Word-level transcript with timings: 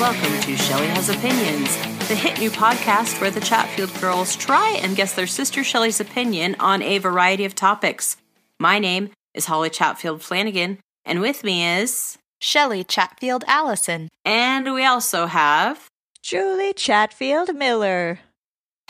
welcome 0.00 0.40
to 0.40 0.56
Shelly 0.56 0.86
Has 0.86 1.10
Opinions, 1.10 1.76
the 2.08 2.14
hit 2.14 2.38
new 2.38 2.50
podcast 2.50 3.20
where 3.20 3.30
the 3.30 3.38
Chatfield 3.38 3.92
girls 4.00 4.34
try 4.34 4.80
and 4.82 4.96
guess 4.96 5.12
their 5.12 5.26
sister 5.26 5.62
Shelly's 5.62 6.00
opinion 6.00 6.56
on 6.58 6.80
a 6.80 6.96
variety 6.96 7.44
of 7.44 7.54
topics. 7.54 8.16
My 8.58 8.78
name 8.78 9.10
is 9.34 9.44
Holly 9.44 9.68
Chatfield 9.68 10.22
Flanagan, 10.22 10.78
and 11.04 11.20
with 11.20 11.44
me 11.44 11.66
is. 11.66 12.16
Shelly 12.40 12.82
Chatfield 12.82 13.44
Allison. 13.46 14.08
And 14.24 14.72
we 14.72 14.86
also 14.86 15.26
have. 15.26 15.88
Julie 16.22 16.72
Chatfield 16.72 17.54
Miller. 17.54 18.20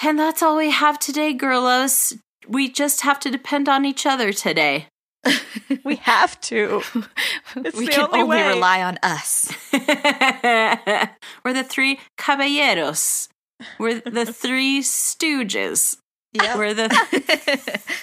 And 0.05 0.17
that's 0.17 0.45
all 0.45 0.57
we 0.57 0.71
have 0.71 1.01
today, 1.01 1.37
girlos. 1.37 2.17
We 2.47 2.71
just 2.71 3.01
have 3.01 3.19
to 3.21 3.33
depend 3.33 3.69
on 3.69 3.85
each 3.85 4.07
other 4.07 4.33
today. 4.33 4.87
we 5.85 5.97
have 5.97 6.41
to. 6.41 6.83
It's 7.57 7.77
we 7.77 7.89
can 7.89 8.07
only, 8.13 8.21
only 8.21 8.43
rely 8.43 8.81
on 8.81 8.97
us. 9.03 9.53
We're 9.73 11.53
the 11.53 11.65
three 11.65 11.99
caballeros. 12.17 13.29
We're 13.77 14.01
the 14.01 14.25
three 14.25 14.83
stooges. 14.83 15.97
Yeah. 16.33 16.57
We're 16.57 16.75
the 16.75 16.89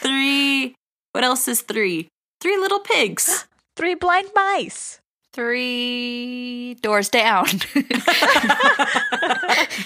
three. 0.01 0.75
What 1.13 1.23
else 1.23 1.47
is 1.47 1.61
three? 1.61 2.09
Three 2.41 2.57
little 2.57 2.81
pigs. 2.81 3.47
three 3.77 3.95
blind 3.95 4.27
mice. 4.35 4.99
Three 5.31 6.75
doors 6.81 7.07
down. 7.07 7.45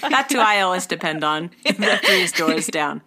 That's 0.10 0.34
who 0.34 0.40
I 0.40 0.62
always 0.62 0.88
depend 0.88 1.24
on. 1.24 1.52
The 1.66 2.00
three 2.04 2.28
doors 2.36 2.66
down. 2.68 3.04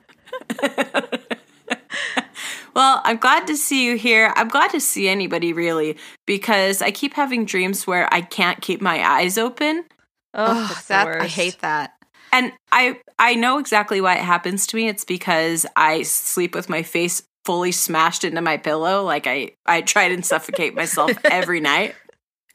Well, 2.74 3.00
I'm 3.04 3.18
glad 3.18 3.46
to 3.46 3.56
see 3.56 3.86
you 3.86 3.96
here. 3.96 4.32
I'm 4.36 4.48
glad 4.48 4.70
to 4.70 4.80
see 4.80 5.08
anybody 5.08 5.52
really 5.52 5.96
because 6.26 6.82
I 6.82 6.90
keep 6.90 7.14
having 7.14 7.44
dreams 7.44 7.86
where 7.86 8.12
I 8.12 8.20
can't 8.20 8.60
keep 8.60 8.80
my 8.80 9.02
eyes 9.06 9.38
open. 9.38 9.84
Oh, 10.34 10.68
oh 10.70 10.82
that 10.88 11.20
I 11.20 11.26
hate 11.26 11.60
that. 11.60 11.92
And 12.32 12.52
I 12.72 12.98
I 13.18 13.36
know 13.36 13.58
exactly 13.58 14.00
why 14.00 14.16
it 14.16 14.22
happens 14.24 14.66
to 14.68 14.76
me. 14.76 14.88
It's 14.88 15.04
because 15.04 15.66
I 15.76 16.02
sleep 16.02 16.54
with 16.54 16.68
my 16.68 16.82
face 16.82 17.22
fully 17.44 17.72
smashed 17.72 18.24
into 18.24 18.40
my 18.40 18.56
pillow 18.56 19.04
like 19.04 19.26
I 19.26 19.52
I 19.66 19.82
try 19.82 20.08
to 20.08 20.22
suffocate 20.22 20.74
myself 20.80 21.12
every 21.24 21.60
night. 21.60 21.94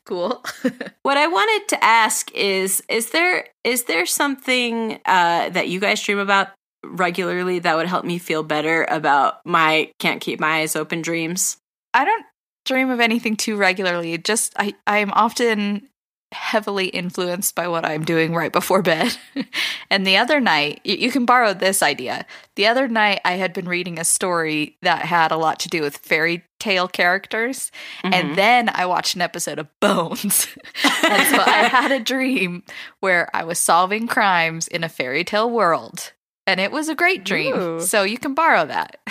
Cool. 0.05 0.43
what 1.03 1.17
I 1.17 1.27
wanted 1.27 1.69
to 1.69 1.83
ask 1.83 2.29
is 2.33 2.83
is 2.89 3.11
there 3.11 3.47
is 3.63 3.85
there 3.85 4.05
something 4.05 4.99
uh, 5.05 5.49
that 5.49 5.69
you 5.69 5.79
guys 5.79 6.01
dream 6.01 6.19
about 6.19 6.49
regularly 6.83 7.59
that 7.59 7.75
would 7.75 7.87
help 7.87 8.05
me 8.05 8.17
feel 8.17 8.43
better 8.43 8.85
about 8.89 9.45
my 9.45 9.91
can't 9.99 10.21
keep 10.21 10.39
my 10.39 10.59
eyes 10.59 10.75
open 10.75 11.01
dreams? 11.01 11.57
I 11.93 12.05
don't 12.05 12.25
dream 12.65 12.89
of 12.89 12.99
anything 12.99 13.35
too 13.35 13.55
regularly. 13.55 14.17
Just 14.17 14.53
I 14.57 14.73
I'm 14.85 15.11
often 15.11 15.89
heavily 16.31 16.87
influenced 16.87 17.55
by 17.55 17.67
what 17.67 17.85
I'm 17.85 18.05
doing 18.05 18.35
right 18.35 18.51
before 18.51 18.81
bed. 18.81 19.17
and 19.89 20.05
the 20.05 20.17
other 20.17 20.39
night, 20.39 20.79
you, 20.83 20.95
you, 20.95 21.11
can 21.11 21.25
borrow 21.25 21.53
this 21.53 21.81
idea. 21.81 22.25
The 22.55 22.67
other 22.67 22.87
night, 22.87 23.21
I 23.25 23.33
had 23.33 23.51
been 23.51 23.67
reading 23.67 23.97
a 23.97 24.03
story 24.03 24.77
that 24.83 25.05
had 25.05 25.31
a 25.31 25.37
lot 25.37 25.59
to 25.61 25.69
do 25.69 25.81
with 25.81 25.97
fairy 25.97 26.43
tale 26.59 26.87
characters. 26.87 27.71
Mm-hmm. 28.03 28.13
And 28.13 28.35
then 28.35 28.69
I 28.69 28.85
watched 28.85 29.15
an 29.15 29.21
episode 29.21 29.57
of 29.57 29.67
Bones. 29.79 30.47
and 30.83 31.35
so 31.35 31.41
I 31.41 31.67
had 31.67 31.91
a 31.91 31.99
dream 31.99 32.63
where 32.99 33.29
I 33.33 33.43
was 33.43 33.57
solving 33.57 34.07
crimes 34.07 34.67
in 34.67 34.83
a 34.83 34.89
fairy 34.89 35.23
tale 35.23 35.49
world 35.49 36.13
and 36.49 36.59
it 36.59 36.71
was 36.71 36.89
a 36.89 36.95
great 36.95 37.23
dream. 37.23 37.55
Ooh. 37.55 37.79
So 37.79 38.03
you 38.03 38.17
can 38.17 38.33
borrow 38.33 38.65
that. 38.65 38.97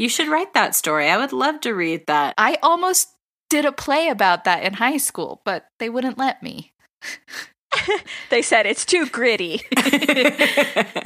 You 0.00 0.08
should 0.08 0.28
write 0.28 0.54
that 0.54 0.76
story. 0.76 1.08
I 1.08 1.16
would 1.16 1.32
love 1.32 1.60
to 1.62 1.74
read 1.74 2.06
that. 2.06 2.32
I 2.38 2.56
almost 2.62 3.08
did 3.50 3.64
a 3.64 3.72
play 3.72 4.08
about 4.08 4.44
that 4.44 4.62
in 4.62 4.74
high 4.74 4.98
school, 4.98 5.42
but 5.44 5.66
they 5.80 5.90
wouldn't 5.90 6.16
let 6.16 6.40
me. 6.40 6.72
they 8.30 8.40
said 8.40 8.64
it's 8.64 8.84
too 8.84 9.06
gritty. 9.06 9.62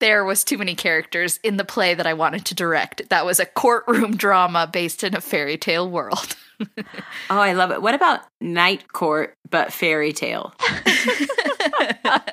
there 0.00 0.24
was 0.24 0.42
too 0.42 0.56
many 0.56 0.74
characters 0.74 1.38
in 1.42 1.58
the 1.58 1.66
play 1.66 1.92
that 1.92 2.06
I 2.06 2.14
wanted 2.14 2.46
to 2.46 2.54
direct. 2.54 3.10
That 3.10 3.26
was 3.26 3.40
a 3.40 3.44
courtroom 3.44 4.16
drama 4.16 4.66
based 4.66 5.04
in 5.04 5.14
a 5.14 5.20
fairy 5.20 5.58
tale 5.58 5.90
world. 5.90 6.34
oh, 6.78 6.84
I 7.28 7.52
love 7.52 7.72
it. 7.72 7.82
What 7.82 7.94
about 7.94 8.22
Night 8.40 8.90
Court 8.90 9.34
but 9.50 9.70
fairy 9.70 10.14
tale? 10.14 10.54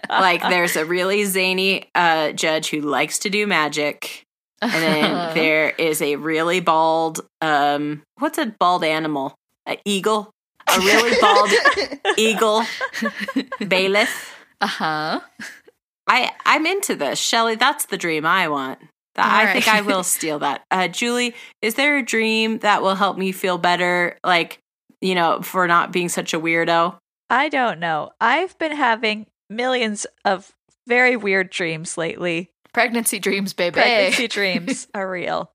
Like 0.09 0.41
there's 0.41 0.75
a 0.75 0.85
really 0.85 1.25
zany 1.25 1.89
uh, 1.95 2.31
judge 2.31 2.69
who 2.69 2.81
likes 2.81 3.19
to 3.19 3.29
do 3.29 3.47
magic. 3.47 4.23
And 4.61 4.71
then 4.71 5.33
there 5.35 5.69
is 5.71 6.01
a 6.01 6.15
really 6.15 6.59
bald 6.59 7.21
um 7.41 8.03
what's 8.19 8.37
a 8.37 8.45
bald 8.45 8.83
animal? 8.83 9.35
An 9.65 9.77
eagle? 9.85 10.31
A 10.67 10.79
really 10.79 11.17
bald 11.21 11.49
eagle 12.17 12.63
bailiff. 13.67 14.35
Uh-huh. 14.61 15.19
I 16.07 16.31
I'm 16.45 16.65
into 16.65 16.95
this. 16.95 17.19
Shelly, 17.19 17.55
that's 17.55 17.85
the 17.85 17.97
dream 17.97 18.25
I 18.25 18.47
want. 18.47 18.79
That, 19.15 19.31
I 19.31 19.45
right. 19.45 19.53
think 19.53 19.67
I 19.67 19.81
will 19.81 20.03
steal 20.15 20.39
that. 20.39 20.63
Uh, 20.69 20.87
Julie, 20.87 21.33
is 21.61 21.75
there 21.75 21.97
a 21.97 22.03
dream 22.03 22.59
that 22.59 22.81
will 22.81 22.95
help 22.95 23.17
me 23.17 23.31
feel 23.31 23.57
better, 23.57 24.17
like, 24.25 24.59
you 25.01 25.15
know, 25.15 25.41
for 25.41 25.67
not 25.67 25.91
being 25.91 26.09
such 26.09 26.33
a 26.33 26.39
weirdo? 26.39 26.97
I 27.29 27.49
don't 27.49 27.79
know. 27.79 28.11
I've 28.21 28.57
been 28.57 28.75
having 28.75 29.27
millions 29.49 30.05
of 30.23 30.53
very 30.87 31.15
weird 31.15 31.49
dreams 31.49 31.97
lately. 31.97 32.51
Pregnancy 32.73 33.19
dreams, 33.19 33.53
baby. 33.53 33.73
Pregnancy 33.73 34.27
dreams 34.29 34.87
are 34.93 35.09
real. 35.09 35.51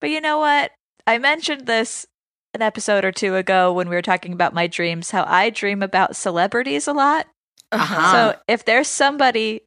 But 0.00 0.10
you 0.10 0.20
know 0.20 0.38
what? 0.38 0.72
I 1.06 1.18
mentioned 1.18 1.66
this 1.66 2.06
an 2.54 2.62
episode 2.62 3.04
or 3.04 3.12
two 3.12 3.36
ago 3.36 3.72
when 3.72 3.88
we 3.88 3.94
were 3.94 4.02
talking 4.02 4.32
about 4.32 4.54
my 4.54 4.66
dreams, 4.66 5.10
how 5.10 5.24
I 5.26 5.50
dream 5.50 5.82
about 5.82 6.16
celebrities 6.16 6.88
a 6.88 6.92
lot. 6.92 7.26
Uh-huh. 7.72 8.12
So 8.12 8.40
if 8.48 8.64
there's 8.64 8.88
somebody 8.88 9.62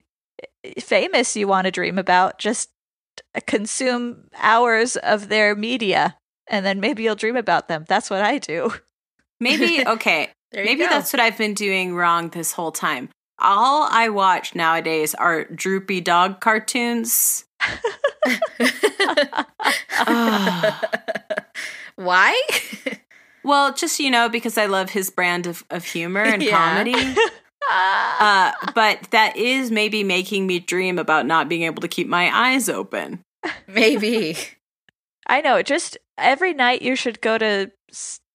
famous 0.79 1.35
you 1.35 1.47
want 1.47 1.66
to 1.66 1.71
dream 1.71 1.97
about, 1.97 2.39
just 2.39 2.69
consume 3.45 4.29
hours 4.38 4.95
of 4.97 5.29
their 5.29 5.56
media 5.56 6.17
and 6.50 6.66
then 6.66 6.79
maybe 6.79 7.03
you'll 7.03 7.16
dream 7.16 7.35
about 7.35 7.67
them. 7.67 7.85
That's 7.88 8.09
what 8.09 8.21
I 8.21 8.39
do. 8.39 8.71
Maybe, 9.39 9.83
okay. 9.88 10.31
Maybe 10.53 10.83
go. 10.83 10.89
that's 10.89 11.13
what 11.13 11.19
I've 11.19 11.37
been 11.37 11.53
doing 11.53 11.95
wrong 11.95 12.29
this 12.29 12.51
whole 12.53 12.71
time. 12.71 13.09
All 13.39 13.87
I 13.89 14.09
watch 14.09 14.53
nowadays 14.53 15.15
are 15.15 15.45
droopy 15.45 16.01
dog 16.01 16.41
cartoons. 16.41 17.45
Why? 21.95 22.41
well, 23.43 23.73
just, 23.73 23.99
you 23.99 24.09
know, 24.11 24.29
because 24.29 24.57
I 24.57 24.65
love 24.65 24.89
his 24.89 25.09
brand 25.09 25.47
of, 25.47 25.63
of 25.69 25.85
humor 25.85 26.23
and 26.23 26.41
yeah. 26.41 26.51
comedy. 26.51 26.95
uh, 27.71 28.51
but 28.75 29.07
that 29.11 29.35
is 29.38 29.71
maybe 29.71 30.03
making 30.03 30.47
me 30.47 30.59
dream 30.59 30.99
about 30.99 31.25
not 31.25 31.49
being 31.49 31.63
able 31.63 31.81
to 31.81 31.88
keep 31.88 32.07
my 32.07 32.29
eyes 32.33 32.67
open. 32.67 33.21
Maybe. 33.67 34.38
I 35.27 35.41
know. 35.41 35.61
Just 35.61 35.97
every 36.17 36.53
night 36.53 36.81
you 36.81 36.95
should 36.95 37.21
go 37.21 37.38
to 37.38 37.71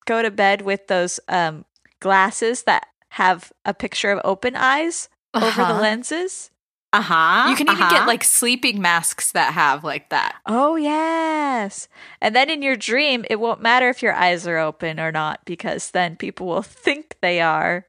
go 0.07 0.23
to 0.23 0.31
bed 0.31 0.63
with 0.63 0.87
those 0.87 1.21
um, 1.29 1.65
glasses 2.05 2.65
that 2.65 2.87
have 3.09 3.51
a 3.65 3.73
picture 3.73 4.13
of 4.13 4.21
open 4.25 4.55
eyes 4.55 5.09
uh-huh. 5.33 5.47
over 5.47 5.57
the 5.57 5.63
uh-huh. 5.63 5.81
lenses. 5.81 6.51
Uh 6.93 7.01
huh. 7.01 7.47
You 7.49 7.57
can 7.57 7.67
even 7.69 7.83
uh-huh. 7.83 7.91
get 7.91 8.07
like 8.07 8.23
sleeping 8.23 8.81
masks 8.81 9.33
that 9.33 9.55
have 9.55 9.83
like 9.83 10.11
that. 10.11 10.37
Oh, 10.47 10.77
yes. 10.77 11.89
And 12.21 12.37
then 12.37 12.51
in 12.51 12.61
your 12.61 12.77
dream, 12.77 13.25
it 13.31 13.41
won't 13.41 13.63
matter 13.63 13.89
if 13.89 14.03
your 14.03 14.13
eyes 14.13 14.47
are 14.47 14.59
open 14.59 15.01
or 15.01 15.11
not 15.11 15.41
because 15.47 15.93
then 15.93 16.17
people 16.17 16.47
will 16.47 16.63
think 16.87 17.17
they 17.23 17.41
are 17.41 17.87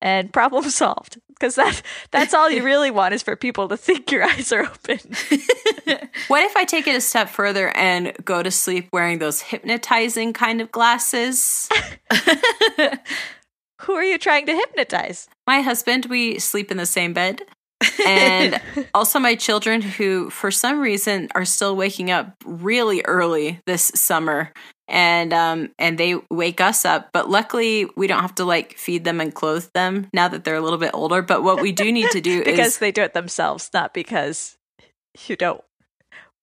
and 0.00 0.32
problem 0.32 0.62
solved 0.70 1.20
because 1.28 1.56
that 1.56 1.82
that's 2.12 2.32
all 2.32 2.48
you 2.48 2.62
really 2.62 2.92
want 2.92 3.12
is 3.12 3.22
for 3.22 3.34
people 3.34 3.66
to 3.68 3.76
think 3.76 4.12
your 4.12 4.22
eyes 4.32 4.52
are 4.52 4.62
open. 4.62 5.00
what 6.28 6.44
if 6.44 6.56
I 6.56 6.64
take 6.64 6.86
it 6.86 6.94
a 6.94 7.00
step 7.00 7.28
further 7.28 7.76
and 7.76 8.12
go 8.24 8.40
to 8.44 8.52
sleep 8.52 8.88
wearing 8.92 9.18
those 9.18 9.42
hypnotizing 9.42 10.32
kind 10.32 10.60
of 10.60 10.70
glasses? 10.70 11.68
Who 13.82 13.94
are 13.94 14.04
you 14.04 14.18
trying 14.18 14.46
to 14.46 14.56
hypnotize? 14.56 15.28
My 15.46 15.60
husband, 15.60 16.06
we 16.06 16.38
sleep 16.38 16.70
in 16.70 16.76
the 16.76 16.86
same 16.86 17.12
bed. 17.12 17.42
and 18.06 18.60
also 18.92 19.20
my 19.20 19.36
children 19.36 19.80
who 19.80 20.30
for 20.30 20.50
some 20.50 20.80
reason 20.80 21.28
are 21.36 21.44
still 21.44 21.76
waking 21.76 22.10
up 22.10 22.34
really 22.44 23.02
early 23.06 23.60
this 23.66 23.92
summer 23.94 24.52
and 24.88 25.32
um 25.32 25.68
and 25.78 25.96
they 25.96 26.16
wake 26.28 26.60
us 26.60 26.84
up 26.84 27.10
but 27.12 27.30
luckily 27.30 27.88
we 27.96 28.08
don't 28.08 28.22
have 28.22 28.34
to 28.34 28.44
like 28.44 28.76
feed 28.76 29.04
them 29.04 29.20
and 29.20 29.32
clothe 29.32 29.70
them 29.74 30.08
now 30.12 30.26
that 30.26 30.42
they're 30.42 30.56
a 30.56 30.60
little 30.60 30.78
bit 30.78 30.90
older 30.92 31.22
but 31.22 31.44
what 31.44 31.60
we 31.62 31.70
do 31.70 31.92
need 31.92 32.10
to 32.10 32.20
do 32.20 32.38
because 32.44 32.48
is, 32.48 32.56
because 32.56 32.78
they 32.78 32.90
do 32.90 33.02
it 33.02 33.14
themselves 33.14 33.70
not 33.72 33.94
because 33.94 34.56
you 35.28 35.36
don't 35.36 35.62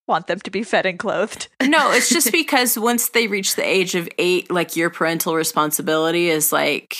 want 0.07 0.27
them 0.27 0.39
to 0.39 0.51
be 0.51 0.63
fed 0.63 0.85
and 0.85 0.99
clothed 0.99 1.47
no 1.63 1.91
it's 1.91 2.09
just 2.09 2.31
because 2.31 2.77
once 2.77 3.09
they 3.09 3.27
reach 3.27 3.55
the 3.55 3.65
age 3.65 3.95
of 3.95 4.07
8 4.17 4.51
like 4.51 4.75
your 4.75 4.89
parental 4.89 5.35
responsibility 5.35 6.29
is 6.29 6.51
like 6.51 6.97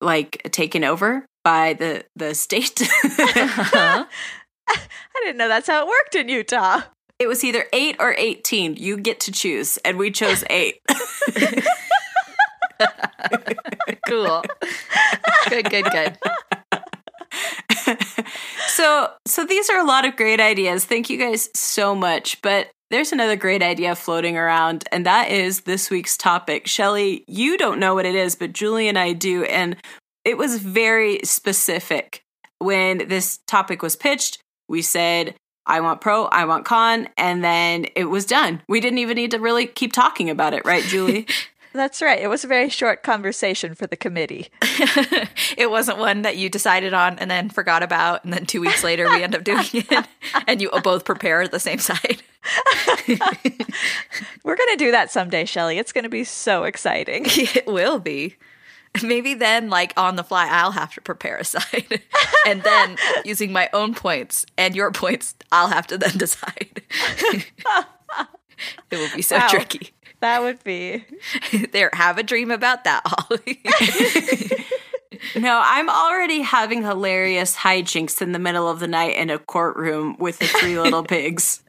like 0.00 0.48
taken 0.52 0.84
over 0.84 1.26
by 1.44 1.74
the 1.74 2.04
the 2.14 2.34
state 2.34 2.80
uh-huh. 3.04 4.04
I 4.68 5.20
didn't 5.24 5.38
know 5.38 5.48
that's 5.48 5.68
how 5.68 5.82
it 5.82 5.88
worked 5.88 6.14
in 6.14 6.28
Utah. 6.28 6.82
It 7.18 7.28
was 7.28 7.42
either 7.44 7.64
eight 7.72 7.96
or 7.98 8.14
18. 8.16 8.76
You 8.76 8.98
get 8.98 9.20
to 9.20 9.32
choose. 9.32 9.78
And 9.78 9.96
we 9.96 10.10
chose 10.10 10.44
eight. 10.50 10.82
cool. 14.06 14.44
Good, 15.48 15.70
good, 15.70 15.84
good. 15.90 16.18
so 18.68 19.10
so 19.26 19.44
these 19.44 19.70
are 19.70 19.78
a 19.78 19.86
lot 19.86 20.04
of 20.04 20.16
great 20.16 20.40
ideas. 20.40 20.84
Thank 20.84 21.10
you 21.10 21.18
guys 21.18 21.48
so 21.54 21.94
much. 21.94 22.40
But 22.42 22.68
there's 22.90 23.12
another 23.12 23.36
great 23.36 23.62
idea 23.62 23.94
floating 23.94 24.36
around, 24.36 24.84
and 24.92 25.06
that 25.06 25.30
is 25.30 25.62
this 25.62 25.90
week's 25.90 26.16
topic. 26.16 26.66
Shelly, 26.66 27.24
you 27.26 27.58
don't 27.58 27.80
know 27.80 27.94
what 27.94 28.06
it 28.06 28.14
is, 28.14 28.36
but 28.36 28.52
Julie 28.52 28.88
and 28.88 28.98
I 28.98 29.12
do, 29.12 29.44
and 29.44 29.76
it 30.24 30.38
was 30.38 30.58
very 30.58 31.20
specific. 31.24 32.22
When 32.58 33.08
this 33.08 33.40
topic 33.46 33.82
was 33.82 33.96
pitched, 33.96 34.38
we 34.68 34.80
said, 34.80 35.34
I 35.66 35.80
want 35.80 36.00
pro, 36.00 36.24
I 36.26 36.44
want 36.44 36.64
con, 36.64 37.08
and 37.16 37.42
then 37.42 37.86
it 37.96 38.04
was 38.04 38.24
done. 38.24 38.62
We 38.68 38.80
didn't 38.80 38.98
even 38.98 39.16
need 39.16 39.32
to 39.32 39.38
really 39.38 39.66
keep 39.66 39.92
talking 39.92 40.30
about 40.30 40.54
it, 40.54 40.64
right, 40.64 40.84
Julie? 40.84 41.26
That's 41.76 42.00
right. 42.00 42.18
It 42.20 42.28
was 42.28 42.42
a 42.42 42.48
very 42.48 42.70
short 42.70 43.02
conversation 43.02 43.74
for 43.74 43.86
the 43.86 43.96
committee. 43.96 44.48
it 45.56 45.70
wasn't 45.70 45.98
one 45.98 46.22
that 46.22 46.36
you 46.38 46.48
decided 46.48 46.94
on 46.94 47.18
and 47.18 47.30
then 47.30 47.50
forgot 47.50 47.82
about, 47.82 48.24
and 48.24 48.32
then 48.32 48.46
two 48.46 48.60
weeks 48.62 48.82
later 48.82 49.08
we 49.10 49.22
end 49.22 49.34
up 49.34 49.44
doing 49.44 49.66
it, 49.72 50.06
and 50.46 50.62
you 50.62 50.70
both 50.82 51.04
prepare 51.04 51.46
the 51.46 51.60
same 51.60 51.78
side. 51.78 52.22
We're 54.44 54.56
going 54.56 54.70
to 54.70 54.76
do 54.78 54.90
that 54.92 55.10
someday, 55.10 55.44
Shelly. 55.44 55.78
It's 55.78 55.92
going 55.92 56.04
to 56.04 56.10
be 56.10 56.24
so 56.24 56.64
exciting. 56.64 57.24
It 57.26 57.66
will 57.66 57.98
be. 57.98 58.36
Maybe 59.02 59.34
then, 59.34 59.68
like 59.68 59.92
on 59.98 60.16
the 60.16 60.24
fly, 60.24 60.48
I'll 60.50 60.70
have 60.72 60.94
to 60.94 61.02
prepare 61.02 61.36
a 61.36 61.44
side. 61.44 62.00
and 62.46 62.62
then 62.62 62.96
using 63.24 63.52
my 63.52 63.68
own 63.74 63.94
points 63.94 64.46
and 64.56 64.74
your 64.74 64.90
points, 64.92 65.34
I'll 65.52 65.68
have 65.68 65.86
to 65.88 65.98
then 65.98 66.16
decide. 66.16 66.82
it 67.30 67.46
will 68.92 69.10
be 69.14 69.20
so 69.22 69.36
Wow. 69.36 69.48
tricky. 69.48 69.90
That 70.20 70.42
would 70.42 70.62
be. 70.64 71.04
there, 71.72 71.90
have 71.92 72.18
a 72.18 72.22
dream 72.22 72.50
about 72.50 72.84
that, 72.84 73.02
Holly. 73.04 73.60
no, 75.40 75.60
I'm 75.64 75.88
already 75.88 76.40
having 76.42 76.82
hilarious 76.82 77.56
hijinks 77.56 78.22
in 78.22 78.32
the 78.32 78.38
middle 78.38 78.68
of 78.68 78.80
the 78.80 78.88
night 78.88 79.16
in 79.16 79.30
a 79.30 79.38
courtroom 79.38 80.16
with 80.18 80.38
the 80.38 80.46
three 80.46 80.78
little 80.78 81.02
pigs. 81.04 81.62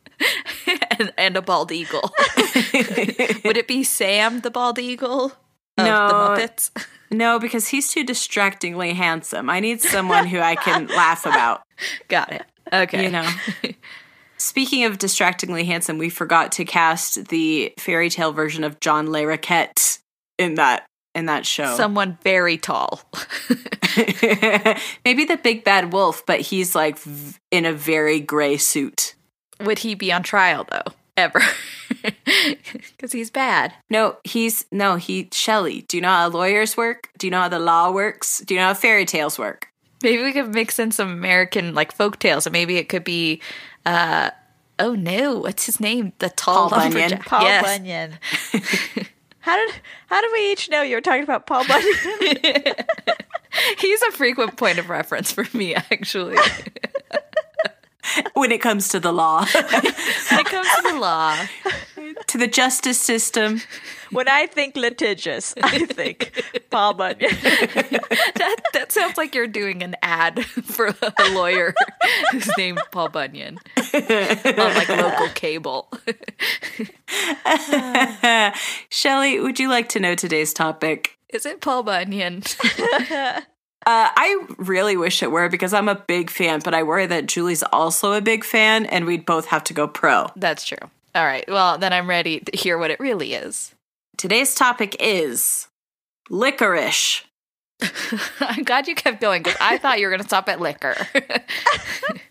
and, 0.98 1.14
and 1.18 1.38
a 1.38 1.42
bald 1.42 1.72
eagle. 1.72 2.12
Would 3.46 3.58
it 3.58 3.68
be 3.68 3.84
Sam 3.84 4.40
the 4.40 4.50
bald 4.50 4.80
eagle? 4.80 5.26
Of 5.78 5.86
No. 5.86 6.08
the 6.08 6.14
Muppets. 6.42 6.72
No, 7.12 7.38
because 7.40 7.68
he's 7.68 7.92
too 7.92 8.04
distractingly 8.04 8.94
handsome. 8.94 9.50
I 9.50 9.60
need 9.60 9.82
someone 9.82 10.26
who 10.26 10.40
I 10.40 10.56
can 10.56 10.88
laugh 10.88 11.26
about. 11.26 11.62
Got 12.08 12.34
it. 12.34 12.44
Okay. 12.74 13.04
You 13.04 13.12
know. 13.12 13.30
Speaking 14.38 14.84
of 14.86 14.98
distractingly 14.98 15.66
handsome, 15.66 15.98
we 15.98 16.10
forgot 16.10 16.52
to 16.54 16.66
cast 16.66 17.28
the 17.30 17.74
fairy 17.80 18.10
tale 18.10 18.32
version 18.32 18.64
of 18.64 18.80
John 18.80 19.08
Larroquette 19.08 20.00
in 20.38 20.56
that 20.56 20.86
in 21.16 21.26
that 21.26 21.46
show. 21.46 21.76
someone 21.76 22.18
very 22.24 22.58
tall. 22.58 23.02
Maybe 25.06 25.26
the 25.26 25.40
big 25.42 25.64
bad 25.64 25.92
wolf, 25.92 26.24
but 26.26 26.40
he's 26.42 26.76
like 26.76 27.00
v- 27.00 27.38
in 27.50 27.66
a 27.66 27.74
very 27.74 28.20
gray 28.20 28.58
suit. 28.58 29.16
Would 29.62 29.80
he 29.80 29.96
be 29.96 30.12
on 30.14 30.22
trial 30.24 30.68
though? 30.70 30.94
Ever? 31.16 31.42
Because 32.92 33.12
he's 33.12 33.32
bad. 33.32 33.74
No, 33.90 34.18
he's 34.24 34.66
no, 34.72 34.96
he 34.98 35.30
Shelley. 35.32 35.82
Do 35.88 35.98
you 35.98 36.02
know 36.02 36.10
how 36.10 36.28
lawyers 36.30 36.76
work? 36.76 37.10
Do 37.18 37.28
you 37.28 37.32
know 37.32 37.42
how 37.42 37.48
the 37.50 37.60
law 37.60 37.92
works? 37.92 38.40
Do 38.40 38.54
you 38.54 38.60
know 38.60 38.68
how 38.68 38.74
fairy 38.74 39.06
tales 39.06 39.40
work? 39.40 39.68
Maybe 40.04 40.22
we 40.22 40.34
could 40.34 40.54
mix 40.54 40.78
in 40.80 40.92
some 40.92 41.10
American 41.10 41.74
like 41.74 41.92
folk 41.92 42.20
tales, 42.20 42.46
and 42.46 42.54
maybe 42.54 42.78
it 42.78 42.90
could 42.90 43.04
be. 43.04 43.42
Uh 43.88 44.32
Oh 44.80 44.94
no! 44.94 45.40
What's 45.40 45.66
his 45.66 45.80
name? 45.80 46.14
The 46.20 46.30
tall 46.30 46.70
Paul 46.70 46.92
Bunyan. 46.92 47.18
Paul 47.20 47.42
yes. 47.42 47.64
Bunyan. 47.64 48.12
how 49.40 49.56
did 49.56 49.76
how 50.08 50.22
did 50.22 50.32
we 50.32 50.52
each 50.52 50.70
know 50.70 50.84
you 50.84 50.96
were 50.96 51.02
talking 51.02 51.24
about 51.24 51.48
Paul 51.48 51.66
Bunyan? 51.68 51.96
He's 53.80 54.02
a 54.04 54.12
frequent 54.12 54.56
point 54.56 54.78
of 54.78 54.90
reference 54.90 55.32
for 55.32 55.48
me, 55.54 55.74
actually. 55.74 56.38
When 58.34 58.52
it 58.52 58.62
comes 58.62 58.90
to 58.90 59.00
the 59.00 59.12
law, 59.12 59.46
when 59.54 60.40
it 60.40 60.46
comes 60.46 60.68
to 60.68 60.82
the 60.84 61.00
law, 61.00 61.38
to 62.28 62.38
the 62.38 62.48
justice 62.48 63.00
system, 63.00 63.62
when 64.12 64.28
I 64.28 64.48
think 64.48 64.76
litigious, 64.76 65.54
I 65.62 65.86
think 65.86 66.44
Paul 66.70 66.94
Bunyan. 66.94 67.32
that 67.42 68.62
that 68.74 68.92
sounds 68.92 69.18
like 69.18 69.36
you're 69.36 69.48
doing 69.48 69.84
an 69.84 69.96
ad 70.02 70.46
for 70.46 70.88
a 70.88 71.30
lawyer 71.32 71.74
who's 72.32 72.50
named 72.58 72.80
Paul 72.92 73.10
Bunyan 73.10 73.58
on 73.94 74.74
like 74.76 74.90
local 74.90 75.30
cable. 75.30 75.92
Shelley, 78.90 79.40
would 79.40 79.60
you 79.60 79.70
like 79.70 79.90
to 79.90 80.00
know 80.00 80.16
today's 80.16 80.54
topic? 80.54 81.18
Is 81.30 81.46
it 81.46 81.62
Paul 81.62 81.84
Bunyan? 81.84 82.44
Uh, 83.88 84.12
I 84.14 84.46
really 84.58 84.98
wish 84.98 85.24
it 85.24 85.32
were 85.32 85.48
because 85.48 85.74
I'm 85.74 85.88
a 85.88 85.96
big 85.96 86.30
fan, 86.30 86.60
but 86.62 86.74
I 86.74 86.84
worry 86.84 87.06
that 87.06 87.26
Julie's 87.26 87.64
also 87.64 88.12
a 88.12 88.20
big 88.20 88.44
fan, 88.44 88.86
and 88.86 89.06
we'd 89.06 89.26
both 89.26 89.46
have 89.46 89.64
to 89.64 89.74
go 89.74 89.88
pro. 89.88 90.28
That's 90.36 90.66
true. 90.66 90.90
All 91.16 91.24
right. 91.24 91.46
Well, 91.48 91.78
then 91.78 91.94
I'm 91.94 92.10
ready 92.10 92.42
to 92.42 92.58
hear 92.58 92.78
what 92.78 92.92
it 92.92 93.00
really 93.00 93.34
is. 93.34 93.74
Today's 94.18 94.54
topic 94.54 94.98
is 95.00 95.70
licorice. 96.30 97.24
I'm 98.42 98.64
glad 98.64 98.90
you 98.90 98.96
kept 98.96 99.22
going 99.22 99.42
because 99.42 99.58
I 99.62 99.78
thought 99.78 100.00
you 100.00 100.08
were 100.08 100.12
going 100.12 100.22
to 100.22 100.28
stop 100.28 100.50
at 100.50 100.60
liquor. 100.60 100.98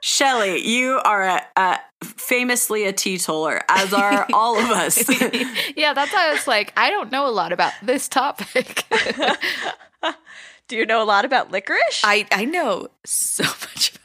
Shelley, 0.00 0.66
you 0.66 1.00
are 1.04 1.22
a, 1.22 1.42
a 1.56 1.78
famously 2.02 2.84
a 2.84 2.92
teetotaler, 2.92 3.60
as 3.68 3.92
are 3.92 4.26
all 4.32 4.58
of 4.58 4.70
us. 4.70 5.08
yeah, 5.76 5.92
that's 5.94 6.12
why 6.12 6.30
I 6.30 6.32
was 6.32 6.46
like, 6.46 6.72
I 6.76 6.90
don't 6.90 7.12
know 7.12 7.26
a 7.26 7.30
lot 7.30 7.52
about 7.52 7.72
this 7.82 8.08
topic. 8.08 8.84
Do 10.68 10.76
you 10.76 10.86
know 10.86 11.02
a 11.02 11.04
lot 11.04 11.24
about 11.24 11.50
licorice? 11.50 12.02
I 12.02 12.26
I 12.32 12.44
know 12.44 12.88
so 13.04 13.44
much 13.44 13.90
about 13.94 13.98
liquor. 13.98 14.01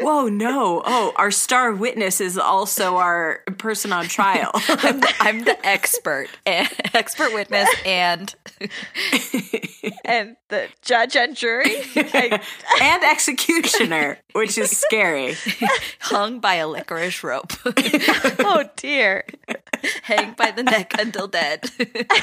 Whoa, 0.00 0.28
no. 0.28 0.82
Oh, 0.84 1.12
our 1.16 1.30
star 1.30 1.72
witness 1.72 2.20
is 2.20 2.36
also 2.36 2.96
our 2.96 3.40
person 3.58 3.92
on 3.92 4.06
trial. 4.06 4.50
I'm 4.54 5.00
the, 5.00 5.14
I'm 5.20 5.44
the 5.44 5.66
expert, 5.66 6.28
eh, 6.46 6.66
expert 6.92 7.32
witness, 7.32 7.68
and 7.86 8.34
and 10.04 10.36
the 10.48 10.68
judge 10.82 11.16
and 11.16 11.36
jury. 11.36 11.76
I- 11.96 12.40
and 12.82 13.04
executioner, 13.04 14.18
which 14.32 14.58
is 14.58 14.76
scary. 14.76 15.34
hung 16.00 16.40
by 16.40 16.54
a 16.56 16.68
licorice 16.68 17.22
rope, 17.24 17.52
oh 17.66 18.64
dear. 18.76 19.24
hanged 20.02 20.36
by 20.36 20.50
the 20.50 20.62
neck 20.62 20.92
until 20.98 21.28
dead, 21.28 21.64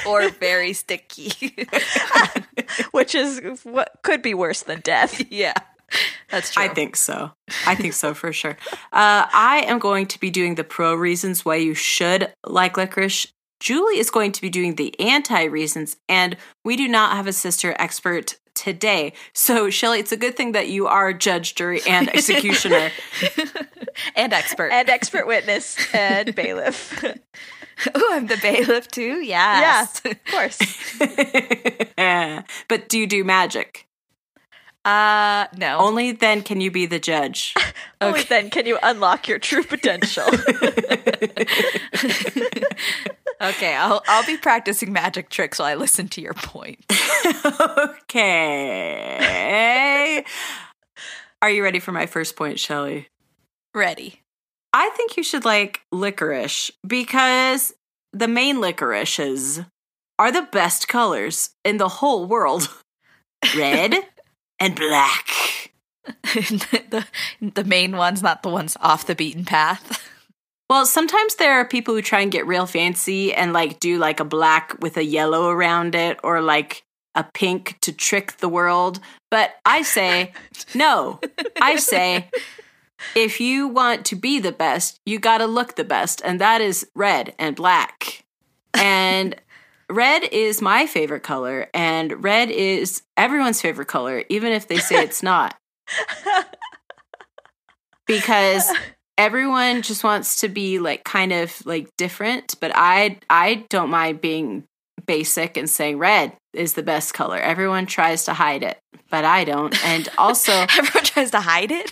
or 0.07 0.29
very 0.29 0.73
sticky. 0.73 1.67
Which 2.91 3.15
is 3.15 3.41
what 3.63 3.99
could 4.03 4.21
be 4.21 4.33
worse 4.33 4.63
than 4.63 4.79
death. 4.81 5.21
yeah, 5.31 5.53
that's 6.29 6.53
true. 6.53 6.63
I 6.63 6.67
think 6.67 6.95
so. 6.95 7.31
I 7.65 7.75
think 7.75 7.93
so 7.93 8.13
for 8.13 8.33
sure. 8.33 8.57
Uh, 8.91 9.27
I 9.33 9.63
am 9.67 9.79
going 9.79 10.07
to 10.07 10.19
be 10.19 10.29
doing 10.29 10.55
the 10.55 10.63
pro 10.63 10.93
reasons 10.93 11.45
why 11.45 11.55
you 11.55 11.73
should 11.73 12.33
like 12.45 12.77
licorice. 12.77 13.27
Julie 13.59 13.99
is 13.99 14.09
going 14.09 14.31
to 14.31 14.41
be 14.41 14.49
doing 14.49 14.75
the 14.75 14.99
anti 14.99 15.43
reasons, 15.43 15.97
and 16.09 16.35
we 16.65 16.75
do 16.75 16.87
not 16.87 17.15
have 17.15 17.27
a 17.27 17.33
sister 17.33 17.75
expert 17.77 18.39
today. 18.55 19.13
So, 19.33 19.69
Shelly, 19.69 19.99
it's 19.99 20.11
a 20.11 20.17
good 20.17 20.35
thing 20.35 20.53
that 20.53 20.69
you 20.69 20.87
are 20.87 21.13
judge, 21.13 21.55
jury, 21.55 21.81
and 21.87 22.09
executioner. 22.09 22.89
and 24.15 24.33
expert. 24.33 24.71
And 24.71 24.89
expert 24.89 25.27
witness 25.27 25.77
and 25.93 26.33
bailiff. 26.35 27.03
oh, 27.93 28.09
I'm 28.13 28.27
the 28.27 28.37
bailiff 28.37 28.87
too. 28.87 29.23
Yes. 29.23 30.01
Yeah, 30.03 30.11
of 30.11 30.25
course. 30.25 30.57
but 32.67 32.89
do 32.89 32.99
you 32.99 33.07
do 33.07 33.23
magic? 33.23 33.87
Uh, 34.83 35.45
no. 35.57 35.77
Only 35.79 36.11
then 36.11 36.41
can 36.41 36.59
you 36.59 36.71
be 36.71 36.85
the 36.85 36.99
judge. 36.99 37.53
Only 38.01 38.23
then 38.23 38.49
can 38.49 38.65
you 38.65 38.79
unlock 38.81 39.27
your 39.27 39.39
true 39.39 39.63
potential. 39.63 40.25
Okay, 43.41 43.75
I'll 43.75 44.03
I'll 44.07 44.25
be 44.25 44.37
practicing 44.37 44.93
magic 44.93 45.29
tricks 45.29 45.57
while 45.57 45.67
I 45.67 45.73
listen 45.73 46.07
to 46.09 46.21
your 46.21 46.35
point. 46.35 46.85
okay. 48.03 48.23
Are 51.41 51.49
you 51.49 51.63
ready 51.63 51.79
for 51.79 51.91
my 51.91 52.05
first 52.05 52.35
point, 52.35 52.59
Shelly? 52.59 53.07
Ready. 53.73 54.21
I 54.73 54.89
think 54.89 55.17
you 55.17 55.23
should 55.23 55.43
like 55.43 55.81
licorice 55.91 56.69
because 56.85 57.73
the 58.13 58.27
main 58.27 58.61
licorices 58.61 59.61
are 60.19 60.31
the 60.31 60.47
best 60.51 60.87
colors 60.87 61.49
in 61.65 61.77
the 61.77 61.89
whole 61.89 62.27
world 62.27 62.69
red 63.57 63.95
and 64.61 64.75
black. 64.75 65.27
the 66.23 67.05
the 67.41 67.63
main 67.63 67.97
ones, 67.97 68.23
not 68.23 68.43
the 68.43 68.49
ones 68.49 68.77
off 68.79 69.05
the 69.05 69.15
beaten 69.15 69.43
path. 69.43 70.07
Well, 70.69 70.85
sometimes 70.85 71.35
there 71.35 71.53
are 71.53 71.65
people 71.65 71.93
who 71.93 72.01
try 72.01 72.21
and 72.21 72.31
get 72.31 72.47
real 72.47 72.65
fancy 72.65 73.33
and 73.33 73.51
like 73.51 73.81
do 73.81 73.97
like 73.97 74.21
a 74.21 74.25
black 74.25 74.77
with 74.79 74.95
a 74.95 75.03
yellow 75.03 75.49
around 75.49 75.95
it 75.95 76.17
or 76.23 76.41
like 76.41 76.83
a 77.13 77.25
pink 77.33 77.77
to 77.81 77.91
trick 77.91 78.37
the 78.37 78.47
world. 78.47 79.01
But 79.29 79.55
I 79.65 79.81
say, 79.81 80.31
no. 80.75 81.19
I 81.61 81.75
say, 81.91 82.29
if 83.15 83.41
you 83.41 83.67
want 83.67 84.05
to 84.05 84.15
be 84.15 84.39
the 84.39 84.53
best, 84.53 84.99
you 85.05 85.19
got 85.19 85.39
to 85.39 85.45
look 85.45 85.75
the 85.75 85.83
best. 85.83 86.21
And 86.23 86.39
that 86.39 86.61
is 86.61 86.87
red 86.95 87.35
and 87.37 87.55
black. 87.55 88.23
And 88.73 89.35
red 89.91 90.23
is 90.23 90.61
my 90.61 90.87
favorite 90.87 91.23
color, 91.23 91.69
and 91.73 92.23
red 92.23 92.49
is 92.49 93.01
everyone's 93.17 93.61
favorite 93.61 93.87
color, 93.87 94.23
even 94.29 94.51
if 94.51 94.67
they 94.67 94.77
say 94.77 95.03
it's 95.03 95.23
not. 95.23 95.55
because 98.07 98.71
everyone 99.17 99.81
just 99.81 100.03
wants 100.03 100.41
to 100.41 100.49
be 100.49 100.79
like 100.79 101.03
kind 101.03 101.31
of 101.31 101.65
like 101.65 101.89
different, 101.97 102.55
but 102.59 102.71
I 102.75 103.19
I 103.29 103.65
don't 103.69 103.89
mind 103.89 104.21
being 104.21 104.63
basic 105.05 105.57
and 105.57 105.69
saying 105.69 105.97
red 105.97 106.33
is 106.53 106.73
the 106.73 106.83
best 106.83 107.13
color. 107.13 107.37
Everyone 107.37 107.85
tries 107.85 108.25
to 108.25 108.33
hide 108.33 108.63
it, 108.63 108.79
but 109.09 109.25
I 109.25 109.43
don't. 109.43 109.73
And 109.85 110.09
also 110.17 110.51
Everyone 110.77 111.03
tries 111.03 111.31
to 111.31 111.39
hide 111.39 111.71
it. 111.71 111.91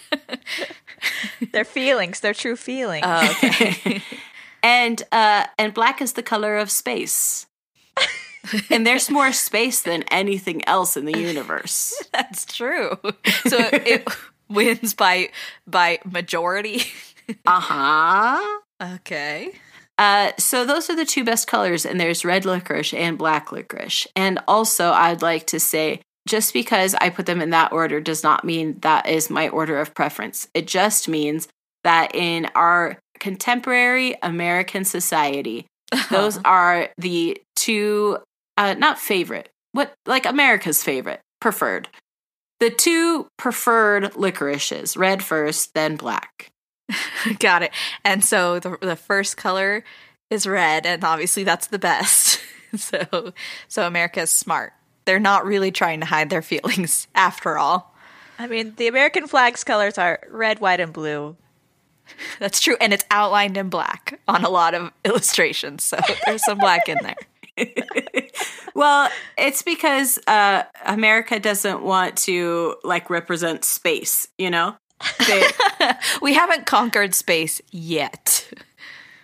their 1.51 1.65
feelings, 1.65 2.19
their 2.19 2.33
true 2.33 2.55
feelings. 2.55 3.05
Oh, 3.05 3.37
okay. 3.43 4.01
and 4.63 5.01
uh 5.11 5.45
and 5.57 5.73
black 5.73 6.01
is 6.01 6.13
the 6.13 6.23
color 6.23 6.57
of 6.57 6.69
space. 6.71 7.47
and 8.69 8.85
there's 8.85 9.09
more 9.09 9.31
space 9.31 9.81
than 9.81 10.03
anything 10.03 10.65
else 10.67 10.97
in 10.97 11.05
the 11.05 11.17
universe. 11.17 12.01
That's 12.13 12.45
true. 12.45 12.97
So 13.03 13.11
it 13.73 14.07
wins 14.49 14.93
by 14.93 15.29
by 15.67 15.99
majority. 16.05 16.83
Uh-huh. 17.45 18.59
Okay. 18.81 19.51
Uh, 19.97 20.31
so 20.39 20.65
those 20.65 20.89
are 20.89 20.95
the 20.95 21.05
two 21.05 21.25
best 21.25 21.45
colors, 21.45 21.85
and 21.85 21.99
there's 21.99 22.23
red 22.23 22.45
licorice 22.45 22.93
and 22.93 23.17
black 23.17 23.51
licorice. 23.51 24.07
And 24.15 24.39
also, 24.47 24.91
I'd 24.91 25.21
like 25.21 25.45
to 25.47 25.59
say, 25.59 25.99
just 26.25 26.53
because 26.53 26.95
I 26.95 27.09
put 27.09 27.25
them 27.25 27.41
in 27.41 27.49
that 27.49 27.73
order 27.73 27.99
does 27.99 28.23
not 28.23 28.45
mean 28.45 28.79
that 28.79 29.09
is 29.09 29.29
my 29.29 29.49
order 29.49 29.77
of 29.77 29.93
preference. 29.93 30.47
It 30.53 30.67
just 30.67 31.09
means 31.09 31.49
that 31.83 32.15
in 32.15 32.47
our 32.55 32.97
contemporary 33.19 34.15
American 34.23 34.85
society, 34.85 35.65
those 36.09 36.39
are 36.45 36.89
the 36.97 37.41
two, 37.55 38.19
uh, 38.59 38.73
not 38.73 38.99
favorite, 38.99 39.49
what 39.71 39.93
like 40.05 40.25
America's 40.25 40.83
favorite, 40.83 41.21
preferred. 41.39 41.87
The 42.59 42.69
two 42.69 43.27
preferred 43.37 44.17
licorices, 44.17 44.97
red 44.97 45.23
first, 45.23 45.73
then 45.73 45.95
black. 45.95 46.51
Got 47.39 47.63
it. 47.63 47.71
And 48.03 48.23
so 48.23 48.59
the 48.59 48.77
the 48.81 48.97
first 48.97 49.37
color 49.37 49.85
is 50.29 50.45
red, 50.45 50.85
and 50.85 51.03
obviously 51.05 51.45
that's 51.45 51.67
the 51.67 51.79
best. 51.79 52.41
so 52.75 53.31
so 53.69 53.87
America's 53.87 54.29
smart. 54.29 54.73
They're 55.05 55.19
not 55.19 55.45
really 55.45 55.71
trying 55.71 56.01
to 56.01 56.05
hide 56.05 56.29
their 56.29 56.41
feelings 56.41 57.07
after 57.15 57.57
all. 57.57 57.95
I 58.37 58.47
mean, 58.47 58.73
the 58.75 58.87
American 58.87 59.27
flag's 59.27 59.63
colors 59.63 59.97
are 59.97 60.19
red, 60.29 60.59
white, 60.59 60.81
and 60.81 60.91
blue. 60.91 61.37
That's 62.39 62.59
true, 62.59 62.75
and 62.81 62.91
it's 62.91 63.05
outlined 63.09 63.55
in 63.55 63.69
black 63.69 64.19
on 64.27 64.43
a 64.43 64.49
lot 64.49 64.73
of 64.73 64.91
illustrations. 65.05 65.83
So 65.83 65.97
there's 66.25 66.43
some 66.43 66.57
black 66.57 66.89
in 66.89 66.97
there. 67.01 67.15
Well, 68.74 69.10
it's 69.38 69.62
because 69.62 70.19
uh, 70.27 70.63
America 70.86 71.39
doesn't 71.39 71.81
want 71.81 72.17
to 72.17 72.75
like 72.84 73.10
represent 73.10 73.65
space, 73.65 74.27
you 74.38 74.50
know? 74.50 74.75
They, 75.27 75.43
we 76.22 76.34
haven't 76.34 76.65
conquered 76.65 77.15
space 77.15 77.62
yet. 77.72 78.51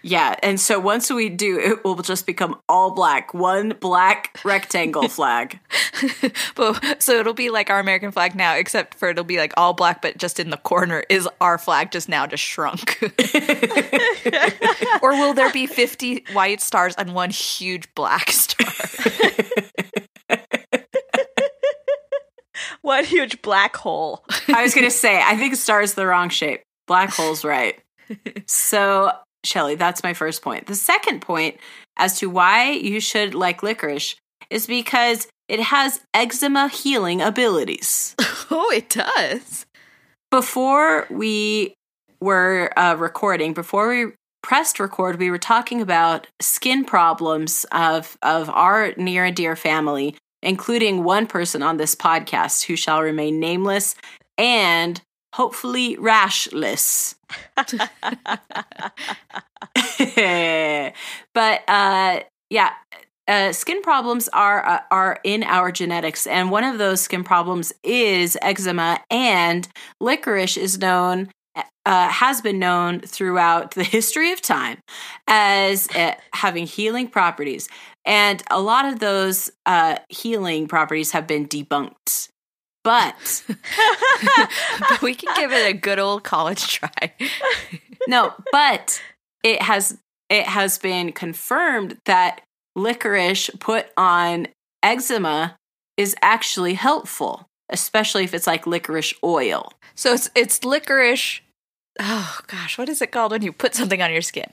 Yeah, 0.08 0.36
and 0.44 0.60
so 0.60 0.80
once 0.80 1.10
we 1.10 1.30
do, 1.30 1.58
it 1.58 1.84
will 1.84 1.96
just 1.96 2.28
become 2.28 2.62
all 2.70 2.92
black, 2.92 3.34
one 3.34 3.70
black 3.80 4.40
rectangle 4.46 5.10
flag. 5.10 5.60
but 6.56 7.02
so 7.02 7.14
it'll 7.14 7.34
be 7.34 7.50
like 7.50 7.72
our 7.72 7.80
American 7.80 8.12
flag 8.12 8.36
now, 8.36 8.56
except 8.56 8.94
for 8.94 9.10
it'll 9.10 9.24
be 9.24 9.40
like 9.40 9.52
all 9.58 9.74
black, 9.74 10.04
but 10.04 10.20
just 10.20 10.40
in 10.40 10.52
the 10.52 10.58
corner 10.58 11.04
is 11.10 11.28
our 11.42 11.58
flag 11.58 11.92
just 11.92 12.08
now 12.08 12.28
just 12.28 12.44
shrunk. 12.44 13.02
or 15.02 15.14
will 15.14 15.34
there 15.34 15.52
be 15.52 15.66
50 15.66 16.26
white 16.34 16.62
stars 16.62 16.94
and 17.00 17.16
one 17.16 17.32
huge 17.32 17.92
black 17.96 18.30
star? 18.30 18.72
One 22.82 23.04
huge 23.04 23.42
black 23.42 23.76
hole. 23.76 24.24
I 24.48 24.62
was 24.62 24.76
going 24.76 24.86
to 24.86 24.92
say, 24.92 25.20
I 25.20 25.38
think 25.38 25.56
star's 25.56 25.96
the 25.96 26.06
wrong 26.06 26.30
shape. 26.30 26.62
Black 26.86 27.10
hole's 27.10 27.44
right. 27.44 27.80
So, 28.46 29.12
Shelly, 29.46 29.75
that's 29.75 30.04
my 30.04 30.14
first 30.14 30.42
point. 30.42 30.68
The 30.68 30.75
second 30.75 31.22
point 31.22 31.58
as 31.98 32.20
to 32.20 32.30
why 32.30 32.72
you 32.72 33.00
should 33.00 33.34
like 33.34 33.64
licorice 33.64 34.16
is 34.50 34.68
because 34.68 35.28
it 35.48 35.60
has 35.60 36.02
eczema 36.14 36.68
healing 36.68 37.22
abilities. 37.22 38.16
oh, 38.52 38.72
it 38.72 38.90
does. 38.90 39.66
Before 40.32 41.08
we 41.10 41.74
were 42.20 42.72
uh, 42.78 42.96
recording, 42.96 43.54
before 43.54 43.88
we 43.90 44.12
pressed 44.42 44.80
record, 44.80 45.20
we 45.20 45.32
were 45.32 45.38
talking 45.38 45.82
about 45.82 46.28
skin 46.42 46.86
problems 46.86 47.66
of 47.72 48.18
of 48.22 48.50
our 48.50 48.94
near 48.98 49.25
and 49.25 49.36
dear 49.36 49.56
family, 49.56 50.16
including 50.42 51.04
one 51.04 51.28
person 51.28 51.64
on 51.64 51.78
this 51.78 51.96
podcast 51.96 52.66
who 52.66 52.75
shall 52.75 53.02
remain 53.02 53.40
nameless 53.40 53.96
and 54.38 55.02
hopefully 55.36 55.98
rashless. 55.98 57.15
but 61.34 61.62
uh, 61.68 62.20
yeah, 62.50 62.72
uh, 63.27 63.51
skin 63.51 63.82
problems 63.82 64.30
are 64.30 64.65
uh, 64.65 64.80
are 64.92 65.20
in 65.25 65.44
our 65.44 65.74
genetics, 65.74 66.25
and 66.25 66.51
one 66.51 66.63
of 66.63 66.77
those 66.77 67.01
skin 67.01 67.24
problems 67.24 67.74
is 67.84 68.38
eczema. 68.42 69.00
And 69.10 69.68
licorice 70.00 70.56
is 70.56 70.77
known, 70.77 71.30
uh, 71.86 72.08
has 72.08 72.39
been 72.39 72.60
known 72.60 73.01
throughout 73.01 73.72
the 73.72 73.84
history 73.98 74.32
of 74.32 74.42
time 74.42 74.77
as 75.27 75.89
uh, 75.96 76.13
having 76.34 76.65
healing 76.65 77.10
properties, 77.10 77.68
and 78.06 78.42
a 78.50 78.62
lot 78.62 78.86
of 78.86 79.00
those 79.00 79.51
uh, 79.65 79.98
healing 80.08 80.70
properties 80.70 81.12
have 81.12 81.27
been 81.27 81.46
debunked. 81.46 82.30
But 82.86 83.44
but 84.80 85.01
we 85.01 85.15
can 85.15 85.36
give 85.36 85.51
it 85.51 85.68
a 85.68 85.74
good 85.74 85.98
old 85.98 86.24
college 86.24 86.68
try. 86.68 87.13
no, 88.08 88.32
but 88.51 89.01
it 89.44 89.60
has 89.63 89.98
it 90.30 90.46
has 90.46 90.77
been 90.77 91.12
confirmed 91.12 91.98
that 92.06 92.42
licorice 92.75 93.50
put 93.60 93.88
on 93.98 94.48
eczema 94.84 95.58
is 95.98 96.15
actually 96.22 96.75
helpful, 96.75 97.48
especially 97.70 98.24
if 98.24 98.36
it's 98.36 98.46
like 98.46 98.68
licorice 98.68 99.15
oil. 99.24 99.74
So 99.96 100.13
it's 100.13 100.30
it's 100.36 100.63
licorice. 100.63 101.42
Oh 102.00 102.39
gosh, 102.46 102.77
what 102.77 102.88
is 102.88 103.01
it 103.01 103.12
called 103.12 103.32
when 103.32 103.42
you 103.42 103.51
put 103.51 103.74
something 103.74 104.01
on 104.04 104.13
your 104.13 104.22
skin? 104.22 104.51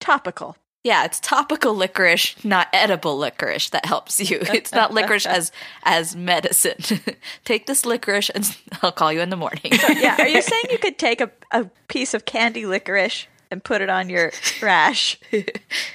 Topical. 0.00 0.56
Yeah, 0.84 1.04
it's 1.06 1.18
topical 1.18 1.74
licorice, 1.74 2.36
not 2.44 2.68
edible 2.74 3.16
licorice 3.16 3.70
that 3.70 3.86
helps 3.86 4.20
you. 4.30 4.38
It's 4.52 4.70
not 4.72 4.92
licorice 4.92 5.24
as 5.26 5.50
as 5.82 6.14
medicine. 6.14 6.76
take 7.44 7.66
this 7.66 7.84
licorice 7.86 8.28
and 8.30 8.56
I'll 8.82 8.92
call 8.92 9.10
you 9.12 9.20
in 9.22 9.30
the 9.30 9.36
morning. 9.36 9.72
yeah, 9.72 10.16
are 10.20 10.28
you 10.28 10.42
saying 10.42 10.64
you 10.70 10.78
could 10.78 10.98
take 10.98 11.20
a, 11.22 11.30
a 11.52 11.64
piece 11.88 12.12
of 12.14 12.26
candy 12.26 12.66
licorice 12.66 13.26
and 13.50 13.64
put 13.64 13.80
it 13.80 13.88
on 13.88 14.08
your 14.10 14.30
rash 14.62 15.18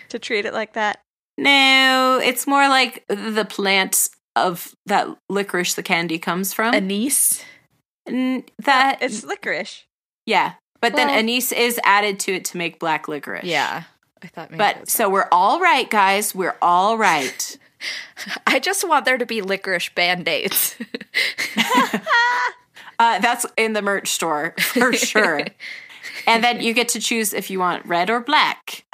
to 0.09 0.19
treat 0.19 0.45
it 0.45 0.53
like 0.53 0.73
that? 0.73 0.99
No, 1.37 2.19
it's 2.21 2.47
more 2.47 2.67
like 2.67 3.05
the 3.07 3.45
plant 3.47 4.09
of 4.35 4.73
that 4.87 5.07
licorice 5.29 5.75
the 5.75 5.83
candy 5.83 6.17
comes 6.17 6.51
from. 6.53 6.73
Anise? 6.73 7.43
N- 8.07 8.43
that 8.63 8.97
It's 9.01 9.23
licorice. 9.23 9.83
yeah, 10.25 10.53
but 10.81 10.95
then 10.95 11.07
Well- 11.09 11.17
anise 11.19 11.51
is 11.51 11.79
added 11.83 12.19
to 12.21 12.33
it 12.33 12.45
to 12.45 12.57
make 12.57 12.79
black 12.79 13.07
licorice. 13.07 13.43
Yeah. 13.45 13.83
I 14.21 14.27
thought 14.27 14.51
But 14.55 14.89
so 14.89 15.09
we're 15.09 15.27
all 15.31 15.59
right, 15.59 15.89
guys. 15.89 16.35
We're 16.35 16.57
all 16.61 16.97
right. 16.97 17.57
I 18.47 18.59
just 18.59 18.87
want 18.87 19.05
there 19.05 19.17
to 19.17 19.25
be 19.25 19.41
licorice 19.41 19.89
band-aids. 19.89 20.75
Uh, 22.99 23.17
that's 23.19 23.45
in 23.55 23.71
the 23.71 23.81
merch 23.81 24.09
store 24.09 24.53
for 24.59 24.91
sure. 24.91 25.45
and 26.27 26.43
then 26.43 26.59
you 26.59 26.73
get 26.73 26.89
to 26.89 26.99
choose 26.99 27.33
if 27.33 27.49
you 27.49 27.57
want 27.57 27.85
red 27.85 28.09
or 28.09 28.19
black. 28.19 28.85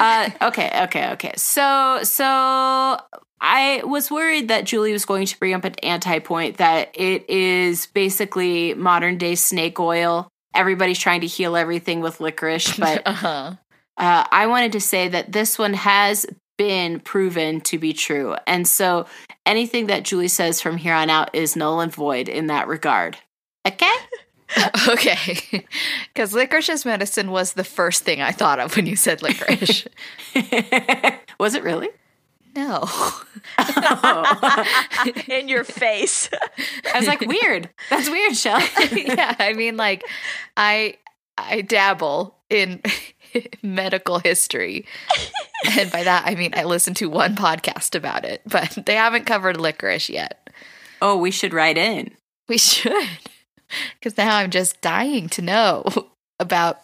uh, 0.00 0.30
okay, 0.42 0.72
okay, 0.82 1.10
okay. 1.12 1.32
So, 1.36 2.00
so 2.02 2.98
I 3.40 3.82
was 3.84 4.10
worried 4.10 4.48
that 4.48 4.64
Julie 4.64 4.92
was 4.92 5.04
going 5.04 5.26
to 5.26 5.38
bring 5.38 5.54
up 5.54 5.64
an 5.64 5.76
anti 5.84 6.18
point 6.18 6.56
that 6.56 6.90
it 6.94 7.30
is 7.30 7.86
basically 7.86 8.74
modern 8.74 9.16
day 9.16 9.36
snake 9.36 9.78
oil. 9.78 10.28
Everybody's 10.54 10.98
trying 10.98 11.20
to 11.20 11.26
heal 11.26 11.56
everything 11.56 12.00
with 12.00 12.20
licorice, 12.20 12.76
but 12.76 13.02
uh-huh. 13.06 13.54
uh, 13.96 14.24
I 14.30 14.46
wanted 14.46 14.72
to 14.72 14.80
say 14.80 15.08
that 15.08 15.32
this 15.32 15.58
one 15.58 15.74
has 15.74 16.26
been 16.56 17.00
proven 17.00 17.60
to 17.62 17.78
be 17.78 17.92
true. 17.92 18.36
And 18.46 18.66
so 18.66 19.06
anything 19.46 19.86
that 19.86 20.02
Julie 20.02 20.28
says 20.28 20.60
from 20.60 20.76
here 20.76 20.94
on 20.94 21.08
out 21.08 21.34
is 21.34 21.56
null 21.56 21.80
and 21.80 21.94
void 21.94 22.28
in 22.28 22.48
that 22.48 22.68
regard. 22.68 23.16
Okay? 23.66 23.94
Okay. 24.88 25.66
Cuz 26.14 26.32
licorice 26.32 26.70
as 26.70 26.86
medicine 26.86 27.30
was 27.30 27.52
the 27.52 27.64
first 27.64 28.02
thing 28.04 28.22
I 28.22 28.32
thought 28.32 28.58
of 28.58 28.74
when 28.74 28.86
you 28.86 28.96
said 28.96 29.20
licorice. 29.20 29.86
Was 31.38 31.54
it 31.54 31.62
really? 31.62 31.90
No. 32.58 32.84
Oh. 33.60 34.64
In 35.28 35.48
your 35.48 35.64
face. 35.64 36.28
I 36.92 36.98
was 36.98 37.08
like, 37.08 37.20
weird. 37.20 37.70
That's 37.90 38.08
weird, 38.08 38.36
Shell. 38.36 38.60
yeah, 38.92 39.34
I 39.38 39.52
mean 39.52 39.76
like 39.76 40.04
I 40.56 40.96
I 41.36 41.62
dabble 41.62 42.36
in 42.50 42.82
medical 43.62 44.18
history. 44.18 44.86
and 45.76 45.90
by 45.90 46.04
that, 46.04 46.24
I 46.26 46.34
mean 46.34 46.52
I 46.54 46.64
listened 46.64 46.96
to 46.98 47.06
one 47.06 47.34
podcast 47.34 47.94
about 47.94 48.24
it, 48.24 48.42
but 48.46 48.78
they 48.86 48.94
haven't 48.94 49.26
covered 49.26 49.56
licorice 49.56 50.08
yet. 50.08 50.48
Oh, 51.00 51.16
we 51.16 51.30
should 51.30 51.54
write 51.54 51.78
in. 51.78 52.12
We 52.48 52.58
should. 52.58 53.08
Because 53.98 54.16
now 54.16 54.36
I'm 54.36 54.50
just 54.50 54.80
dying 54.80 55.28
to 55.30 55.42
know 55.42 55.84
about 56.38 56.80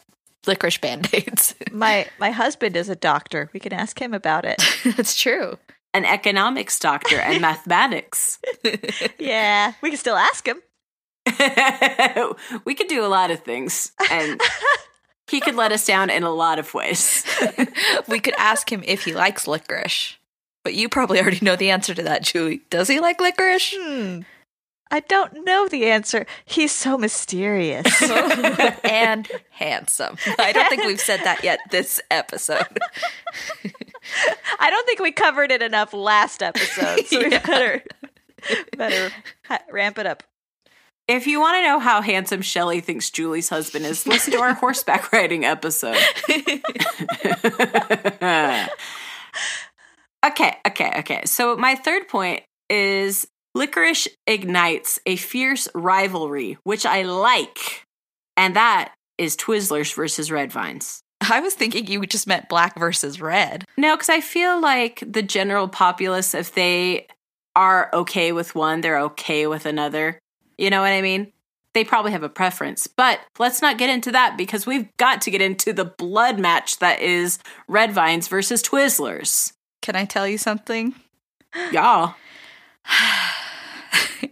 licorice 0.47 0.79
band 0.79 1.09
aids. 1.13 1.55
My 1.73 2.07
my 2.19 2.31
husband 2.31 2.77
is 2.77 2.89
a 2.89 2.97
doctor. 2.97 3.51
We 3.53 3.61
can 3.61 3.73
ask 3.73 4.01
him 4.01 4.15
about 4.15 4.45
it. 4.45 4.63
That's 4.97 5.19
true. 5.19 5.59
An 5.95 6.05
economics 6.05 6.79
doctor 6.79 7.17
and 7.17 7.41
mathematics. 7.41 8.39
yeah, 9.19 9.73
we 9.81 9.91
can 9.91 9.99
still 9.99 10.17
ask 10.17 10.47
him. 10.47 10.61
we 12.65 12.75
could 12.75 12.89
do 12.89 13.05
a 13.05 13.09
lot 13.09 13.31
of 13.31 13.41
things. 13.41 13.93
And 14.11 14.41
he 15.29 15.41
could 15.41 15.55
let 15.55 15.73
us 15.73 15.87
down 15.87 16.11
in 16.11 16.23
a 16.23 16.31
lot 16.31 16.59
of 16.59 16.75
ways. 16.75 17.25
we 18.09 18.21
could 18.21 18.35
ask 18.37 18.71
him 18.71 18.83
if 18.87 19.05
he 19.05 19.15
likes 19.15 19.47
licorice. 19.47 20.17
But 20.65 20.75
you 20.75 20.89
probably 20.89 21.21
already 21.21 21.41
know 21.43 21.57
the 21.57 21.71
answer 21.71 21.95
to 21.95 22.03
that, 22.03 22.23
Julie. 22.23 22.63
Does 22.71 22.89
he 22.89 23.01
like 23.01 23.21
licorice? 23.21 23.75
Hmm. 23.79 24.21
I 24.91 25.01
don't 25.01 25.45
know 25.45 25.67
the 25.69 25.87
answer. 25.87 26.27
He's 26.45 26.71
so 26.73 26.97
mysterious. 26.99 27.87
and 28.85 29.29
handsome. 29.51 30.17
I 30.39 30.53
don't 30.53 30.69
think 30.69 30.85
we've 30.85 31.01
said 31.01 31.21
that 31.25 31.43
yet 31.43 31.59
this 31.71 32.01
episode. 32.11 32.79
I 34.61 34.71
don't 34.71 34.87
think 34.87 35.01
we 35.01 35.11
covered 35.11 35.51
it 35.51 35.63
enough 35.63 35.93
last 35.95 36.43
episode, 36.43 37.07
so 37.07 37.19
we 37.19 37.31
Yeah. 37.33 37.45
better 37.47 37.83
better 38.77 39.11
ha- 39.47 39.63
ramp 39.73 39.99
it 39.99 40.07
up. 40.07 40.23
If 41.09 41.27
you 41.27 41.41
want 41.41 41.57
to 41.57 41.63
know 41.63 41.79
how 41.81 42.01
handsome 42.01 42.41
Shelley 42.43 42.81
thinks 42.81 43.11
Julie's 43.11 43.49
husband 43.49 43.85
is, 43.87 44.07
listen 44.07 44.33
to 44.35 44.41
our 44.41 44.55
horseback 44.63 45.13
riding 45.13 45.45
episode. 45.45 45.97
okay, 50.25 50.57
okay, 50.67 50.93
okay. 50.99 51.23
So 51.27 51.57
my 51.57 51.75
third 51.75 52.09
point 52.09 52.43
is 52.71 53.27
licorice 53.55 54.09
ignites 54.27 54.99
a 55.07 55.17
fierce 55.17 55.69
rivalry, 55.75 56.59
which 56.65 56.85
I 56.85 57.03
like. 57.03 57.87
And 58.37 58.57
that 58.57 58.95
is 59.17 59.37
Twizzlers 59.37 59.95
versus 59.95 60.31
Red 60.31 60.53
Vines. 60.53 61.03
I 61.21 61.41
was 61.41 61.55
thinking 61.55 61.87
you 61.87 62.05
just 62.07 62.27
meant 62.27 62.49
black 62.49 62.79
versus 62.79 63.21
red. 63.21 63.65
No, 63.77 63.97
because 63.97 64.09
I 64.09 64.21
feel 64.21 64.61
like 64.61 65.03
the 65.07 65.23
general 65.23 65.69
populace, 65.69 66.35
if 66.35 66.53
they 66.53 67.07
are 67.57 67.89
okay 67.93 68.33
with 68.33 68.55
one, 68.55 68.81
they're 68.81 69.01
okay 69.01 69.47
with 69.47 69.65
another. 69.65 70.19
You 70.59 70.71
know 70.71 70.81
what 70.81 70.93
I 70.93 71.01
mean? 71.01 71.33
They 71.73 71.85
probably 71.85 72.13
have 72.13 72.23
a 72.23 72.29
preference. 72.29 72.87
But 72.87 73.21
let's 73.39 73.63
not 73.63 73.79
get 73.79 73.91
into 73.91 74.13
that 74.13 74.37
because 74.37 74.67
we've 74.67 74.95
got 74.97 75.23
to 75.23 75.31
get 75.31 75.41
into 75.41 75.73
the 75.73 75.85
blood 75.85 76.39
match 76.39 76.79
that 76.79 77.01
is 77.01 77.39
Red 77.69 77.93
Vines 77.93 78.29
versus 78.29 78.63
Twizzlers. 78.63 79.53
Can 79.83 79.97
I 79.97 80.05
tell 80.05 80.29
you 80.29 80.39
something? 80.39 80.95
Y'all. 81.73 82.15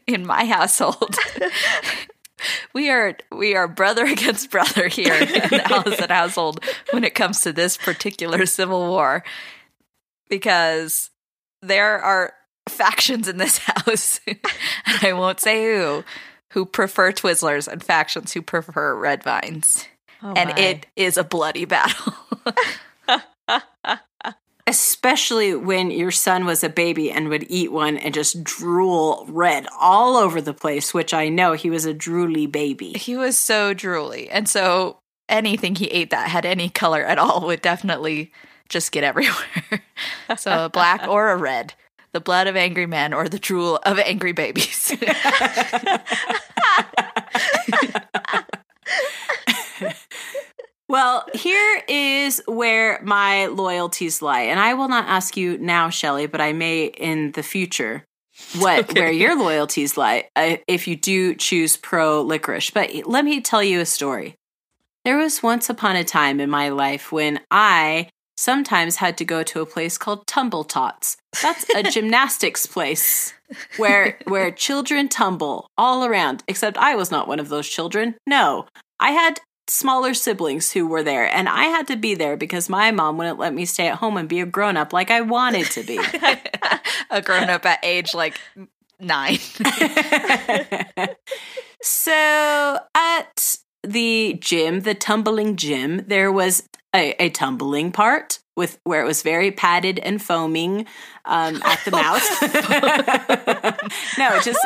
In 0.07 0.27
my 0.27 0.45
household, 0.45 1.17
we 2.75 2.91
are 2.91 3.17
we 3.31 3.55
are 3.55 3.69
brother 3.69 4.05
against 4.07 4.51
brother 4.51 4.89
here 4.89 5.15
in 5.15 5.29
the 5.29 5.63
Allison 5.73 6.09
household 6.11 6.65
when 6.91 7.05
it 7.05 7.15
comes 7.15 7.41
to 7.43 7.53
this 7.53 7.77
particular 7.77 8.47
civil 8.47 8.89
war, 8.89 9.25
because 10.29 11.11
there 11.63 12.01
are 12.01 12.33
factions 12.69 13.29
in 13.29 13.37
this 13.39 13.59
house, 13.59 14.21
and 14.27 14.39
I 15.03 15.13
won't 15.13 15.41
say 15.41 15.77
who, 15.77 16.05
who 16.53 16.67
prefer 16.67 17.13
Twizzlers 17.13 17.69
and 17.69 17.83
factions 17.83 18.33
who 18.33 18.43
prefer 18.43 18.95
Red 18.97 19.23
Vines, 19.23 19.87
Oh 20.23 20.33
and 20.35 20.51
my. 20.51 20.57
it 20.57 20.87
is 20.97 21.17
a 21.17 21.25
bloody 21.25 21.65
battle. 21.65 22.15
Especially 24.73 25.55
when 25.55 25.91
your 25.91 26.11
son 26.11 26.47
was 26.47 26.65
a 26.65 26.71
baby 26.71 27.11
and 27.11 27.29
would 27.29 27.45
eat 27.51 27.71
one 27.71 27.99
and 27.99 28.15
just 28.15 28.43
drool 28.43 29.27
red 29.29 29.67
all 29.79 30.17
over 30.17 30.41
the 30.41 30.55
place, 30.55 30.95
which 30.95 31.13
I 31.13 31.29
know 31.29 31.53
he 31.53 31.69
was 31.69 31.85
a 31.85 31.93
drooly 31.93 32.51
baby. 32.51 32.95
he 32.95 33.15
was 33.15 33.39
so 33.39 33.75
drooly, 33.75 34.29
and 34.31 34.49
so 34.49 34.97
anything 35.29 35.75
he 35.75 35.89
ate 35.89 36.09
that 36.09 36.31
had 36.31 36.47
any 36.47 36.71
color 36.71 37.05
at 37.05 37.19
all 37.19 37.45
would 37.45 37.61
definitely 37.61 38.33
just 38.71 38.93
get 38.93 39.05
everywhere. 39.11 39.83
so 40.39 40.65
a 40.65 40.71
black 40.71 41.07
or 41.07 41.33
a 41.33 41.37
red, 41.37 41.75
the 42.13 42.21
blood 42.21 42.47
of 42.47 42.57
angry 42.57 42.87
men 42.87 43.13
or 43.13 43.29
the 43.29 43.39
drool 43.39 43.79
of 43.85 43.99
angry 43.99 44.33
babies. 44.33 44.97
Well, 50.93 51.25
here 51.33 51.83
is 51.89 52.43
where 52.47 53.01
my 53.03 53.47
loyalties 53.47 54.21
lie. 54.21 54.43
And 54.43 54.61
I 54.61 54.75
will 54.75 54.89
not 54.89 55.09
ask 55.09 55.39
you 55.39 55.57
now, 55.57 55.89
Shelley, 55.89 56.27
but 56.27 56.43
I 56.43 56.53
may 56.53 56.85
in 56.85 57.33
the 57.33 57.43
future 57.43 58.05
what 58.59 58.81
Okay. 58.91 59.01
where 59.01 59.11
your 59.11 59.35
loyalties 59.35 59.97
lie 59.97 60.29
uh, 60.37 60.57
if 60.69 60.87
you 60.87 60.95
do 60.95 61.35
choose 61.35 61.79
pro 61.79 62.21
licorice. 62.21 62.69
But 62.69 62.91
let 63.07 63.25
me 63.25 63.41
tell 63.41 63.63
you 63.63 63.81
a 63.81 63.87
story. 63.87 64.35
There 65.07 65.17
was 65.17 65.43
once 65.43 65.71
upon 65.71 65.97
a 65.97 66.05
time 66.05 66.41
in 66.41 66.51
my 66.51 66.69
life 66.69 67.11
when 67.11 67.41
I 67.51 68.11
sometimes 68.37 68.97
had 68.97 69.17
to 69.17 69.25
go 69.25 69.43
to 69.45 69.63
a 69.63 69.67
place 69.67 69.97
called 69.97 70.27
Tumble 70.27 70.65
Tots. 70.65 71.17
That's 71.41 71.65
a 71.75 71.83
gymnastics 71.91 72.67
place 72.67 73.33
where 73.79 74.19
where 74.27 74.51
children 74.51 75.09
tumble 75.09 75.69
all 75.79 76.05
around. 76.05 76.45
Except 76.47 76.77
I 76.77 76.97
was 76.97 77.11
not 77.11 77.29
one 77.29 77.41
of 77.41 77.49
those 77.49 77.67
children. 77.67 78.15
No, 78.27 78.67
I 79.01 79.13
had 79.13 79.41
smaller 79.69 80.15
siblings 80.15 80.73
who 80.73 80.87
were 80.87 81.03
there, 81.03 81.25
and 81.25 81.49
I 81.49 81.65
had 81.65 81.87
to 81.89 81.97
be 81.97 82.15
there 82.15 82.37
because 82.37 82.69
my 82.69 82.91
mom 82.91 83.19
wouldn't 83.19 83.39
let 83.39 83.55
me 83.55 83.65
stay 83.65 83.89
at 83.89 83.97
home 83.97 84.17
and 84.17 84.29
be 84.29 84.41
a 84.41 84.47
grown 84.47 84.77
up 84.77 84.93
like 84.93 85.11
I 85.11 85.21
wanted 85.21 85.67
to 85.73 85.83
be. 85.83 85.99
a 87.11 87.23
grown 87.23 87.51
up 87.51 87.67
at 87.67 87.81
age 87.83 88.15
like 88.15 88.41
nine. 88.99 89.39
so 91.83 92.79
at 92.95 93.59
the 93.83 94.39
gym, 94.41 94.81
the 94.81 94.95
tumbling 94.95 95.57
gym, 95.57 96.05
there 96.07 96.33
was 96.33 96.69
a, 96.95 97.15
a 97.23 97.31
tumbling 97.31 97.93
part 97.93 98.39
with 98.57 98.79
where 98.85 99.03
it 99.03 99.07
was 99.07 99.23
very 99.23 99.51
padded 99.51 99.99
and 99.99 100.23
foaming 100.23 100.87
um, 101.25 101.61
at 101.65 101.81
the 101.85 101.91
mouth. 102.01 102.23
no, 104.19 104.41
just 104.41 104.61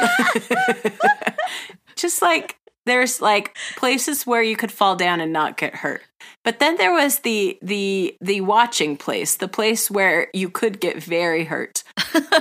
just 1.96 2.22
like 2.22 2.56
there's 2.86 3.20
like 3.20 3.56
places 3.76 4.26
where 4.26 4.42
you 4.42 4.56
could 4.56 4.72
fall 4.72 4.96
down 4.96 5.20
and 5.20 5.32
not 5.32 5.56
get 5.56 5.76
hurt. 5.76 6.02
But 6.44 6.60
then 6.60 6.76
there 6.76 6.92
was 6.92 7.20
the 7.20 7.58
the 7.60 8.16
the 8.20 8.40
watching 8.40 8.96
place, 8.96 9.36
the 9.36 9.48
place 9.48 9.90
where 9.90 10.28
you 10.32 10.48
could 10.48 10.80
get 10.80 11.02
very 11.02 11.44
hurt. 11.44 11.82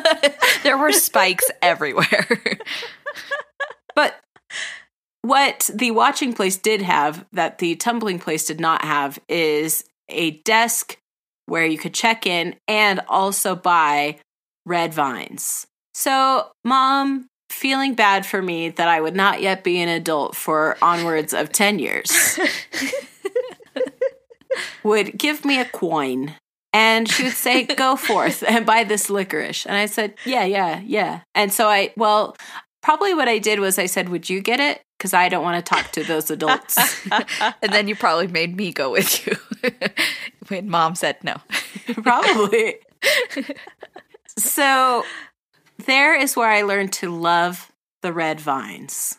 there 0.63 0.77
were 0.77 0.91
spikes 0.91 1.49
everywhere. 1.61 2.59
But 3.95 4.19
what 5.21 5.69
the 5.73 5.91
watching 5.91 6.33
place 6.33 6.57
did 6.57 6.81
have 6.83 7.25
that 7.33 7.57
the 7.57 7.75
tumbling 7.75 8.19
place 8.19 8.45
did 8.45 8.59
not 8.59 8.85
have 8.85 9.17
is 9.27 9.83
a 10.07 10.31
desk 10.41 10.97
where 11.47 11.65
you 11.65 11.77
could 11.77 11.93
check 11.93 12.27
in 12.27 12.55
and 12.67 13.01
also 13.07 13.55
buy 13.55 14.19
red 14.65 14.93
vines. 14.93 15.65
So, 15.93 16.51
mom, 16.63 17.27
feeling 17.55 17.95
bad 17.95 18.25
for 18.25 18.41
me 18.41 18.69
that 18.69 18.87
I 18.87 18.99
would 18.99 19.15
not 19.15 19.41
yet 19.41 19.63
be 19.63 19.81
an 19.81 19.89
adult 19.89 20.35
for 20.35 20.77
onwards 20.81 21.33
of 21.33 21.51
10 21.51 21.79
years, 21.79 22.37
would 24.83 25.17
give 25.17 25.45
me 25.45 25.59
a 25.59 25.65
coin 25.65 26.35
and 26.73 27.09
she 27.09 27.23
would 27.23 27.33
say, 27.33 27.63
Go 27.63 27.95
forth 27.95 28.43
and 28.45 28.65
buy 28.65 28.83
this 28.83 29.09
licorice. 29.09 29.65
And 29.65 29.77
I 29.77 29.85
said, 29.85 30.15
Yeah, 30.25 30.43
yeah, 30.43 30.81
yeah. 30.85 31.21
And 31.33 31.51
so 31.51 31.69
I, 31.69 31.93
well, 31.95 32.35
probably 32.83 33.13
what 33.13 33.29
I 33.29 33.37
did 33.39 33.61
was 33.61 33.79
I 33.79 33.85
said, 33.85 34.09
Would 34.09 34.29
you 34.29 34.41
get 34.41 34.59
it? 34.59 34.81
Because 34.97 35.13
I 35.13 35.29
don't 35.29 35.43
want 35.43 35.65
to 35.65 35.69
talk 35.73 35.91
to 35.93 36.03
those 36.03 36.29
adults. 36.29 36.77
and 37.11 37.71
then 37.71 37.87
you 37.87 37.95
probably 37.95 38.27
made 38.27 38.57
me 38.57 38.73
go 38.73 38.91
with 38.91 39.25
you 39.25 39.37
when 40.49 40.69
mom 40.69 40.95
said 40.95 41.17
no. 41.23 41.37
probably. 42.03 42.75
so 44.37 45.03
there 45.85 46.15
is 46.19 46.35
where 46.35 46.49
I 46.49 46.61
learned 46.61 46.93
to 46.93 47.09
love 47.09 47.71
the 48.01 48.13
red 48.13 48.39
vines. 48.39 49.17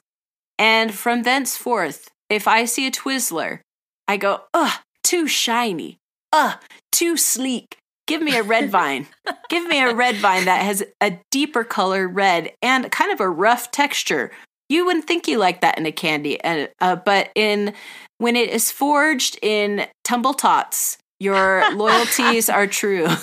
And 0.58 0.94
from 0.94 1.22
thenceforth, 1.22 2.10
if 2.28 2.48
I 2.48 2.64
see 2.64 2.86
a 2.86 2.90
Twizzler, 2.90 3.60
I 4.08 4.16
go, 4.16 4.42
ugh, 4.54 4.78
too 5.02 5.26
shiny. 5.26 5.98
Ugh, 6.32 6.58
too 6.92 7.16
sleek. 7.16 7.78
Give 8.06 8.22
me 8.22 8.36
a 8.36 8.42
red 8.42 8.70
vine. 8.78 9.06
Give 9.48 9.66
me 9.66 9.80
a 9.80 9.94
red 9.94 10.16
vine 10.16 10.44
that 10.44 10.62
has 10.62 10.84
a 11.00 11.18
deeper 11.30 11.64
color 11.64 12.06
red 12.08 12.52
and 12.62 12.90
kind 12.90 13.12
of 13.12 13.20
a 13.20 13.28
rough 13.28 13.70
texture. 13.70 14.30
You 14.68 14.86
wouldn't 14.86 15.06
think 15.06 15.28
you 15.28 15.38
like 15.38 15.60
that 15.60 15.78
in 15.78 15.86
a 15.86 15.92
candy, 15.92 16.40
and 16.40 16.68
uh, 16.80 16.96
but 16.96 17.30
in 17.36 17.72
when 18.18 18.34
it 18.34 18.50
is 18.50 18.72
forged 18.72 19.38
in 19.40 19.86
tumble 20.02 20.34
tots, 20.34 20.98
your 21.18 21.64
loyalties 21.74 22.48
are 22.48 22.66
true. 22.66 23.06
I 23.08 23.16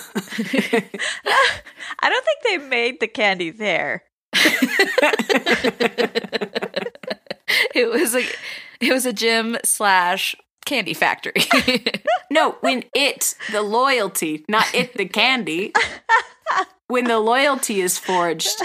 don't 2.09 2.25
think 2.25 2.39
they 2.43 2.57
made 2.57 2.99
the 2.99 3.07
candy 3.07 3.51
there. 3.51 4.03
it 7.75 7.89
was 7.89 8.15
a 8.15 8.25
it 8.79 8.91
was 8.91 9.05
a 9.05 9.13
gym 9.13 9.57
slash 9.63 10.35
candy 10.65 10.93
factory. 10.93 11.45
No, 12.33 12.57
when 12.61 12.83
it, 12.95 13.35
the 13.51 13.61
loyalty, 13.61 14.43
not 14.49 14.73
it, 14.73 14.97
the 14.97 15.05
candy. 15.05 15.71
When 16.93 17.05
the 17.05 17.19
loyalty 17.19 17.81
is 17.81 17.97
forged 17.97 18.61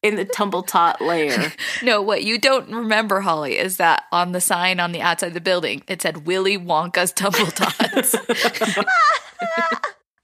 in 0.00 0.14
the 0.14 0.24
tumble 0.24 0.62
tot 0.62 1.00
layer. 1.00 1.52
no, 1.82 2.00
what 2.00 2.22
you 2.22 2.38
don't 2.38 2.70
remember, 2.70 3.20
Holly, 3.20 3.58
is 3.58 3.78
that 3.78 4.04
on 4.12 4.30
the 4.30 4.40
sign 4.40 4.78
on 4.78 4.92
the 4.92 5.00
outside 5.00 5.26
of 5.26 5.34
the 5.34 5.40
building, 5.40 5.82
it 5.88 6.00
said 6.00 6.24
Willy 6.24 6.56
Wonka's 6.56 7.12
Tumble 7.12 7.46
Tots. 7.46 8.12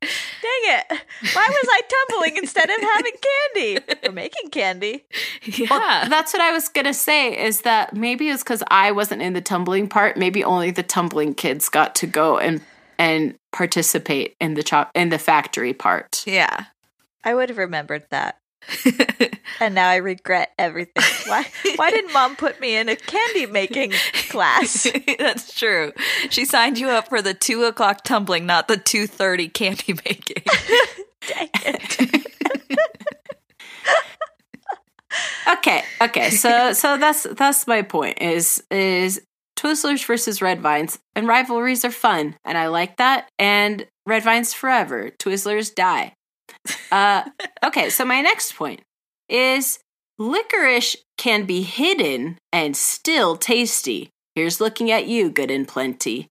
Dang 0.01 0.63
it. 0.63 0.87
Why 1.35 1.49
was 1.49 1.69
I 1.71 1.81
tumbling 2.09 2.37
instead 2.37 2.71
of 2.71 2.81
having 2.81 3.13
candy? 3.55 4.09
Or 4.09 4.13
making 4.13 4.51
candy. 4.51 5.05
yeah. 5.43 5.67
Well, 5.71 6.09
that's 6.09 6.33
what 6.33 6.41
I 6.41 6.53
was 6.53 6.69
gonna 6.69 6.95
say. 6.95 7.37
Is 7.37 7.63
that 7.63 7.95
maybe 7.95 8.29
it's 8.29 8.45
because 8.45 8.63
I 8.71 8.93
wasn't 8.93 9.23
in 9.23 9.33
the 9.33 9.41
tumbling 9.41 9.89
part. 9.89 10.17
Maybe 10.17 10.45
only 10.45 10.71
the 10.71 10.85
tumbling 10.85 11.35
kids 11.35 11.69
got 11.69 11.97
to 11.97 12.07
go 12.07 12.39
and 12.39 12.61
and 12.97 13.35
participate 13.53 14.37
in 14.41 14.55
the 14.55 14.63
chop 14.63 14.93
in 14.95 15.09
the 15.09 15.19
factory 15.19 15.75
part. 15.75 16.23
yeah. 16.27 16.67
I 17.25 17.35
would 17.35 17.49
have 17.49 17.59
remembered 17.59 18.07
that. 18.11 18.39
And 19.61 19.75
now 19.75 19.91
I 19.91 19.97
regret 19.97 20.53
everything. 20.59 21.05
Why 21.27 21.47
why 21.77 21.91
didn't 21.91 22.13
mom 22.15 22.35
put 22.35 22.61
me 22.61 22.77
in 22.77 22.89
a 22.89 22.97
candy 22.97 23.45
making 23.45 23.93
class? 24.31 24.87
That's 25.19 25.55
true. 25.55 25.93
She 26.31 26.47
signed 26.47 26.79
you 26.79 26.89
up 26.89 27.09
for 27.09 27.21
the 27.21 27.35
two 27.35 27.65
o'clock 27.65 28.03
tumbling, 28.03 28.47
not 28.47 28.69
the 28.69 28.79
two 28.79 29.07
thirty 29.07 29.49
candy 29.49 29.93
making. 29.93 30.43
Dang 31.27 31.51
it. 31.55 32.27
Okay, 35.53 35.83
okay. 36.01 36.31
So 36.31 36.73
so 36.73 36.97
that's 36.97 37.25
that's 37.37 37.67
my 37.67 37.83
point. 37.83 38.23
Is 38.23 38.63
is 38.71 39.21
Twizzlers 39.59 40.07
versus 40.07 40.41
Red 40.41 40.61
Vines 40.61 40.99
and 41.15 41.29
rivalries 41.29 41.85
are 41.85 41.91
fun, 41.91 42.37
and 42.45 42.57
I 42.57 42.69
like 42.69 42.97
that. 42.97 43.29
And 43.39 43.87
Red 44.07 44.23
Vines 44.23 44.55
forever, 44.55 45.11
Twizzlers 45.19 45.75
die. 45.75 46.15
Uh, 46.91 47.25
okay, 47.65 47.91
so 47.91 48.05
my 48.05 48.21
next 48.21 48.57
point 48.57 48.81
is 49.29 49.79
licorice 50.19 50.97
can 51.17 51.45
be 51.45 51.63
hidden 51.63 52.39
and 52.53 52.77
still 52.77 53.37
tasty. 53.37 54.11
Here's 54.35 54.61
looking 54.61 54.91
at 54.91 55.07
you, 55.07 55.31
good 55.31 55.51
and 55.51 55.67
plenty, 55.67 56.29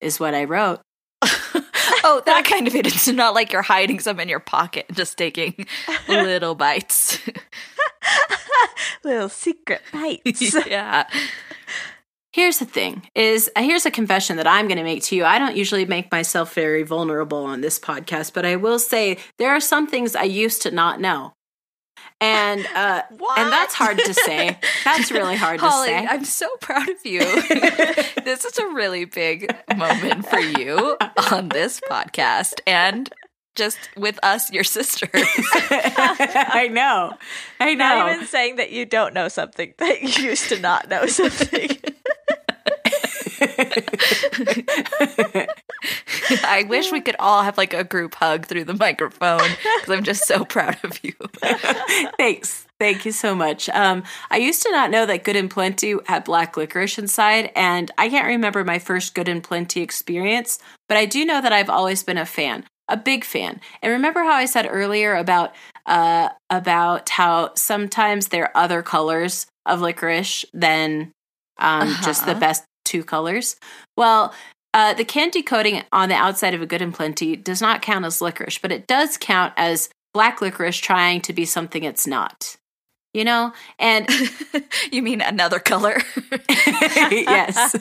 is 0.00 0.18
what 0.20 0.34
I 0.34 0.44
wrote. 0.44 0.80
oh, 1.22 2.22
that 2.26 2.44
kind 2.44 2.66
of 2.66 2.74
it. 2.74 2.86
It's 2.86 3.08
not 3.08 3.34
like 3.34 3.52
you're 3.52 3.62
hiding 3.62 4.00
some 4.00 4.20
in 4.20 4.28
your 4.28 4.40
pocket, 4.40 4.86
and 4.88 4.96
just 4.96 5.16
taking 5.16 5.66
little 6.08 6.54
bites. 6.54 7.18
Little 9.04 9.28
secret 9.28 9.82
bites. 9.92 10.54
yeah. 10.66 11.08
Here's 12.36 12.58
the 12.58 12.66
thing 12.66 13.08
is 13.14 13.50
uh, 13.56 13.62
here's 13.62 13.86
a 13.86 13.90
confession 13.90 14.36
that 14.36 14.46
I'm 14.46 14.68
going 14.68 14.76
to 14.76 14.84
make 14.84 15.02
to 15.04 15.16
you. 15.16 15.24
I 15.24 15.38
don't 15.38 15.56
usually 15.56 15.86
make 15.86 16.12
myself 16.12 16.52
very 16.52 16.82
vulnerable 16.82 17.46
on 17.46 17.62
this 17.62 17.78
podcast, 17.78 18.34
but 18.34 18.44
I 18.44 18.56
will 18.56 18.78
say 18.78 19.16
there 19.38 19.52
are 19.52 19.58
some 19.58 19.86
things 19.86 20.14
I 20.14 20.24
used 20.24 20.60
to 20.60 20.70
not 20.70 21.00
know. 21.00 21.32
And 22.20 22.66
uh 22.74 23.00
and 23.38 23.50
that's 23.50 23.72
hard 23.72 23.96
to 23.96 24.12
say. 24.12 24.58
That's 24.84 25.10
really 25.10 25.36
hard 25.36 25.60
to 25.60 25.70
say. 25.86 26.06
I'm 26.06 26.26
so 26.26 26.46
proud 26.60 26.86
of 26.90 27.06
you. 27.06 27.20
this 28.22 28.44
is 28.44 28.58
a 28.58 28.66
really 28.66 29.06
big 29.06 29.50
moment 29.74 30.28
for 30.28 30.40
you 30.40 30.98
on 31.32 31.48
this 31.48 31.80
podcast 31.88 32.60
and 32.66 33.10
just 33.54 33.78
with 33.96 34.18
us, 34.22 34.52
your 34.52 34.64
sisters. 34.64 35.08
I 35.14 36.68
know. 36.70 37.14
I 37.58 37.72
know. 37.72 37.84
Not 37.88 38.12
even 38.12 38.26
saying 38.26 38.56
that 38.56 38.72
you 38.72 38.84
don't 38.84 39.14
know 39.14 39.28
something, 39.28 39.72
that 39.78 40.02
you 40.02 40.28
used 40.28 40.50
to 40.50 40.60
not 40.60 40.90
know 40.90 41.06
something. 41.06 41.78
I 46.44 46.64
wish 46.68 46.92
we 46.92 47.00
could 47.00 47.16
all 47.18 47.42
have 47.42 47.58
like 47.58 47.74
a 47.74 47.84
group 47.84 48.14
hug 48.14 48.46
through 48.46 48.64
the 48.64 48.74
microphone 48.74 49.40
because 49.40 49.90
I'm 49.90 50.04
just 50.04 50.26
so 50.26 50.44
proud 50.44 50.76
of 50.84 51.02
you. 51.04 51.12
Thanks. 52.18 52.66
Thank 52.78 53.06
you 53.06 53.12
so 53.12 53.34
much. 53.34 53.68
Um, 53.70 54.02
I 54.30 54.36
used 54.36 54.62
to 54.62 54.70
not 54.70 54.90
know 54.90 55.06
that 55.06 55.24
Good 55.24 55.36
and 55.36 55.50
Plenty 55.50 55.94
had 56.06 56.24
black 56.24 56.56
licorice 56.58 56.98
inside, 56.98 57.50
and 57.56 57.90
I 57.96 58.10
can't 58.10 58.26
remember 58.26 58.64
my 58.64 58.78
first 58.78 59.14
Good 59.14 59.28
and 59.28 59.42
Plenty 59.42 59.80
experience, 59.80 60.58
but 60.88 60.98
I 60.98 61.06
do 61.06 61.24
know 61.24 61.40
that 61.40 61.52
I've 61.54 61.70
always 61.70 62.02
been 62.02 62.18
a 62.18 62.26
fan, 62.26 62.64
a 62.88 62.96
big 62.98 63.24
fan. 63.24 63.60
And 63.80 63.92
remember 63.92 64.22
how 64.24 64.32
I 64.34 64.44
said 64.44 64.68
earlier 64.70 65.14
about 65.14 65.54
uh, 65.86 66.28
about 66.50 67.08
how 67.10 67.52
sometimes 67.54 68.28
there 68.28 68.44
are 68.44 68.56
other 68.64 68.82
colors 68.82 69.46
of 69.64 69.80
licorice 69.80 70.44
than 70.52 71.12
um, 71.58 71.94
just 72.02 72.26
the 72.26 72.32
Uh-huh. 72.32 72.40
best 72.40 72.64
two 72.86 73.04
colors? 73.04 73.56
Well, 73.96 74.32
uh, 74.72 74.94
the 74.94 75.04
candy 75.04 75.42
coating 75.42 75.82
on 75.92 76.08
the 76.08 76.14
outside 76.14 76.54
of 76.54 76.62
a 76.62 76.66
Good 76.66 76.82
and 76.82 76.94
Plenty 76.94 77.36
does 77.36 77.60
not 77.60 77.82
count 77.82 78.04
as 78.04 78.20
licorice, 78.20 78.58
but 78.58 78.72
it 78.72 78.86
does 78.86 79.16
count 79.16 79.52
as 79.56 79.88
black 80.12 80.40
licorice 80.40 80.76
trying 80.78 81.20
to 81.22 81.32
be 81.32 81.44
something 81.44 81.82
it's 81.82 82.06
not. 82.06 82.56
You 83.12 83.24
know? 83.24 83.52
And 83.78 84.08
you 84.92 85.02
mean 85.02 85.20
another 85.20 85.58
color? 85.58 85.98
yes. 86.48 87.74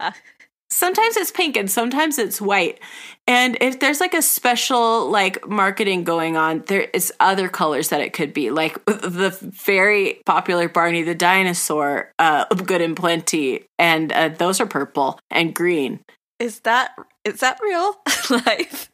Sometimes 0.70 1.16
it's 1.16 1.30
pink 1.30 1.56
and 1.56 1.70
sometimes 1.70 2.18
it's 2.18 2.40
white. 2.40 2.80
And 3.28 3.56
if 3.60 3.80
there's 3.80 4.00
like 4.00 4.14
a 4.14 4.22
special 4.22 5.10
like 5.10 5.48
marketing 5.48 6.04
going 6.04 6.36
on, 6.36 6.64
there 6.66 6.82
is 6.92 7.12
other 7.20 7.48
colors 7.48 7.88
that 7.88 8.00
it 8.00 8.12
could 8.12 8.32
be. 8.32 8.50
Like 8.50 8.84
the 8.86 9.36
very 9.40 10.20
popular 10.26 10.68
Barney 10.68 11.02
the 11.02 11.14
dinosaur, 11.14 12.12
uh, 12.18 12.44
Good 12.54 12.80
and 12.82 12.96
Plenty, 12.96 13.64
and 13.78 14.12
uh, 14.12 14.28
those 14.30 14.60
are 14.60 14.66
purple 14.66 15.18
and 15.30 15.54
green. 15.54 16.00
is 16.38 16.60
that 16.60 16.94
is 17.24 17.40
that 17.40 17.58
real 17.62 17.96
life? 18.30 18.90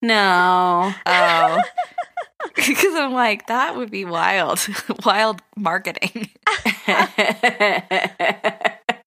No. 0.00 0.92
Oh. 1.06 1.62
Because 2.56 2.94
I'm 2.96 3.12
like, 3.12 3.46
that 3.46 3.76
would 3.76 3.90
be 3.90 4.04
wild. 4.04 4.58
wild 5.04 5.40
marketing. 5.56 6.28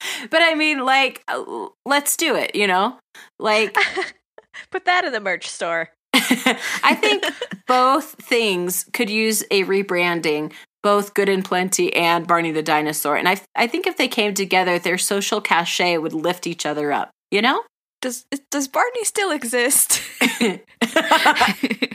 but 0.30 0.42
I 0.42 0.56
mean, 0.56 0.86
like, 0.86 1.24
uh, 1.28 1.68
let's 1.86 2.18
do 2.18 2.36
it, 2.36 2.56
you 2.56 2.68
know? 2.68 2.98
Like, 3.40 3.76
Put 4.72 4.86
that 4.86 5.06
in 5.06 5.12
the 5.12 5.20
merch 5.20 5.48
store. 5.48 5.90
I 6.14 6.98
think 7.00 7.26
both 7.68 8.16
things 8.22 8.86
could 8.94 9.10
use 9.10 9.44
a 9.52 9.64
rebranding, 9.64 10.54
both 10.82 11.14
Good 11.14 11.30
and 11.30 11.44
Plenty 11.44 11.94
and 11.94 12.26
Barney 12.26 12.52
the 12.52 12.64
Dinosaur. 12.64 13.18
And 13.18 13.28
I, 13.28 13.42
I 13.56 13.68
think 13.68 13.86
if 13.86 13.98
they 13.98 14.08
came 14.08 14.34
together, 14.34 14.80
their 14.80 14.98
social 14.98 15.42
cachet 15.42 15.98
would 15.98 16.14
lift 16.14 16.48
each 16.48 16.66
other 16.66 16.92
up, 16.92 17.12
you 17.32 17.42
know? 17.42 17.64
Does 18.02 18.26
does 18.52 18.68
Barney 18.68 19.04
still 19.04 19.32
exist? 19.32 20.00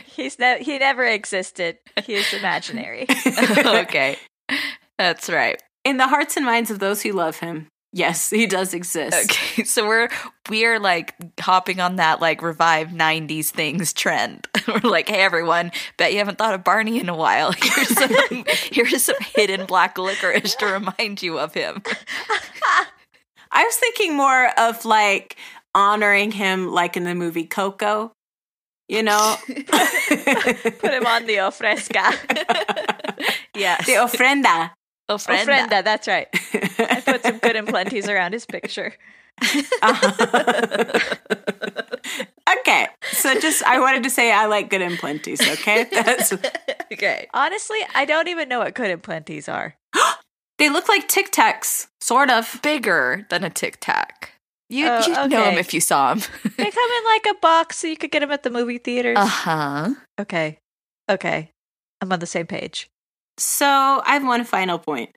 He's 0.07 0.37
ne- 0.39 0.61
he 0.61 0.77
never 0.77 1.05
existed. 1.05 1.77
He 2.03 2.15
is 2.15 2.33
imaginary. 2.33 3.05
okay. 3.57 4.17
That's 4.97 5.29
right. 5.29 5.61
In 5.85 5.97
the 5.97 6.07
hearts 6.07 6.35
and 6.35 6.45
minds 6.45 6.69
of 6.69 6.79
those 6.79 7.01
who 7.01 7.13
love 7.13 7.39
him, 7.39 7.67
yes, 7.93 8.29
he 8.29 8.47
does 8.47 8.73
exist. 8.73 9.31
Okay. 9.31 9.63
So 9.71 9.87
we're 9.87 10.09
we're 10.49 10.79
like 10.79 11.15
hopping 11.39 11.79
on 11.79 11.97
that 11.97 12.19
like 12.19 12.41
revived 12.41 12.93
90s 12.93 13.49
things 13.49 13.93
trend. 13.93 14.47
We're 14.67 14.89
like, 14.89 15.07
"Hey 15.07 15.21
everyone, 15.21 15.71
bet 15.97 16.11
you 16.11 16.19
haven't 16.19 16.37
thought 16.37 16.53
of 16.53 16.63
Barney 16.63 16.99
in 16.99 17.09
a 17.09 17.15
while. 17.15 17.51
Here's 17.57 17.89
some 17.89 18.45
here's 18.47 19.03
some 19.03 19.15
hidden 19.35 19.65
black 19.65 19.97
licorice 19.97 20.55
to 20.55 20.65
remind 20.65 21.21
you 21.21 21.39
of 21.39 21.53
him." 21.53 21.83
I 23.51 23.63
was 23.63 23.75
thinking 23.75 24.15
more 24.15 24.49
of 24.57 24.83
like 24.85 25.35
honoring 25.75 26.31
him, 26.31 26.69
like 26.71 26.97
in 26.97 27.03
the 27.03 27.15
movie 27.15 27.45
Coco, 27.45 28.13
you 28.87 29.03
know? 29.03 29.35
Put 29.47 30.91
him 30.91 31.05
on 31.05 31.25
the 31.25 31.37
ofresca. 31.37 32.15
Yes. 33.55 33.85
the 33.85 33.93
ofrenda. 33.93 34.71
Ofrenda. 35.11 35.67
Ofrenda, 35.67 35.83
that's 35.83 36.07
right. 36.07 36.27
I 36.79 37.01
put 37.05 37.23
some 37.23 37.37
good 37.39 37.55
and 37.55 37.67
plenties 37.67 38.07
around 38.07 38.33
his 38.33 38.45
picture. 38.45 38.93
okay, 42.59 42.87
so 43.11 43.39
just 43.39 43.63
I 43.63 43.79
wanted 43.79 44.03
to 44.03 44.09
say 44.09 44.31
I 44.31 44.45
like 44.45 44.69
good 44.69 44.81
and 44.81 44.97
plenties. 44.97 45.41
Okay, 45.53 45.83
that's 45.91 46.33
okay. 46.91 47.27
Honestly, 47.33 47.79
I 47.95 48.05
don't 48.05 48.27
even 48.27 48.49
know 48.49 48.59
what 48.59 48.73
good 48.73 48.91
and 48.91 49.01
plenties 49.01 49.51
are. 49.51 49.75
they 50.57 50.69
look 50.69 50.87
like 50.87 51.07
Tic 51.07 51.31
Tacs, 51.31 51.87
sort 52.01 52.29
of. 52.29 52.59
Bigger 52.61 53.25
than 53.29 53.43
a 53.43 53.49
Tic 53.49 53.77
Tac. 53.79 54.33
You 54.69 54.87
Oh, 54.87 54.99
you'd 55.05 55.31
know 55.31 55.43
them 55.45 55.57
if 55.57 55.73
you 55.73 55.81
saw 55.81 56.13
them. 56.13 56.23
They 56.43 56.71
come 56.71 56.91
in 56.91 57.05
like 57.05 57.25
a 57.31 57.39
box 57.41 57.79
so 57.79 57.87
you 57.87 57.97
could 57.97 58.11
get 58.11 58.19
them 58.21 58.31
at 58.31 58.43
the 58.43 58.49
movie 58.49 58.77
theaters. 58.77 59.17
Uh 59.17 59.25
huh. 59.25 59.89
Okay. 60.19 60.59
Okay. 61.09 61.51
I'm 61.99 62.11
on 62.11 62.19
the 62.19 62.25
same 62.25 62.47
page. 62.47 62.87
So 63.41 63.65
I 63.65 64.13
have 64.13 64.23
one 64.23 64.43
final 64.43 64.77
point, 64.77 65.09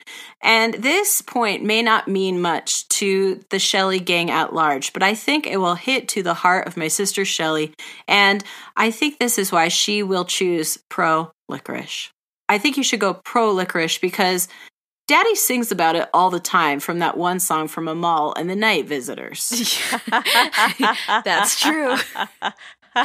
and 0.43 0.73
this 0.73 1.21
point 1.21 1.63
may 1.63 1.83
not 1.83 2.09
mean 2.09 2.41
much 2.41 2.89
to 2.89 3.45
the 3.51 3.59
Shelley 3.59 4.01
gang 4.01 4.31
at 4.31 4.55
large, 4.55 4.95
but 4.95 5.03
I 5.03 5.15
think 5.15 5.47
it 5.47 5.59
will 5.59 5.75
hit 5.75 6.09
to 6.09 6.23
the 6.23 6.33
heart 6.33 6.67
of 6.67 6.79
my 6.79 6.89
sister 6.89 7.27
Shelley, 7.27 7.75
and 8.09 8.43
I 8.79 8.91
think 8.91 9.19
this 9.19 9.39
is 9.39 9.53
why 9.53 9.69
she 9.69 10.03
will 10.03 10.25
choose 10.25 10.79
pro 10.89 11.33
licorice. 11.51 12.11
I 12.49 12.57
think 12.57 12.79
you 12.79 12.83
should 12.83 13.01
go 13.01 13.13
pro 13.13 13.53
licorice 13.53 13.99
because 13.99 14.49
Daddy 15.07 15.35
sings 15.35 15.71
about 15.71 15.95
it 15.95 16.09
all 16.15 16.31
the 16.31 16.41
time 16.41 16.81
from 16.81 17.01
that 17.01 17.19
one 17.19 17.41
song 17.41 17.69
from 17.69 17.89
Amahl 17.89 18.33
and 18.39 18.49
the 18.49 18.57
Night 18.57 18.87
Visitors. 18.87 19.53
That's 21.09 21.61
true. 21.61 21.97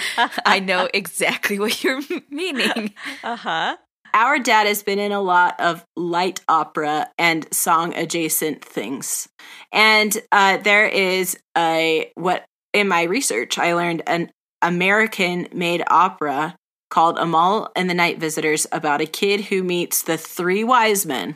I 0.46 0.62
know 0.62 0.88
exactly 0.94 1.60
what 1.60 1.84
you're 1.84 2.02
meaning. 2.30 2.94
Uh 3.22 3.36
huh. 3.36 3.78
Our 4.14 4.40
dad 4.40 4.68
has 4.68 4.84
been 4.84 5.00
in 5.00 5.12
a 5.12 5.22
lot 5.22 5.60
of 5.60 5.86
light 5.96 6.42
opera 6.48 7.10
and 7.18 7.52
song 7.54 7.96
adjacent 7.96 8.64
things. 8.64 9.28
And 9.72 10.16
uh, 10.32 10.58
there 10.58 10.88
is 10.88 11.38
a, 11.58 12.12
what 12.16 12.46
in 12.74 12.88
my 12.88 13.04
research, 13.04 13.58
I 13.58 13.74
learned 13.74 14.04
an 14.08 14.32
American 14.62 15.48
made 15.54 15.84
opera 15.88 16.56
called 16.90 17.18
Amahl 17.18 17.72
and 17.76 17.90
the 17.90 17.94
Night 17.94 18.20
Visitors 18.20 18.68
about 18.72 19.02
a 19.02 19.06
kid 19.06 19.46
who 19.46 19.64
meets 19.64 20.02
the 20.02 20.18
three 20.18 20.64
wise 20.64 21.06
men 21.06 21.36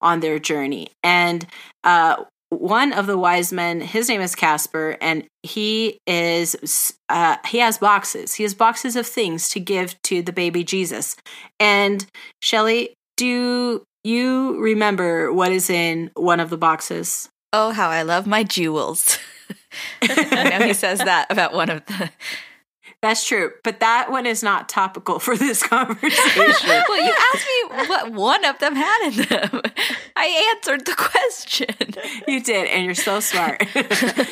on 0.00 0.20
their 0.20 0.38
journey. 0.38 0.88
And 1.02 1.46
uh, 1.84 2.24
one 2.50 2.92
of 2.92 3.06
the 3.06 3.18
wise 3.18 3.52
men, 3.52 3.80
his 3.80 4.08
name 4.08 4.20
is 4.20 4.34
Kaspar, 4.34 4.96
and 5.00 5.26
he 5.42 5.98
is 6.06 6.94
uh, 7.08 7.36
he 7.46 7.58
has 7.58 7.78
boxes. 7.78 8.34
He 8.34 8.42
has 8.42 8.54
boxes 8.54 8.96
of 8.96 9.06
things 9.06 9.48
to 9.50 9.60
give 9.60 10.00
to 10.02 10.22
the 10.22 10.32
baby 10.32 10.64
Jesus. 10.64 11.16
And 11.60 12.06
Shelly, 12.40 12.94
do 13.16 13.82
you 14.04 14.60
remember 14.60 15.32
what 15.32 15.52
is 15.52 15.68
in 15.68 16.10
one 16.14 16.40
of 16.40 16.50
the 16.50 16.56
boxes? 16.56 17.28
Oh, 17.52 17.70
how 17.70 17.88
I 17.88 18.02
love 18.02 18.26
my 18.26 18.44
jewels. 18.44 19.18
I 20.02 20.58
know 20.58 20.66
he 20.66 20.74
says 20.74 20.98
that 20.98 21.30
about 21.30 21.52
one 21.52 21.70
of 21.70 21.84
the 21.86 22.10
That's 23.00 23.24
true, 23.24 23.52
but 23.62 23.78
that 23.78 24.10
one 24.10 24.26
is 24.26 24.42
not 24.42 24.68
topical 24.68 25.20
for 25.20 25.36
this 25.36 25.62
conversation. 25.66 26.68
well, 26.68 27.04
you 27.04 27.14
asked 27.32 27.46
me 27.46 27.86
what 27.88 28.12
one 28.12 28.44
of 28.44 28.58
them 28.58 28.74
had 28.74 29.08
in 29.08 29.28
them. 29.28 29.62
I 30.16 30.54
answered 30.56 30.84
the 30.84 30.94
question. 30.96 31.68
you 32.26 32.42
did, 32.42 32.66
and 32.66 32.84
you're 32.84 32.96
so 32.96 33.20
smart. 33.20 33.64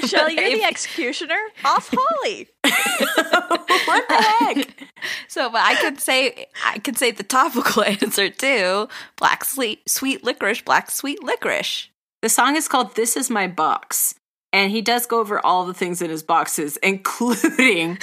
Shelly, 0.06 0.34
you're 0.34 0.58
the 0.58 0.64
executioner 0.64 1.38
off 1.64 1.94
Holly. 1.96 2.48
what 2.64 4.08
the 4.08 4.14
heck? 4.14 4.88
So, 5.28 5.48
but 5.48 5.60
I 5.62 5.76
could 5.76 6.00
say 6.00 6.46
I 6.64 6.80
could 6.80 6.98
say 6.98 7.12
the 7.12 7.22
topical 7.22 7.84
answer 7.84 8.28
too. 8.30 8.88
Black 9.16 9.44
sweet 9.44 9.88
sweet 9.88 10.24
licorice, 10.24 10.62
black 10.62 10.90
sweet 10.90 11.22
licorice. 11.22 11.88
The 12.20 12.28
song 12.28 12.56
is 12.56 12.66
called 12.66 12.96
"This 12.96 13.16
Is 13.16 13.30
My 13.30 13.46
Box." 13.46 14.16
And 14.52 14.70
he 14.70 14.80
does 14.80 15.06
go 15.06 15.20
over 15.20 15.44
all 15.44 15.66
the 15.66 15.74
things 15.74 16.00
in 16.00 16.10
his 16.10 16.22
boxes, 16.22 16.76
including 16.82 17.98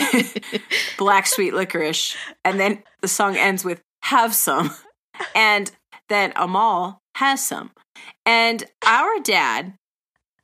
black 0.98 1.26
sweet 1.26 1.54
licorice. 1.54 2.16
And 2.44 2.60
then 2.60 2.82
the 3.00 3.08
song 3.08 3.36
ends 3.36 3.64
with 3.64 3.80
have 4.02 4.34
some. 4.34 4.74
And 5.34 5.70
then 6.08 6.32
Amahl 6.36 7.00
has 7.16 7.44
some. 7.44 7.70
And 8.26 8.64
our 8.86 9.20
dad 9.20 9.74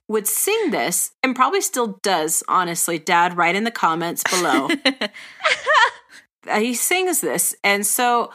would 0.09 0.27
sing 0.27 0.71
this 0.71 1.13
and 1.23 1.37
probably 1.37 1.61
still 1.61 1.99
does, 2.03 2.43
honestly. 2.49 2.99
Dad, 2.99 3.37
write 3.37 3.55
in 3.55 3.65
the 3.65 3.71
comments 3.71 4.23
below. 4.31 4.69
uh, 6.49 6.61
he 6.61 6.75
sings 6.75 7.21
this. 7.21 7.55
And 7.63 7.87
so 7.87 8.33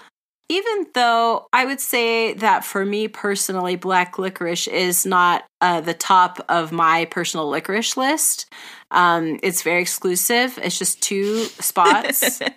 even 0.49 0.87
though 0.93 1.47
I 1.53 1.65
would 1.65 1.79
say 1.79 2.33
that 2.33 2.65
for 2.65 2.85
me 2.85 3.07
personally, 3.07 3.75
black 3.75 4.17
licorice 4.17 4.67
is 4.67 5.05
not 5.05 5.43
uh, 5.61 5.81
the 5.81 5.93
top 5.93 6.43
of 6.49 6.71
my 6.71 7.05
personal 7.05 7.49
licorice 7.49 7.97
list. 7.97 8.47
Um, 8.91 9.39
it's 9.41 9.63
very 9.63 9.81
exclusive. 9.81 10.59
It's 10.61 10.77
just 10.77 11.01
two 11.01 11.45
spots. 11.45 12.41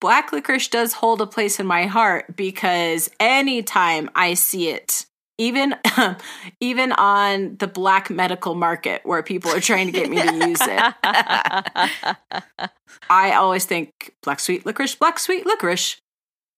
black 0.00 0.32
licorice 0.32 0.68
does 0.68 0.94
hold 0.94 1.20
a 1.20 1.26
place 1.26 1.60
in 1.60 1.66
my 1.66 1.86
heart 1.86 2.36
because 2.36 3.10
anytime 3.20 4.10
I 4.14 4.34
see 4.34 4.68
it, 4.68 5.06
even 5.38 5.74
even 6.60 6.92
on 6.92 7.56
the 7.56 7.66
black 7.66 8.10
medical 8.10 8.54
market 8.54 9.02
where 9.04 9.22
people 9.22 9.50
are 9.50 9.60
trying 9.60 9.86
to 9.86 9.92
get 9.92 10.10
me 10.10 10.20
to 10.20 10.48
use 10.48 10.60
it. 10.60 10.94
I 13.10 13.32
always 13.32 13.64
think 13.64 14.14
black 14.22 14.40
sweet 14.40 14.66
licorice, 14.66 14.96
black 14.96 15.18
sweet 15.18 15.46
licorice. 15.46 15.96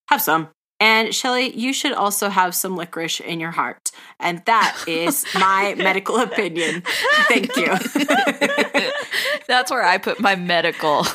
Have 0.09 0.23
some. 0.23 0.49
And 0.83 1.14
Shelly, 1.14 1.55
you 1.55 1.75
should 1.75 1.93
also 1.93 2.31
have 2.31 2.55
some 2.55 2.75
licorice 2.75 3.21
in 3.21 3.38
your 3.38 3.51
heart. 3.51 3.90
And 4.19 4.43
that 4.47 4.83
is 4.88 5.27
my 5.35 5.75
medical 5.79 6.19
opinion. 6.19 6.83
Thank 7.29 7.55
you. 7.55 7.66
That's 9.47 9.71
where 9.71 9.85
I 9.85 9.99
put 9.99 10.21
my 10.21 10.37
medical 10.37 11.07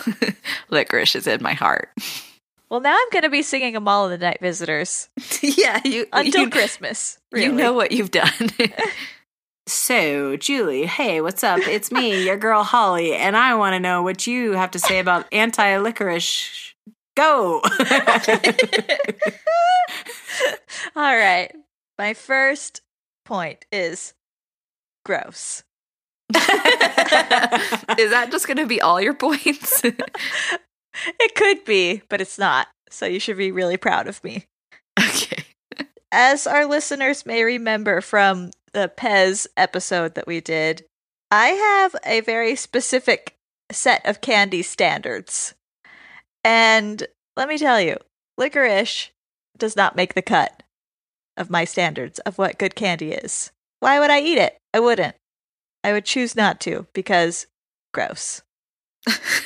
licorice 0.70 1.16
is 1.16 1.26
in 1.26 1.42
my 1.42 1.54
heart. 1.54 1.90
Well, 2.70 2.80
now 2.80 2.96
I'm 2.96 3.10
going 3.12 3.24
to 3.24 3.30
be 3.30 3.42
singing 3.44 3.74
them 3.74 3.88
all 3.88 4.06
of 4.06 4.12
the 4.12 4.18
Night 4.18 4.40
Visitors. 4.42 5.10
yeah, 5.42 5.80
you 5.86 6.08
until 6.12 6.46
you, 6.46 6.50
Christmas. 6.50 7.20
Really. 7.32 7.46
You 7.46 7.52
know 7.52 7.74
what 7.74 7.92
you've 7.92 8.12
done. 8.12 8.50
so, 9.68 10.36
Julie, 10.38 10.86
hey, 10.86 11.22
what's 11.22 11.44
up? 11.44 11.60
It's 11.60 11.92
me, 11.92 12.26
your 12.26 12.38
girl 12.38 12.64
Holly, 12.64 13.14
and 13.14 13.38
I 13.38 13.56
want 13.56 13.74
to 13.74 13.80
know 13.80 14.02
what 14.02 14.26
you 14.26 14.54
have 14.54 14.72
to 14.72 14.80
say 14.80 15.00
about 15.00 15.28
anti 15.32 15.78
licorice. 15.78 16.74
Go. 17.16 17.62
all 20.96 21.16
right. 21.16 21.52
My 21.98 22.14
first 22.14 22.82
point 23.24 23.66
is 23.72 24.14
gross. 25.06 25.64
is 26.34 26.42
that 28.10 28.28
just 28.32 28.48
going 28.48 28.58
to 28.58 28.66
be 28.66 28.82
all 28.82 29.00
your 29.00 29.14
points? 29.14 29.82
It 31.20 31.36
could 31.36 31.66
be, 31.66 32.02
but 32.10 32.22
it's 32.22 32.38
not. 32.38 32.68
So 32.90 33.06
you 33.06 33.20
should 33.20 33.38
be 33.38 33.52
really 33.52 33.78
proud 33.78 34.08
of 34.08 34.24
me. 34.24 34.46
Okay. 35.00 35.44
As 36.12 36.48
our 36.48 36.66
listeners 36.66 37.26
may 37.26 37.44
remember 37.44 38.02
from 38.02 38.52
the 38.74 38.92
Pez 38.96 39.48
episode 39.58 40.16
that 40.16 40.28
we 40.28 40.40
did, 40.40 40.86
I 41.32 41.48
have 41.48 41.96
a 42.06 42.22
very 42.22 42.56
specific 42.56 43.36
set 43.72 44.06
of 44.06 44.22
candy 44.22 44.62
standards. 44.62 45.54
And 46.44 47.06
let 47.36 47.50
me 47.50 47.58
tell 47.58 47.82
you, 47.82 47.98
licorice 48.38 49.10
does 49.58 49.76
not 49.76 49.96
make 49.96 50.14
the 50.14 50.22
cut 50.22 50.64
of 51.38 51.50
my 51.50 51.66
standards 51.66 52.20
of 52.20 52.38
what 52.38 52.60
good 52.60 52.76
candy 52.76 53.12
is. 53.12 53.52
Why 53.80 54.00
would 54.00 54.12
I 54.12 54.22
eat 54.22 54.38
it? 54.38 54.58
I 54.74 54.80
wouldn't. 54.80 55.16
I 55.84 55.92
would 55.92 56.06
choose 56.06 56.36
not 56.36 56.60
to 56.62 56.88
because 56.94 57.48
gross 57.94 58.42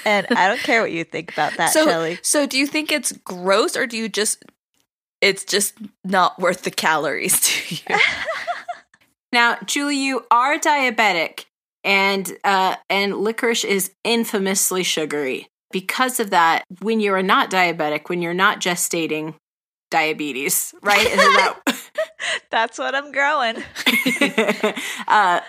and 0.05 0.27
I 0.31 0.47
don't 0.47 0.59
care 0.59 0.81
what 0.81 0.91
you 0.91 1.03
think 1.03 1.31
about 1.31 1.57
that, 1.57 1.71
so, 1.73 1.85
Shelly. 1.85 2.19
So, 2.21 2.45
do 2.45 2.57
you 2.57 2.67
think 2.67 2.91
it's 2.91 3.11
gross, 3.11 3.75
or 3.75 3.85
do 3.87 3.97
you 3.97 4.09
just 4.09 4.43
it's 5.21 5.43
just 5.43 5.73
not 6.03 6.39
worth 6.39 6.63
the 6.63 6.71
calories 6.71 7.39
to 7.41 7.75
you? 7.75 7.99
now, 9.31 9.57
Julie, 9.65 9.97
you 9.97 10.25
are 10.31 10.57
diabetic, 10.57 11.45
and 11.83 12.31
uh, 12.43 12.75
and 12.89 13.17
licorice 13.17 13.63
is 13.63 13.91
infamously 14.03 14.83
sugary. 14.83 15.47
Because 15.71 16.19
of 16.19 16.31
that, 16.31 16.63
when 16.81 16.99
you 16.99 17.13
are 17.13 17.21
not 17.21 17.51
diabetic, 17.51 18.09
when 18.09 18.21
you're 18.23 18.33
not 18.33 18.59
gestating 18.59 19.35
diabetes, 19.91 20.73
right? 20.81 21.05
that- 21.05 21.59
That's 22.51 22.77
what 22.79 22.95
I'm 22.95 23.11
growing. 23.11 23.57
uh, 25.07 25.41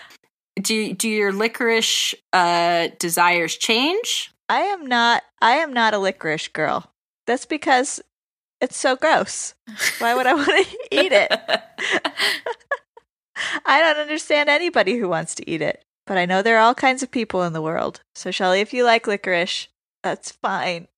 do 0.60 0.94
do 0.94 1.08
your 1.08 1.32
licorice 1.32 2.14
uh, 2.32 2.88
desires 2.98 3.56
change? 3.56 4.30
I 4.48 4.60
am 4.60 4.86
not. 4.86 5.22
I 5.40 5.56
am 5.56 5.72
not 5.72 5.94
a 5.94 5.98
licorice 5.98 6.48
girl. 6.48 6.90
That's 7.26 7.46
because 7.46 8.00
it's 8.60 8.76
so 8.76 8.96
gross. 8.96 9.54
Why 9.98 10.14
would 10.14 10.26
I 10.26 10.34
want 10.34 10.48
to 10.48 10.78
eat 10.90 11.12
it? 11.12 11.30
I 13.64 13.80
don't 13.80 13.98
understand 13.98 14.48
anybody 14.48 14.98
who 14.98 15.08
wants 15.08 15.34
to 15.36 15.48
eat 15.48 15.62
it, 15.62 15.84
but 16.06 16.18
I 16.18 16.26
know 16.26 16.42
there 16.42 16.58
are 16.58 16.62
all 16.62 16.74
kinds 16.74 17.02
of 17.02 17.10
people 17.10 17.42
in 17.42 17.52
the 17.52 17.62
world. 17.62 18.02
So, 18.14 18.30
Shelly, 18.30 18.60
if 18.60 18.74
you 18.74 18.84
like 18.84 19.06
licorice, 19.06 19.68
that's 20.02 20.32
fine. 20.32 20.88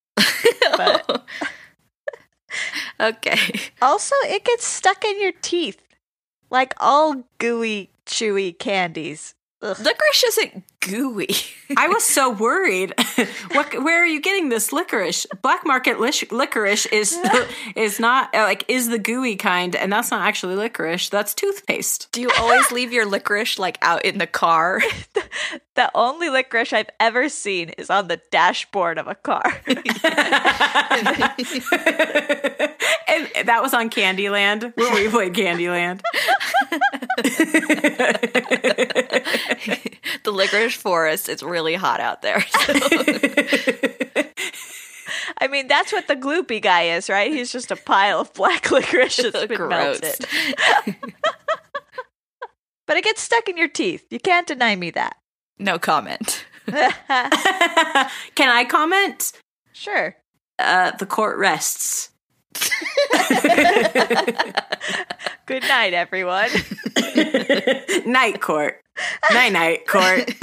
But 0.76 1.24
okay. 3.00 3.60
Also, 3.80 4.14
it 4.24 4.44
gets 4.44 4.66
stuck 4.66 5.04
in 5.04 5.20
your 5.20 5.32
teeth 5.40 5.82
like 6.50 6.74
all 6.78 7.24
gooey, 7.38 7.90
chewy 8.06 8.56
candies. 8.56 9.34
Ugh. 9.62 9.78
Licorice 9.78 10.24
isn't 10.24 10.64
gooey. 10.80 11.28
I 11.76 11.86
was 11.86 12.04
so 12.04 12.30
worried. 12.30 12.94
what? 13.52 13.72
Where 13.82 14.02
are 14.02 14.06
you 14.06 14.20
getting 14.20 14.48
this 14.48 14.72
licorice? 14.72 15.24
Black 15.40 15.64
market 15.64 16.00
licorice 16.00 16.86
is 16.86 17.16
is 17.76 18.00
not 18.00 18.34
uh, 18.34 18.38
like 18.38 18.64
is 18.66 18.88
the 18.88 18.98
gooey 18.98 19.36
kind, 19.36 19.76
and 19.76 19.92
that's 19.92 20.10
not 20.10 20.26
actually 20.26 20.56
licorice. 20.56 21.08
That's 21.10 21.32
toothpaste. 21.32 22.08
Do 22.10 22.20
you 22.20 22.30
always 22.38 22.72
leave 22.72 22.92
your 22.92 23.06
licorice 23.06 23.58
like 23.58 23.78
out 23.82 24.04
in 24.04 24.18
the 24.18 24.26
car? 24.26 24.82
the 25.76 25.90
only 25.94 26.28
licorice 26.28 26.72
I've 26.72 26.90
ever 26.98 27.28
seen 27.28 27.68
is 27.78 27.88
on 27.88 28.08
the 28.08 28.20
dashboard 28.32 28.98
of 28.98 29.06
a 29.06 29.14
car. 29.14 29.42
and 29.44 29.76
that 33.46 33.60
was 33.62 33.72
on 33.72 33.90
Candyland 33.90 34.76
when 34.76 34.94
we 34.94 35.08
played 35.08 35.34
Candyland. 35.34 36.00
the 40.24 40.30
licorice 40.32 40.74
forest. 40.74 41.28
It's 41.28 41.42
really 41.42 41.74
hot 41.74 42.00
out 42.00 42.22
there. 42.22 42.44
So. 44.14 44.24
I 45.38 45.48
mean, 45.48 45.66
that's 45.66 45.92
what 45.92 46.06
the 46.08 46.14
gloopy 46.14 46.62
guy 46.62 46.82
is, 46.82 47.10
right? 47.10 47.32
He's 47.32 47.50
just 47.50 47.70
a 47.70 47.76
pile 47.76 48.20
of 48.20 48.32
black 48.34 48.70
licorice 48.70 49.16
that's 49.16 49.46
been 49.46 49.56
Gross. 49.56 50.00
melted. 50.00 50.26
But 52.86 52.96
it 52.96 53.04
gets 53.04 53.20
stuck 53.22 53.48
in 53.48 53.56
your 53.56 53.68
teeth. 53.68 54.06
You 54.10 54.20
can't 54.20 54.46
deny 54.46 54.76
me 54.76 54.90
that. 54.90 55.16
No 55.58 55.78
comment. 55.78 56.44
Can 56.66 56.88
I 58.48 58.64
comment? 58.68 59.32
sure. 59.72 60.16
Uh, 60.58 60.92
the 60.92 61.06
court 61.06 61.38
rests. 61.38 62.10
Good 65.46 65.62
night, 65.64 65.92
everyone. 65.94 66.50
night 68.06 68.40
court. 68.40 68.82
Night 69.32 69.52
night 69.52 69.86
court. 69.86 70.32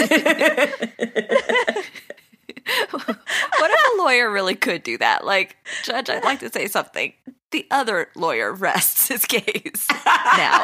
What 2.92 3.72
if 3.72 3.94
a 3.94 3.98
lawyer 4.02 4.30
really 4.30 4.56
could 4.56 4.84
do 4.84 4.98
that? 5.00 5.26
Like, 5.26 5.58
Judge, 5.84 6.10
I'd 6.10 6.24
like 6.24 6.40
to 6.42 6.52
say 6.52 6.68
something. 6.68 7.14
The 7.52 7.66
other 7.72 8.10
lawyer 8.16 8.54
rests 8.54 9.08
his 9.08 9.26
case 9.26 9.88
now. 10.06 10.64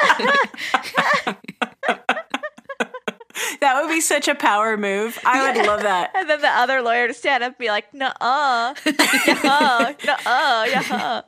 that 3.61 3.81
would 3.81 3.89
be 3.89 4.01
such 4.01 4.27
a 4.27 4.35
power 4.35 4.77
move. 4.77 5.19
I 5.25 5.51
would 5.51 5.65
love 5.65 5.81
that. 5.83 6.11
And 6.15 6.29
then 6.29 6.41
the 6.41 6.49
other 6.49 6.81
lawyer 6.81 7.07
to 7.07 7.13
stand 7.13 7.43
up 7.43 7.49
and 7.49 7.57
be 7.57 7.67
like, 7.67 7.93
nuh-uh, 7.93 8.75
yeah, 8.85 9.95
nuh-uh, 10.05 10.65
yeah. 10.69 11.21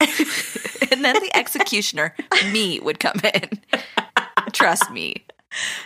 and 0.90 1.04
then 1.04 1.14
the 1.14 1.30
executioner, 1.34 2.14
me, 2.52 2.80
would 2.80 3.00
come 3.00 3.20
in. 3.32 3.60
Trust 4.52 4.90
me. 4.90 5.26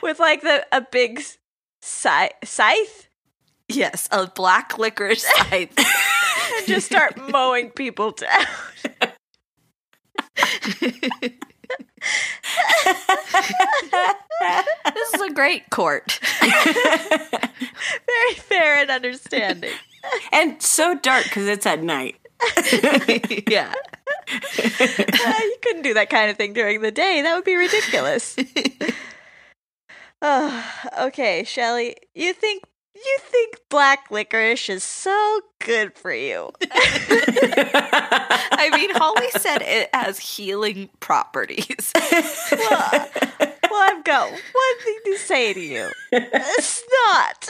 With 0.02 0.18
like 0.18 0.42
the 0.42 0.66
a 0.72 0.80
big 0.80 1.22
scythe, 1.82 2.32
scythe 2.44 3.08
Yes, 3.68 4.08
a 4.10 4.26
black 4.26 4.78
licorice 4.78 5.24
scythe. 5.24 5.78
and 5.78 6.66
just 6.66 6.86
start 6.86 7.18
mowing 7.30 7.70
people 7.70 8.12
down. 8.12 8.46
This 14.94 15.14
is 15.14 15.20
a 15.20 15.30
great 15.32 15.70
court. 15.70 16.18
Very 16.40 18.34
fair 18.36 18.76
and 18.76 18.90
understanding. 18.90 19.72
and 20.32 20.62
so 20.62 20.94
dark 20.94 21.24
because 21.24 21.46
it's 21.46 21.66
at 21.66 21.82
night. 21.82 22.16
yeah. 23.48 23.72
Uh, 24.30 25.40
you 25.40 25.56
couldn't 25.62 25.82
do 25.82 25.94
that 25.94 26.08
kind 26.10 26.30
of 26.30 26.36
thing 26.36 26.52
during 26.52 26.80
the 26.82 26.92
day. 26.92 27.22
That 27.22 27.34
would 27.34 27.44
be 27.44 27.56
ridiculous. 27.56 28.36
Oh, 30.22 30.64
okay, 31.00 31.44
Shelly. 31.44 31.96
You 32.14 32.32
think 32.32 32.64
you 33.04 33.18
think 33.20 33.60
black 33.68 34.10
licorice 34.10 34.68
is 34.68 34.84
so 34.84 35.40
good 35.58 35.96
for 35.96 36.12
you. 36.12 36.50
I 36.70 38.70
mean, 38.74 38.90
Holly 38.94 39.30
said 39.36 39.62
it 39.62 39.90
has 39.94 40.18
healing 40.18 40.90
properties. 41.00 41.92
well, 41.94 43.08
well, 43.70 43.72
I've 43.72 44.04
got 44.04 44.30
one 44.30 44.78
thing 44.84 44.98
to 45.06 45.18
say 45.18 45.52
to 45.52 45.60
you. 45.60 45.88
It's 46.12 46.82
not. 47.06 47.48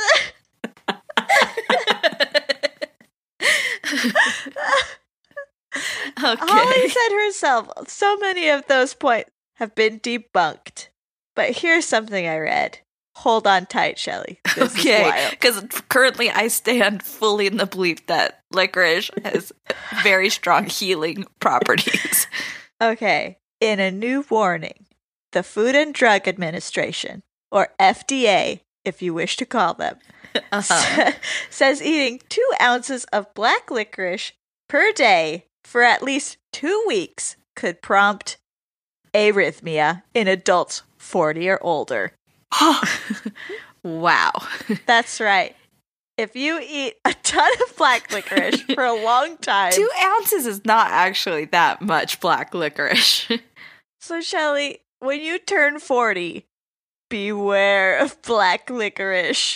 Okay. 6.24 6.36
Holly 6.40 6.88
said 6.88 7.26
herself, 7.26 7.68
so 7.86 8.16
many 8.16 8.48
of 8.48 8.66
those 8.66 8.94
points 8.94 9.30
have 9.54 9.74
been 9.74 10.00
debunked. 10.00 10.88
But 11.34 11.56
here's 11.56 11.84
something 11.84 12.26
I 12.26 12.38
read. 12.38 12.80
Hold 13.22 13.46
on 13.48 13.66
tight, 13.66 13.98
Shelly. 13.98 14.40
Okay, 14.56 15.28
because 15.30 15.64
currently 15.88 16.30
I 16.30 16.46
stand 16.48 17.02
fully 17.02 17.46
in 17.48 17.56
the 17.56 17.66
belief 17.66 18.06
that 18.06 18.44
licorice 18.52 19.10
has 19.24 19.52
very 20.04 20.30
strong 20.30 20.66
healing 20.66 21.24
properties. 21.40 22.26
Okay. 22.80 23.38
In 23.60 23.80
a 23.80 23.90
new 23.90 24.24
warning, 24.30 24.86
the 25.32 25.42
Food 25.42 25.74
and 25.74 25.92
Drug 25.92 26.28
Administration, 26.28 27.24
or 27.50 27.70
FDA, 27.80 28.60
if 28.84 29.02
you 29.02 29.12
wish 29.12 29.36
to 29.38 29.44
call 29.44 29.74
them, 29.74 29.98
Uh-huh. 30.52 31.10
says 31.50 31.82
eating 31.82 32.20
two 32.28 32.48
ounces 32.62 33.02
of 33.06 33.34
black 33.34 33.68
licorice 33.68 34.30
per 34.68 34.92
day 34.92 35.46
for 35.64 35.82
at 35.82 36.04
least 36.04 36.36
two 36.52 36.84
weeks 36.86 37.34
could 37.56 37.82
prompt 37.82 38.36
arrhythmia 39.12 40.04
in 40.14 40.28
adults 40.28 40.82
40 40.98 41.48
or 41.48 41.58
older. 41.60 42.12
Oh 42.52 42.82
wow. 43.82 44.32
That's 44.86 45.20
right. 45.20 45.54
If 46.16 46.34
you 46.34 46.60
eat 46.60 46.94
a 47.04 47.14
ton 47.22 47.52
of 47.68 47.76
black 47.76 48.12
licorice 48.12 48.62
for 48.62 48.84
a 48.84 48.92
long 48.92 49.36
time, 49.40 49.72
Two 49.72 49.88
ounces 50.02 50.46
is 50.46 50.64
not 50.64 50.90
actually 50.90 51.44
that 51.46 51.80
much 51.80 52.18
black 52.20 52.54
licorice. 52.54 53.28
so 54.00 54.20
Shelly, 54.20 54.80
when 54.98 55.20
you 55.20 55.38
turn 55.38 55.78
40, 55.78 56.44
beware 57.08 57.98
of 57.98 58.20
black 58.22 58.68
licorice. 58.68 59.54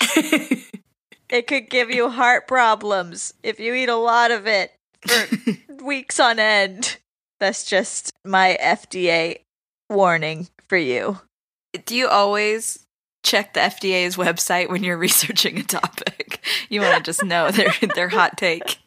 it 1.31 1.47
could 1.49 1.69
give 1.69 1.91
you 1.91 2.11
heart 2.11 2.47
problems 2.47 3.35
if 3.43 3.59
you 3.59 3.75
eat 3.75 3.89
a 3.89 3.97
lot 3.97 4.31
of 4.31 4.47
it 4.47 4.73
for 5.05 5.27
weeks 5.83 6.21
on 6.21 6.39
end. 6.39 6.99
That's 7.41 7.65
just 7.65 8.13
my 8.25 8.57
FDA 8.63 9.39
warning 9.91 10.47
for 10.69 10.77
you. 10.77 11.19
Do 11.87 11.97
you 11.97 12.07
always 12.07 12.82
check 13.23 13.55
the 13.55 13.61
FDA's 13.61 14.17
website 14.17 14.69
when 14.69 14.83
you're 14.83 14.99
researching 14.99 15.59
a 15.59 15.63
topic? 15.63 16.45
You 16.69 16.81
want 16.81 16.97
to 16.97 17.03
just 17.03 17.25
know 17.25 17.51
their 17.51 17.73
their 17.95 18.09
hot 18.09 18.37
take. 18.37 18.79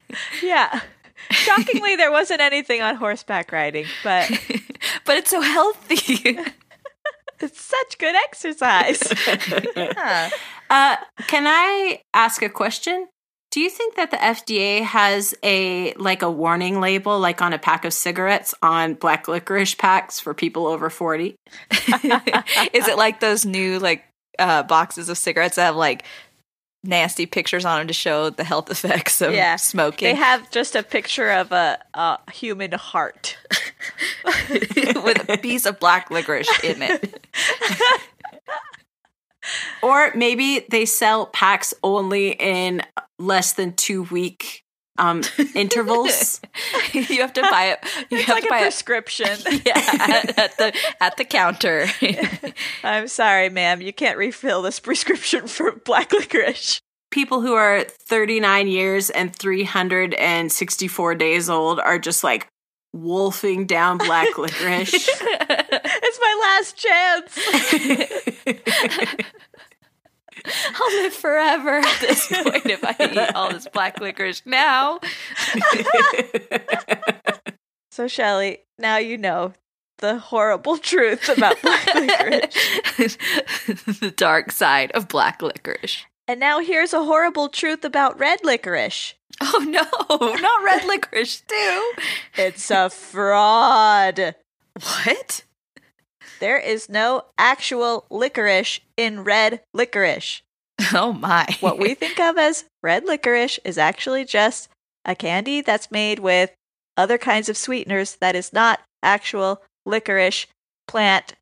Yeah. 0.42 0.82
Shockingly, 1.30 1.96
there 1.96 2.12
wasn't 2.12 2.42
anything 2.42 2.82
on 2.82 2.96
horseback 2.96 3.52
riding, 3.52 3.86
but 4.04 4.30
but 5.06 5.18
it's 5.18 5.30
so 5.30 5.42
healthy. 5.42 6.38
it's 7.40 7.62
such 7.62 7.98
good 7.98 8.16
exercise. 8.16 9.02
Huh. 9.12 10.30
Uh, 10.70 10.96
can 11.28 11.46
I 11.48 12.02
ask 12.14 12.42
a 12.42 12.50
question? 12.50 13.08
Do 13.52 13.62
you 13.62 13.70
think 13.70 13.96
that 13.96 14.12
the 14.12 14.18
FDA 14.18 14.82
has 14.82 15.34
a 15.42 15.94
like 15.94 16.22
a 16.22 16.30
warning 16.30 16.82
label, 16.82 17.20
like 17.20 17.42
on 17.42 17.54
a 17.54 17.60
pack 17.60 17.86
of 17.86 17.94
cigarettes, 17.94 18.54
on 18.62 18.96
black 18.96 19.28
licorice 19.28 19.76
packs 19.76 20.20
for 20.20 20.34
people 20.34 20.68
over 20.68 20.90
forty? 20.90 21.36
Is 21.72 22.88
it 22.88 22.98
like 22.98 23.20
those 23.20 23.46
new 23.46 23.80
like 23.80 24.04
uh, 24.40 24.64
boxes 24.64 25.10
of 25.10 25.18
cigarettes 25.18 25.56
that 25.56 25.66
have 25.66 25.76
like 25.76 26.04
nasty 26.84 27.26
pictures 27.26 27.66
on 27.66 27.80
them 27.80 27.88
to 27.88 27.94
show 27.94 28.30
the 28.30 28.44
health 28.44 28.70
effects 28.72 29.22
of 29.22 29.34
Yeah. 29.34 29.56
smoking? 29.56 30.08
They 30.08 30.16
have 30.16 30.50
just 30.52 30.76
a 30.76 30.84
picture 30.84 31.32
of 31.32 31.52
a, 31.52 31.80
a 31.94 32.20
human 32.32 32.72
heart. 32.74 33.38
with 34.50 35.30
a 35.30 35.38
piece 35.42 35.66
of 35.66 35.80
black 35.80 36.10
licorice 36.12 36.50
in 36.64 36.82
it. 36.82 37.26
Or 39.84 40.12
maybe 40.16 40.66
they 40.72 40.86
sell 40.86 41.28
packs 41.28 41.72
only 41.84 42.32
in 42.32 42.82
less 43.20 43.54
than 43.54 43.74
two 43.76 44.02
week 44.04 44.64
um, 44.98 45.22
intervals. 45.54 46.40
you 46.94 47.22
have 47.22 47.34
to 47.34 47.42
buy 47.42 47.66
it. 47.72 47.80
You 48.10 48.18
It's 48.20 48.28
have 48.28 48.36
like 48.36 48.44
to 48.44 48.48
a 48.48 48.52
buy 48.52 48.58
it. 48.60 48.62
prescription. 48.64 49.28
Yeah, 49.66 49.74
at, 49.78 50.38
at 50.40 50.58
the 50.58 50.74
at 51.00 51.18
the 51.18 51.26
counter. 51.26 51.88
I'm 52.84 53.08
sorry, 53.08 53.50
ma'am. 53.50 53.82
You 53.82 53.92
can't 53.94 54.18
refill 54.18 54.62
this 54.62 54.80
prescription 54.80 55.48
for 55.48 55.72
black 55.74 56.12
licorice. 56.12 56.80
people 57.12 57.42
who 57.42 57.54
are 57.54 57.84
39 57.84 58.68
years 58.68 59.10
and 59.10 59.36
364 59.36 61.16
days 61.16 61.50
old 61.50 61.80
are 61.80 61.98
just 62.00 62.24
like 62.24 62.48
wolfing 62.94 63.66
down 63.66 63.98
black 63.98 64.38
licorice. 64.38 64.94
It's 64.94 66.20
my 66.22 66.40
last 66.42 66.78
chance. 66.78 67.38
I'll 70.76 71.04
live 71.04 71.14
forever 71.14 71.78
at 71.86 72.00
this 72.00 72.28
point 72.28 72.66
if 72.66 72.84
I 72.84 72.96
eat 73.00 73.36
all 73.36 73.52
this 73.52 73.68
black 73.68 74.00
licorice 74.00 74.42
now. 74.46 75.00
So, 77.92 78.10
Shelly, 78.10 78.58
now 78.78 78.98
you 78.98 79.18
know 79.18 79.54
the 80.00 80.20
horrible 80.20 80.78
truth 80.78 81.30
about 81.30 81.62
black 81.62 81.86
licorice. 81.96 83.18
the 84.02 84.14
dark 84.14 84.52
side 84.52 84.92
of 84.92 85.08
black 85.08 85.42
licorice. 85.42 86.04
And 86.28 86.38
now 86.42 86.60
here's 86.60 86.92
a 86.94 87.06
horrible 87.06 87.48
truth 87.48 87.86
about 87.86 88.20
red 88.20 88.44
licorice. 88.44 89.14
Oh 89.40 89.64
no, 89.66 89.86
not 90.36 90.64
red 90.66 90.84
licorice 90.84 91.40
too. 91.48 91.92
It's 92.36 92.70
a 92.70 92.90
fraud. 92.90 94.36
What? 94.74 95.45
There 96.40 96.58
is 96.60 96.90
no 96.90 97.24
actual 97.38 98.06
licorice 98.10 98.80
in 98.98 99.24
red 99.24 99.62
licorice. 99.74 100.42
Oh 100.94 101.14
my. 101.14 101.48
What 101.62 101.80
we 101.80 101.94
think 101.94 102.20
of 102.20 102.38
as 102.38 102.66
red 102.84 103.06
licorice 103.06 103.60
is 103.64 103.78
actually 103.78 104.26
just 104.26 104.68
a 105.06 105.16
candy 105.16 105.62
that's 105.62 105.90
made 105.90 106.20
with 106.20 106.52
other 106.98 107.18
kinds 107.18 107.48
of 107.50 107.58
sweeteners 107.58 108.16
that 108.18 108.36
is 108.36 108.52
not 108.52 108.82
actual 109.02 109.62
licorice 109.86 110.48
plant 110.88 111.36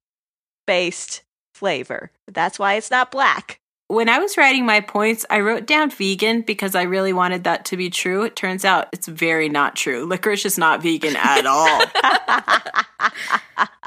based 0.68 1.24
flavor. 1.56 2.12
That's 2.32 2.60
why 2.60 2.76
it's 2.76 2.92
not 2.92 3.12
black. 3.12 3.60
when 3.88 4.08
I 4.10 4.18
was 4.20 4.38
writing 4.38 4.66
my 4.66 4.82
points, 4.82 5.26
I 5.30 5.40
wrote 5.40 5.66
down 5.68 5.90
vegan 5.90 6.42
because 6.42 6.74
I 6.76 6.84
really 6.84 7.14
wanted 7.14 7.44
that 7.44 7.66
to 7.66 7.78
be 7.78 7.90
true. 7.90 8.24
It 8.24 8.36
turns 8.36 8.64
out 8.66 8.88
it's 8.92 9.08
very 9.08 9.50
not 9.50 9.76
true. 9.76 10.06
Licorice 10.06 10.46
is 10.46 10.58
not 10.58 10.82
vegan 10.82 11.16
at 11.16 11.46
all. 11.46 11.82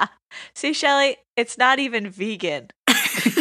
See, 0.56 0.72
Shelly, 0.72 1.18
it's 1.36 1.58
not 1.58 1.78
even 1.78 2.08
vegan. 2.08 2.68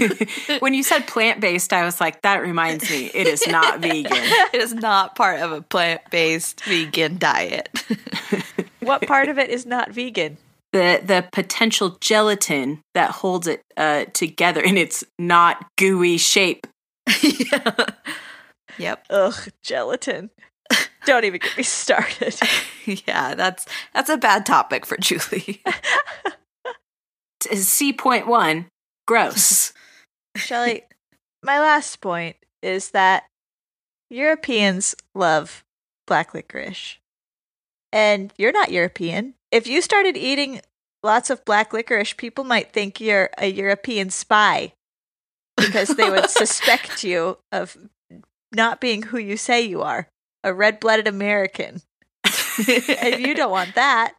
when 0.59 0.73
you 0.73 0.83
said 0.83 1.07
plant 1.07 1.39
based, 1.39 1.71
I 1.71 1.85
was 1.85 2.01
like, 2.01 2.21
that 2.23 2.41
reminds 2.41 2.89
me, 2.89 3.09
it 3.13 3.25
is 3.25 3.47
not 3.47 3.79
vegan. 3.81 4.11
it 4.11 4.61
is 4.61 4.73
not 4.73 5.15
part 5.15 5.39
of 5.39 5.53
a 5.53 5.61
plant 5.61 6.01
based 6.11 6.61
vegan 6.65 7.17
diet. 7.17 7.69
what 8.81 9.07
part 9.07 9.29
of 9.29 9.39
it 9.39 9.49
is 9.49 9.65
not 9.65 9.93
vegan? 9.93 10.35
The 10.73 10.99
the 11.01 11.25
potential 11.31 11.97
gelatin 12.01 12.81
that 12.95 13.11
holds 13.11 13.47
it 13.47 13.61
uh, 13.77 14.05
together 14.11 14.59
in 14.59 14.77
its 14.77 15.05
not 15.17 15.65
gooey 15.77 16.17
shape. 16.17 16.67
yeah. 17.21 17.75
Yep. 18.77 19.05
Ugh, 19.09 19.47
gelatin. 19.63 20.31
Don't 21.05 21.23
even 21.23 21.39
get 21.39 21.55
me 21.55 21.63
started. 21.63 22.35
yeah, 22.85 23.35
that's 23.35 23.65
that's 23.93 24.09
a 24.09 24.17
bad 24.17 24.45
topic 24.45 24.85
for 24.85 24.97
Julie. 24.97 25.63
C 27.45 27.93
point 27.93 28.27
one, 28.27 28.67
gross. 29.07 29.73
Shelly, 30.35 30.83
my 31.43 31.59
last 31.59 32.01
point 32.01 32.35
is 32.61 32.91
that 32.91 33.25
Europeans 34.09 34.95
love 35.13 35.63
black 36.07 36.33
licorice. 36.33 36.97
And 37.91 38.33
you're 38.37 38.51
not 38.51 38.71
European. 38.71 39.35
If 39.51 39.67
you 39.67 39.81
started 39.81 40.17
eating 40.17 40.61
lots 41.03 41.29
of 41.29 41.45
black 41.45 41.71
licorice, 41.71 42.13
people 42.13 42.43
might 42.43 42.73
think 42.73 42.99
you're 42.99 43.29
a 43.37 43.47
European 43.47 44.09
spy 44.09 44.73
because 45.55 45.89
they 45.89 46.09
would 46.09 46.29
suspect 46.29 47.03
you 47.03 47.37
of 47.51 47.77
not 48.53 48.81
being 48.81 49.03
who 49.03 49.17
you 49.17 49.37
say 49.37 49.61
you 49.61 49.81
are 49.81 50.07
a 50.43 50.53
red 50.53 50.79
blooded 50.79 51.07
American. 51.07 51.81
and 52.67 53.25
you 53.25 53.33
don't 53.33 53.51
want 53.51 53.75
that. 53.75 54.13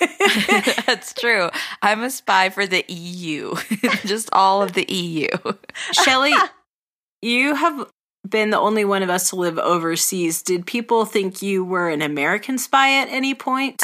That's 0.86 1.12
true. 1.14 1.50
I'm 1.82 2.02
a 2.02 2.10
spy 2.10 2.50
for 2.50 2.66
the 2.66 2.84
EU, 2.88 3.54
just 4.04 4.28
all 4.32 4.62
of 4.62 4.72
the 4.72 4.90
EU. 4.92 5.28
Shelly, 5.92 6.34
you 7.22 7.54
have 7.54 7.90
been 8.28 8.50
the 8.50 8.58
only 8.58 8.84
one 8.84 9.02
of 9.02 9.10
us 9.10 9.30
to 9.30 9.36
live 9.36 9.58
overseas. 9.58 10.42
Did 10.42 10.66
people 10.66 11.04
think 11.04 11.42
you 11.42 11.64
were 11.64 11.88
an 11.88 12.02
American 12.02 12.58
spy 12.58 13.00
at 13.00 13.08
any 13.08 13.34
point? 13.34 13.82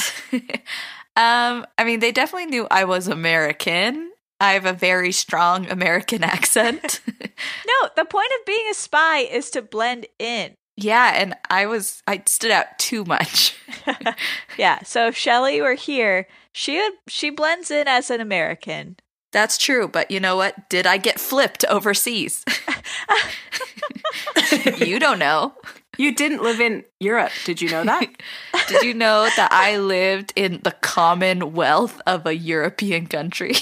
um, 1.17 1.67
I 1.79 1.85
mean, 1.85 2.01
they 2.01 2.13
definitely 2.13 2.47
knew 2.47 2.67
I 2.71 2.85
was 2.85 3.09
American. 3.09 4.11
I 4.41 4.53
have 4.53 4.67
a 4.67 4.73
very 4.73 5.13
strong 5.13 5.71
American 5.71 6.23
accent. 6.25 7.01
no, 7.07 7.89
the 7.97 8.05
point 8.05 8.31
of 8.39 8.47
being 8.47 8.67
a 8.71 8.75
spy 8.75 9.19
is 9.19 9.51
to 9.51 9.63
blend 9.63 10.07
in. 10.19 10.55
Yeah, 10.77 11.13
and 11.15 11.35
I 11.51 11.67
was 11.67 12.03
I 12.07 12.23
stood 12.27 12.51
out 12.51 12.79
too 12.79 13.05
much. 13.05 13.57
yeah, 14.59 14.83
so 14.83 15.09
if 15.09 15.17
Shelly 15.17 15.61
were 15.61 15.75
here, 15.75 16.27
she 16.53 16.79
would 16.79 16.93
she 17.07 17.31
blends 17.31 17.71
in 17.71 17.87
as 17.87 18.11
an 18.11 18.21
American. 18.21 18.97
That's 19.33 19.59
true, 19.59 19.89
but 19.89 20.11
you 20.11 20.21
know 20.21 20.37
what? 20.37 20.69
Did 20.69 20.87
I 20.87 20.97
get 20.97 21.19
flipped 21.19 21.65
overseas? 21.65 22.45
you 24.79 25.01
don't 25.01 25.19
know. 25.19 25.55
You 25.97 26.15
didn't 26.15 26.43
live 26.43 26.61
in 26.61 26.85
Europe. 27.01 27.33
Did 27.45 27.61
you 27.61 27.69
know 27.69 27.85
that? 27.85 28.07
Did 28.69 28.83
you 28.83 28.95
know 28.95 29.29
that 29.37 29.53
I 29.53 29.79
lived 29.79 30.33
in 30.37 30.61
the 30.63 30.73
commonwealth 30.73 32.01
of 32.07 32.27
a 32.27 32.37
European 32.37 33.07
country? 33.07 33.57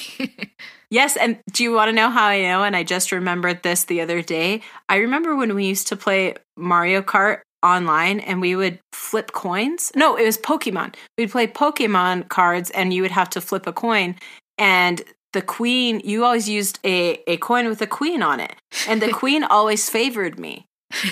Yes, 0.92 1.16
and 1.16 1.38
do 1.50 1.62
you 1.62 1.72
want 1.72 1.88
to 1.88 1.92
know 1.94 2.10
how 2.10 2.26
I 2.26 2.42
know? 2.42 2.64
And 2.64 2.76
I 2.76 2.82
just 2.82 3.12
remembered 3.12 3.62
this 3.62 3.84
the 3.84 4.02
other 4.02 4.20
day. 4.20 4.60
I 4.90 4.96
remember 4.96 5.34
when 5.34 5.54
we 5.54 5.64
used 5.64 5.88
to 5.88 5.96
play 5.96 6.34
Mario 6.54 7.00
Kart 7.00 7.40
online 7.62 8.20
and 8.20 8.42
we 8.42 8.54
would 8.54 8.78
flip 8.92 9.32
coins. 9.32 9.90
No, 9.96 10.16
it 10.16 10.24
was 10.26 10.36
Pokemon. 10.36 10.94
We'd 11.16 11.30
play 11.30 11.46
Pokemon 11.46 12.28
cards 12.28 12.68
and 12.72 12.92
you 12.92 13.00
would 13.00 13.10
have 13.10 13.30
to 13.30 13.40
flip 13.40 13.66
a 13.66 13.72
coin. 13.72 14.16
And 14.58 15.00
the 15.32 15.40
queen, 15.40 16.02
you 16.04 16.26
always 16.26 16.46
used 16.46 16.78
a, 16.84 17.22
a 17.26 17.38
coin 17.38 17.68
with 17.68 17.80
a 17.80 17.86
queen 17.86 18.22
on 18.22 18.38
it. 18.38 18.54
And 18.86 19.00
the 19.00 19.12
queen 19.14 19.44
always 19.44 19.88
favored 19.88 20.38
me. 20.38 20.66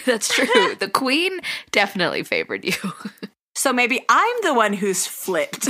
That's 0.05 0.29
true. 0.29 0.75
The 0.75 0.91
queen 0.93 1.41
definitely 1.71 2.23
favored 2.23 2.67
you. 2.67 2.75
So 3.61 3.75
maybe 3.75 4.01
I'm 4.09 4.37
the 4.43 4.55
one 4.55 4.73
who's 4.73 5.07
flipped. 5.07 5.69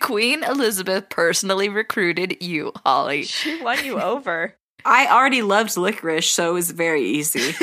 Queen 0.00 0.42
Elizabeth 0.42 1.10
personally 1.10 1.68
recruited 1.68 2.38
you, 2.42 2.72
Holly. 2.82 3.24
She 3.24 3.62
won 3.62 3.84
you 3.84 4.00
over. 4.00 4.56
I 4.86 5.06
already 5.08 5.42
loved 5.42 5.76
licorice, 5.76 6.30
so 6.30 6.52
it 6.52 6.54
was 6.54 6.70
very 6.70 7.02
easy. 7.02 7.54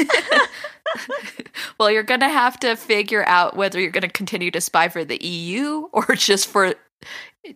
well, 1.80 1.90
you're 1.90 2.04
going 2.04 2.20
to 2.20 2.30
have 2.30 2.60
to 2.60 2.76
figure 2.76 3.26
out 3.26 3.56
whether 3.58 3.80
you're 3.80 3.90
going 3.90 4.04
to 4.04 4.08
continue 4.08 4.52
to 4.52 4.62
spy 4.62 4.90
for 4.90 5.04
the 5.04 5.18
EU 5.26 5.88
or 5.92 6.06
just 6.14 6.50
for 6.50 6.76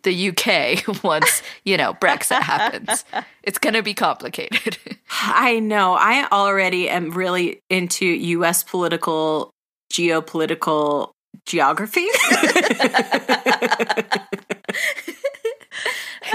the 0.02 0.30
UK 0.30 1.04
once, 1.04 1.44
you 1.66 1.78
know, 1.78 1.94
Brexit 1.94 2.42
happens. 2.42 3.06
It's 3.44 3.60
going 3.60 3.76
to 3.76 3.84
be 3.84 3.94
complicated. 3.94 4.80
I 5.12 5.60
know. 5.60 5.94
I 5.94 6.28
already 6.32 6.90
am 6.90 7.12
really 7.12 7.62
into 7.70 8.06
US 8.08 8.64
political 8.64 9.53
geopolitical 9.94 11.12
geography. 11.46 12.08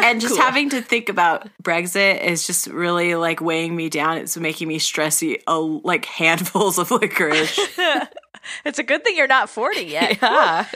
and 0.02 0.20
just 0.20 0.34
cool. 0.34 0.42
having 0.42 0.70
to 0.70 0.80
think 0.80 1.08
about 1.08 1.48
Brexit 1.62 2.22
is 2.22 2.46
just 2.46 2.68
really 2.68 3.14
like 3.14 3.40
weighing 3.40 3.74
me 3.74 3.88
down. 3.88 4.18
It's 4.18 4.36
making 4.36 4.68
me 4.68 4.78
stressy, 4.78 5.42
uh, 5.46 5.60
like 5.60 6.04
handfuls 6.04 6.78
of 6.78 6.90
licorice. 6.90 7.58
it's 8.64 8.78
a 8.78 8.82
good 8.82 9.04
thing 9.04 9.16
you're 9.16 9.26
not 9.26 9.50
40 9.50 9.82
yet. 9.82 10.18
Yeah. 10.28 10.66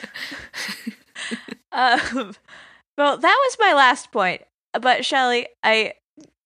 um, 1.70 2.35
well, 2.99 3.16
that 3.16 3.41
was 3.47 3.57
my 3.61 3.74
last 3.74 4.11
point. 4.11 4.43
But 4.72 5.05
Shelly, 5.05 5.47
I 5.62 5.93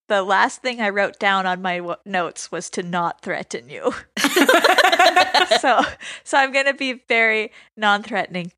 the 0.07 0.23
last 0.23 0.61
thing 0.61 0.81
I 0.81 0.89
wrote 0.89 1.19
down 1.19 1.45
on 1.45 1.61
my 1.61 1.77
w- 1.77 1.97
notes 2.05 2.51
was 2.51 2.69
to 2.71 2.83
not 2.83 3.21
threaten 3.21 3.69
you. 3.69 3.93
so, 5.59 5.81
so 6.23 6.37
I'm 6.37 6.51
going 6.51 6.65
to 6.65 6.73
be 6.73 7.01
very 7.07 7.51
non-threatening. 7.75 8.51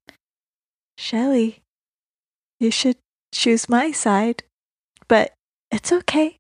Shelly, 0.98 1.62
you 2.60 2.72
should 2.72 2.98
choose 3.34 3.70
my 3.70 3.92
side, 3.92 4.44
but 5.08 5.34
it's 5.72 5.92
okay. 5.92 6.38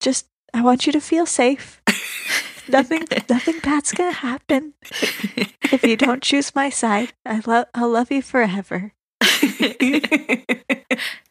Just 0.00 0.26
I 0.52 0.62
want 0.62 0.86
you 0.86 0.92
to 0.92 1.00
feel 1.00 1.26
safe. 1.26 1.80
nothing, 2.68 3.04
nothing 3.28 3.58
bad's 3.60 3.92
gonna 3.92 4.12
happen 4.12 4.74
if 4.82 5.82
you 5.82 5.96
don't 5.96 6.22
choose 6.22 6.54
my 6.54 6.70
side. 6.70 7.12
I 7.24 7.40
love, 7.46 7.66
I'll 7.74 7.90
love 7.90 8.12
you 8.12 8.22
forever. 8.22 8.92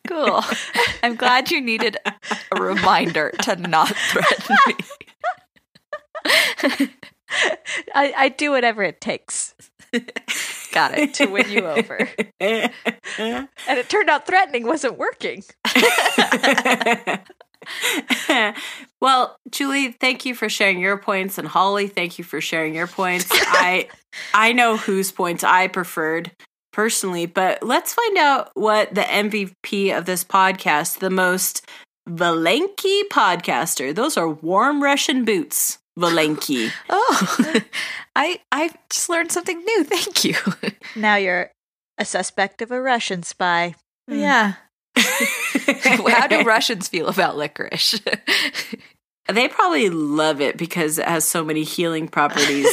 cool. 0.08 0.42
I'm 1.04 1.16
glad 1.16 1.52
you 1.52 1.62
needed 1.62 1.98
a 2.06 2.62
reminder 2.62 3.32
to 3.44 3.56
not 3.56 3.90
threaten 3.96 4.58
me. 4.68 4.76
I, 7.96 8.14
I 8.16 8.30
do 8.30 8.52
whatever 8.52 8.84
it 8.84 9.02
takes. 9.02 9.56
Got 10.72 10.98
it. 10.98 11.14
To 11.16 11.28
win 11.28 11.50
you 11.50 11.68
over. 11.68 12.10
and 12.40 12.72
it 13.68 13.90
turned 13.90 14.10
out 14.10 14.26
threatening 14.26 14.66
wasn't 14.66 14.98
working. 14.98 15.44
well, 19.00 19.38
Julie, 19.52 19.92
thank 19.92 20.26
you 20.26 20.34
for 20.36 20.50
sharing 20.50 20.80
your 20.80 20.98
points 20.98 21.38
and 21.38 21.48
Holly, 21.48 21.88
thank 21.88 22.18
you 22.18 22.24
for 22.24 22.42
sharing 22.42 22.74
your 22.76 22.88
points. 22.88 23.30
I 23.32 23.88
I 24.34 24.54
know 24.54 24.78
whose 24.78 25.12
points 25.12 25.44
I 25.44 25.68
preferred 25.68 26.32
personally, 26.74 27.26
but 27.26 27.64
let's 27.64 27.94
find 27.94 28.18
out 28.18 28.52
what 28.56 28.94
the 28.94 29.02
MVP 29.02 29.98
of 29.98 30.06
this 30.06 30.24
podcast, 30.24 31.00
the 31.00 31.10
most 31.10 31.66
Valenki 32.10 33.04
podcaster. 33.10 33.96
Those 33.96 34.18
are 34.18 34.28
warm 34.28 34.84
Russian 34.84 35.24
boots. 35.24 35.78
Valenki. 35.98 36.72
oh, 36.90 37.56
I 38.16 38.42
I 38.52 38.72
just 38.90 39.10
learned 39.10 39.32
something 39.32 39.60
new. 39.64 39.84
Thank 39.86 40.26
you. 40.26 40.36
now 40.96 41.16
you're 41.16 41.52
a 41.98 42.06
suspect 42.06 42.62
of 42.62 42.72
a 42.72 42.82
Russian 42.82 43.24
spy. 43.24 43.76
Hmm. 44.10 44.20
Yeah. 44.20 44.54
How 44.98 46.28
do 46.28 46.44
Russians 46.44 46.88
feel 46.88 47.08
about 47.08 47.38
licorice? 47.38 48.00
they 49.32 49.48
probably 49.48 49.90
love 49.90 50.42
it 50.42 50.58
because 50.58 51.00
it 51.00 51.08
has 51.08 51.26
so 51.26 51.44
many 51.44 51.64
healing 51.64 52.08
properties. 52.08 52.68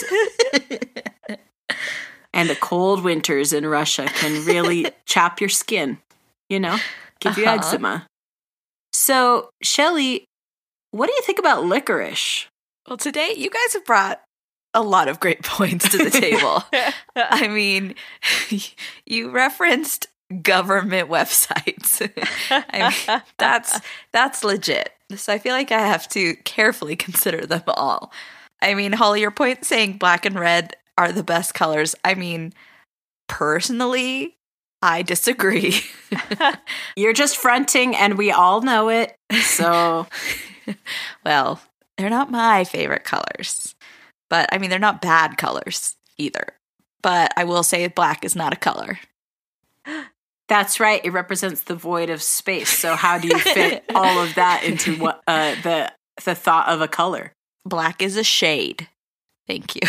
And 2.32 2.48
the 2.48 2.56
cold 2.56 3.02
winters 3.02 3.52
in 3.52 3.66
Russia 3.66 4.06
can 4.06 4.44
really 4.44 4.90
chop 5.06 5.40
your 5.40 5.48
skin, 5.48 5.98
you 6.48 6.60
know, 6.60 6.78
give 7.20 7.36
you 7.36 7.44
uh-huh. 7.44 7.56
eczema. 7.56 8.06
So, 8.92 9.50
Shelly, 9.62 10.24
what 10.90 11.06
do 11.06 11.12
you 11.12 11.22
think 11.22 11.38
about 11.38 11.64
licorice? 11.64 12.46
Well, 12.88 12.96
today 12.96 13.34
you 13.36 13.50
guys 13.50 13.72
have 13.74 13.84
brought 13.84 14.20
a 14.74 14.82
lot 14.82 15.08
of 15.08 15.20
great 15.20 15.42
points 15.44 15.88
to 15.90 15.98
the 15.98 16.10
table. 16.10 16.62
I 17.16 17.48
mean, 17.48 17.94
you 19.06 19.30
referenced 19.30 20.06
government 20.42 21.08
websites. 21.08 22.00
I 22.50 22.90
mean, 23.08 23.22
that's 23.38 23.80
that's 24.12 24.44
legit. 24.44 24.92
So 25.16 25.32
I 25.32 25.38
feel 25.38 25.54
like 25.54 25.72
I 25.72 25.80
have 25.80 26.08
to 26.10 26.36
carefully 26.44 26.94
consider 26.94 27.46
them 27.46 27.62
all. 27.66 28.12
I 28.62 28.74
mean, 28.74 28.92
Holly, 28.92 29.22
your 29.22 29.30
point 29.30 29.64
saying 29.64 29.98
black 29.98 30.24
and 30.24 30.38
red 30.38 30.76
are 30.98 31.12
the 31.12 31.22
best 31.22 31.54
colors. 31.54 31.94
I 32.04 32.14
mean, 32.14 32.52
personally, 33.28 34.36
I 34.82 35.02
disagree. 35.02 35.80
You're 36.96 37.12
just 37.12 37.36
fronting, 37.36 37.94
and 37.94 38.16
we 38.16 38.30
all 38.30 38.62
know 38.62 38.88
it. 38.88 39.14
So, 39.42 40.06
well, 41.24 41.60
they're 41.96 42.10
not 42.10 42.30
my 42.30 42.64
favorite 42.64 43.04
colors, 43.04 43.74
but 44.28 44.48
I 44.52 44.58
mean, 44.58 44.70
they're 44.70 44.78
not 44.78 45.02
bad 45.02 45.36
colors 45.36 45.96
either. 46.16 46.54
But 47.02 47.32
I 47.36 47.44
will 47.44 47.62
say 47.62 47.86
black 47.88 48.24
is 48.24 48.36
not 48.36 48.52
a 48.52 48.56
color. 48.56 48.98
That's 50.48 50.80
right. 50.80 51.00
It 51.04 51.10
represents 51.10 51.60
the 51.62 51.76
void 51.76 52.10
of 52.10 52.20
space. 52.20 52.70
So 52.70 52.96
how 52.96 53.18
do 53.18 53.28
you 53.28 53.38
fit 53.38 53.84
all 53.94 54.18
of 54.18 54.34
that 54.34 54.64
into 54.64 54.96
what 54.96 55.22
uh, 55.28 55.54
the 55.62 55.92
the 56.24 56.34
thought 56.34 56.68
of 56.68 56.80
a 56.80 56.88
color? 56.88 57.32
Black 57.64 58.02
is 58.02 58.16
a 58.16 58.24
shade. 58.24 58.88
Thank 59.46 59.76
you. 59.76 59.82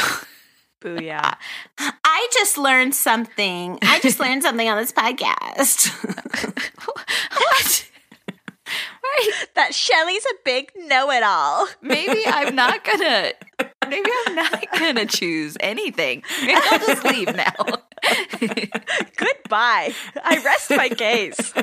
Booyah. 0.82 1.36
I 1.77 2.27
just 2.34 2.57
learned 2.57 2.95
something. 2.95 3.79
I 3.82 3.99
just 3.99 4.19
learned 4.19 4.43
something 4.43 4.67
on 4.67 4.77
this 4.77 4.91
podcast. 4.91 5.89
what? 7.38 7.88
Right. 8.67 9.32
That 9.55 9.73
Shelly's 9.73 10.25
a 10.25 10.36
big 10.45 10.71
know-it-all. 10.75 11.67
Maybe 11.82 12.23
I'm 12.25 12.55
not 12.55 12.84
gonna. 12.84 13.34
Maybe 13.88 14.09
I'm 14.25 14.36
not 14.36 14.65
gonna 14.79 15.05
choose 15.05 15.57
anything. 15.59 16.23
Maybe 16.41 16.53
I'll 16.55 16.79
just 16.79 17.03
leave 17.03 17.36
now. 17.36 17.51
Goodbye. 19.17 19.93
I 20.23 20.41
rest 20.45 20.69
my 20.71 20.88
case. 20.88 21.53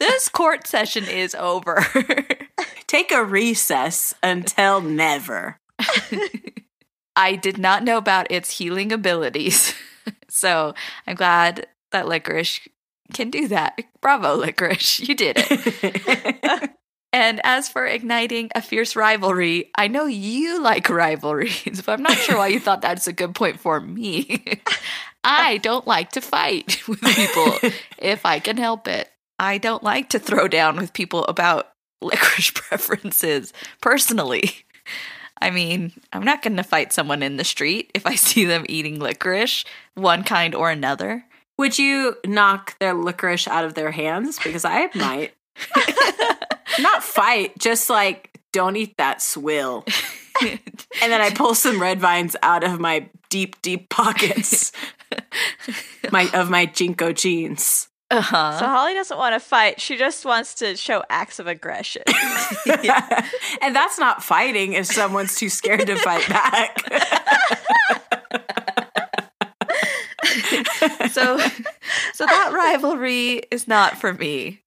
this 0.00 0.28
court 0.28 0.66
session 0.66 1.04
is 1.04 1.36
over. 1.36 1.86
Take 2.88 3.12
a 3.12 3.24
recess 3.24 4.14
until 4.22 4.80
never. 4.80 5.60
I 7.16 7.36
did 7.36 7.58
not 7.58 7.84
know 7.84 7.96
about 7.96 8.30
its 8.30 8.58
healing 8.58 8.92
abilities. 8.92 9.74
so 10.28 10.74
I'm 11.06 11.16
glad 11.16 11.66
that 11.92 12.08
licorice 12.08 12.60
can 13.12 13.30
do 13.30 13.48
that. 13.48 13.78
Bravo, 14.00 14.36
licorice. 14.36 15.00
You 15.00 15.14
did 15.14 15.36
it. 15.38 16.70
and 17.12 17.40
as 17.44 17.68
for 17.68 17.86
igniting 17.86 18.50
a 18.54 18.62
fierce 18.62 18.96
rivalry, 18.96 19.70
I 19.76 19.88
know 19.88 20.06
you 20.06 20.60
like 20.60 20.88
rivalries, 20.88 21.82
but 21.82 21.92
I'm 21.92 22.02
not 22.02 22.18
sure 22.18 22.38
why 22.38 22.48
you 22.48 22.60
thought 22.60 22.82
that's 22.82 23.06
a 23.06 23.12
good 23.12 23.34
point 23.34 23.60
for 23.60 23.80
me. 23.80 24.44
I 25.24 25.58
don't 25.58 25.86
like 25.86 26.12
to 26.12 26.20
fight 26.20 26.86
with 26.86 27.00
people 27.00 27.70
if 27.98 28.26
I 28.26 28.40
can 28.40 28.56
help 28.56 28.88
it. 28.88 29.10
I 29.38 29.58
don't 29.58 29.82
like 29.82 30.10
to 30.10 30.18
throw 30.18 30.48
down 30.48 30.76
with 30.76 30.92
people 30.92 31.24
about 31.24 31.68
licorice 32.02 32.50
preferences 32.50 33.52
personally. 33.80 34.50
I 35.40 35.50
mean, 35.50 35.92
I'm 36.12 36.24
not 36.24 36.42
going 36.42 36.56
to 36.56 36.62
fight 36.62 36.92
someone 36.92 37.22
in 37.22 37.36
the 37.36 37.44
street 37.44 37.90
if 37.94 38.06
I 38.06 38.14
see 38.16 38.44
them 38.44 38.64
eating 38.68 38.98
licorice, 38.98 39.64
one 39.94 40.24
kind 40.24 40.54
or 40.54 40.70
another. 40.70 41.24
Would 41.58 41.78
you 41.78 42.16
knock 42.26 42.78
their 42.78 42.94
licorice 42.94 43.46
out 43.46 43.64
of 43.64 43.74
their 43.74 43.92
hands? 43.92 44.38
Because 44.42 44.64
I 44.64 44.88
might. 44.94 45.34
Not 46.80 47.04
fight, 47.04 47.56
just 47.58 47.88
like 47.88 48.40
don't 48.52 48.76
eat 48.76 48.96
that 48.96 49.22
swill. 49.22 49.84
and 50.42 50.58
then 51.00 51.20
I 51.20 51.30
pull 51.30 51.54
some 51.54 51.80
red 51.80 52.00
vines 52.00 52.34
out 52.42 52.64
of 52.64 52.80
my 52.80 53.08
deep, 53.28 53.60
deep 53.62 53.88
pockets 53.88 54.72
my 56.10 56.28
of 56.32 56.50
my 56.50 56.66
JNCO 56.66 57.14
jeans. 57.14 57.88
Uh-huh. 58.10 58.58
So 58.58 58.66
Holly 58.66 58.94
doesn't 58.94 59.16
want 59.16 59.34
to 59.34 59.40
fight. 59.40 59.80
She 59.80 59.96
just 59.96 60.24
wants 60.24 60.54
to 60.56 60.76
show 60.76 61.02
acts 61.08 61.38
of 61.38 61.46
aggression. 61.46 62.02
and 63.62 63.74
that's 63.74 63.98
not 63.98 64.22
fighting 64.22 64.74
if 64.74 64.86
someone's 64.86 65.36
too 65.36 65.48
scared 65.48 65.86
to 65.86 65.96
fight 65.96 66.28
back. 66.28 66.78
so 71.10 71.38
so 72.12 72.26
that 72.26 72.52
rivalry 72.52 73.42
is 73.50 73.66
not 73.66 73.98
for 73.98 74.12
me. 74.12 74.62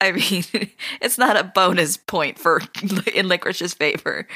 I 0.00 0.12
mean, 0.12 0.44
it's 1.00 1.18
not 1.18 1.36
a 1.36 1.44
bonus 1.44 1.96
point 1.96 2.38
for 2.38 2.62
in 3.12 3.28
licorice's 3.28 3.74
favor. 3.74 4.26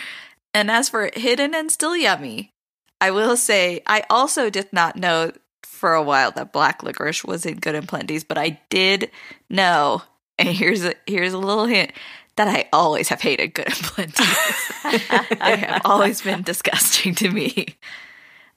And 0.53 0.71
as 0.71 0.89
for 0.89 1.11
hidden 1.15 1.55
and 1.55 1.71
still 1.71 1.97
yummy, 1.97 2.53
I 3.01 3.11
will 3.11 3.37
say 3.37 3.83
I 3.87 4.05
also 4.09 4.51
did 4.51 4.73
not 4.73 4.97
know 4.97 5.33
for 5.75 5.95
a 5.95 6.03
while 6.03 6.31
that 6.33 6.53
black 6.53 6.83
licorice 6.83 7.25
was 7.25 7.45
in 7.45 7.59
good 7.59 7.75
and 7.75 7.89
plenty's, 7.89 8.25
but 8.25 8.39
I 8.39 8.61
did 8.71 9.11
know, 9.51 10.03
and 10.39 10.49
here's 10.49 10.85
a 10.85 10.95
here's 11.07 11.33
a 11.33 11.39
little 11.39 11.67
hint 11.67 11.93
that 12.37 12.49
I 12.49 12.69
always 12.73 13.09
have 13.09 13.21
hated 13.21 13.55
good 13.55 13.67
and 13.67 13.75
plenty's. 13.75 14.71
they 15.31 15.57
have 15.57 15.83
always 15.85 16.23
been 16.23 16.43
disgusting 16.43 17.15
to 17.17 17.31
me. 17.31 17.77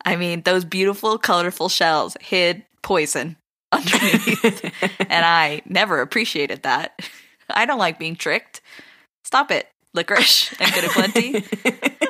I 0.05 0.15
mean, 0.15 0.41
those 0.41 0.63
beautiful, 0.63 1.17
colorful 1.17 1.69
shells 1.69 2.15
hid 2.21 2.63
poison 2.81 3.35
underneath, 3.71 4.63
and 4.99 5.25
I 5.25 5.61
never 5.65 6.01
appreciated 6.01 6.63
that. 6.63 7.01
I 7.49 7.65
don't 7.65 7.79
like 7.79 7.99
being 7.99 8.15
tricked. 8.15 8.61
Stop 9.23 9.51
it, 9.51 9.67
licorice 9.93 10.53
and 10.59 10.73
good 10.73 10.83
and 10.83 10.93
plenty. 10.93 11.45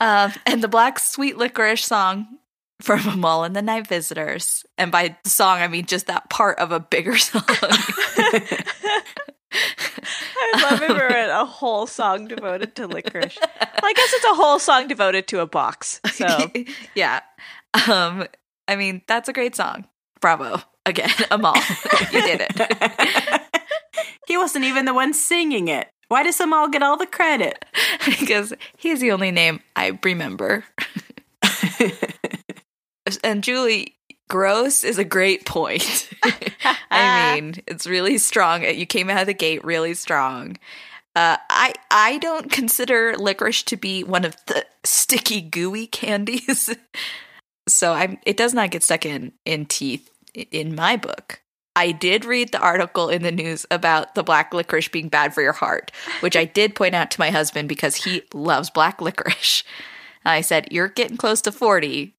Um, 0.00 0.32
and 0.44 0.62
the 0.62 0.68
black 0.68 0.98
sweet 0.98 1.38
licorice 1.38 1.84
song 1.84 2.26
from 2.80 3.06
A 3.08 3.16
Mall 3.16 3.44
and 3.44 3.54
the 3.56 3.62
Night 3.62 3.86
Visitors. 3.86 4.64
And 4.78 4.92
by 4.92 5.16
song, 5.24 5.58
I 5.58 5.68
mean 5.68 5.86
just 5.86 6.06
that 6.06 6.30
part 6.30 6.58
of 6.58 6.72
a 6.72 6.80
bigger 6.80 7.16
song. 7.18 7.42
I 9.48 10.68
love 10.70 10.82
if 10.82 10.88
we're 10.90 11.16
in 11.16 11.30
a 11.30 11.44
whole 11.44 11.86
song 11.86 12.28
devoted 12.28 12.74
to 12.76 12.86
licorice. 12.86 13.38
Well, 13.40 13.80
I 13.82 13.92
guess 13.92 14.12
it's 14.12 14.24
a 14.24 14.34
whole 14.34 14.58
song 14.58 14.88
devoted 14.88 15.28
to 15.28 15.40
a 15.40 15.46
box. 15.46 16.00
So 16.12 16.50
yeah. 16.94 17.20
Um, 17.88 18.26
I 18.68 18.76
mean, 18.76 19.02
that's 19.06 19.28
a 19.28 19.32
great 19.32 19.54
song. 19.54 19.86
Bravo. 20.20 20.60
Again, 20.84 21.10
Amahl. 21.30 21.56
you 22.12 22.22
did 22.22 22.46
it. 22.48 23.42
he 24.26 24.36
wasn't 24.36 24.64
even 24.64 24.84
the 24.84 24.94
one 24.94 25.12
singing 25.14 25.68
it. 25.68 25.88
Why 26.08 26.22
does 26.22 26.40
Amahl 26.40 26.68
get 26.68 26.82
all 26.82 26.96
the 26.96 27.06
credit? 27.06 27.64
because 28.20 28.52
he's 28.76 29.00
the 29.00 29.10
only 29.10 29.32
name 29.32 29.60
I 29.74 29.98
remember. 30.04 30.64
And 33.22 33.42
Julie, 33.42 33.96
gross 34.28 34.84
is 34.84 34.98
a 34.98 35.04
great 35.04 35.46
point. 35.46 36.08
I 36.90 37.34
mean, 37.40 37.54
it's 37.66 37.86
really 37.86 38.18
strong. 38.18 38.64
You 38.64 38.86
came 38.86 39.10
out 39.10 39.20
of 39.20 39.26
the 39.26 39.34
gate 39.34 39.64
really 39.64 39.94
strong. 39.94 40.56
Uh, 41.14 41.36
I 41.48 41.72
I 41.90 42.18
don't 42.18 42.50
consider 42.50 43.16
licorice 43.16 43.62
to 43.64 43.76
be 43.76 44.04
one 44.04 44.24
of 44.24 44.36
the 44.46 44.66
sticky, 44.84 45.40
gooey 45.40 45.86
candies. 45.86 46.74
so 47.68 47.92
I'm. 47.92 48.18
It 48.26 48.36
does 48.36 48.52
not 48.52 48.70
get 48.70 48.82
stuck 48.82 49.06
in 49.06 49.32
in 49.44 49.66
teeth 49.66 50.10
in 50.34 50.74
my 50.74 50.96
book. 50.96 51.40
I 51.74 51.92
did 51.92 52.24
read 52.24 52.52
the 52.52 52.58
article 52.58 53.10
in 53.10 53.22
the 53.22 53.30
news 53.30 53.66
about 53.70 54.14
the 54.14 54.22
black 54.22 54.54
licorice 54.54 54.88
being 54.88 55.08
bad 55.08 55.34
for 55.34 55.42
your 55.42 55.52
heart, 55.52 55.92
which 56.20 56.34
I 56.34 56.46
did 56.46 56.74
point 56.74 56.94
out 56.94 57.10
to 57.10 57.20
my 57.20 57.30
husband 57.30 57.68
because 57.68 57.96
he 57.96 58.22
loves 58.32 58.70
black 58.70 59.00
licorice. 59.00 59.62
I 60.24 60.40
said, 60.40 60.68
You're 60.70 60.88
getting 60.88 61.16
close 61.16 61.40
to 61.42 61.52
40. 61.52 62.15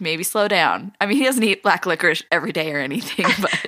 Maybe 0.00 0.22
slow 0.24 0.48
down. 0.48 0.92
I 1.00 1.06
mean, 1.06 1.18
he 1.18 1.24
doesn't 1.24 1.42
eat 1.42 1.62
black 1.62 1.86
licorice 1.86 2.22
every 2.32 2.52
day 2.52 2.72
or 2.72 2.78
anything, 2.80 3.26
but. 3.40 3.66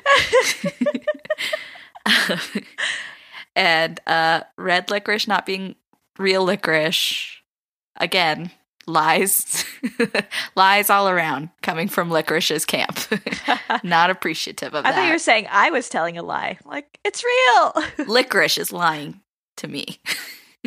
and 3.56 4.00
uh, 4.06 4.40
red 4.58 4.90
licorice 4.90 5.28
not 5.28 5.46
being 5.46 5.76
real 6.18 6.44
licorice. 6.44 7.40
Again, 7.98 8.50
lies 8.86 9.64
lies 10.56 10.90
all 10.90 11.08
around 11.08 11.50
coming 11.62 11.88
from 11.88 12.10
licorice's 12.10 12.64
camp 12.64 13.00
not 13.82 14.10
appreciative 14.10 14.74
of 14.74 14.84
I 14.84 14.90
that 14.90 14.92
I 14.92 14.96
thought 14.96 15.06
you 15.06 15.12
were 15.12 15.18
saying 15.18 15.48
I 15.50 15.70
was 15.70 15.88
telling 15.88 16.16
a 16.18 16.22
lie. 16.22 16.58
Like 16.64 17.00
it's 17.04 17.24
real. 17.24 18.06
licorice 18.06 18.58
is 18.58 18.72
lying 18.72 19.20
to 19.56 19.66
me 19.68 19.98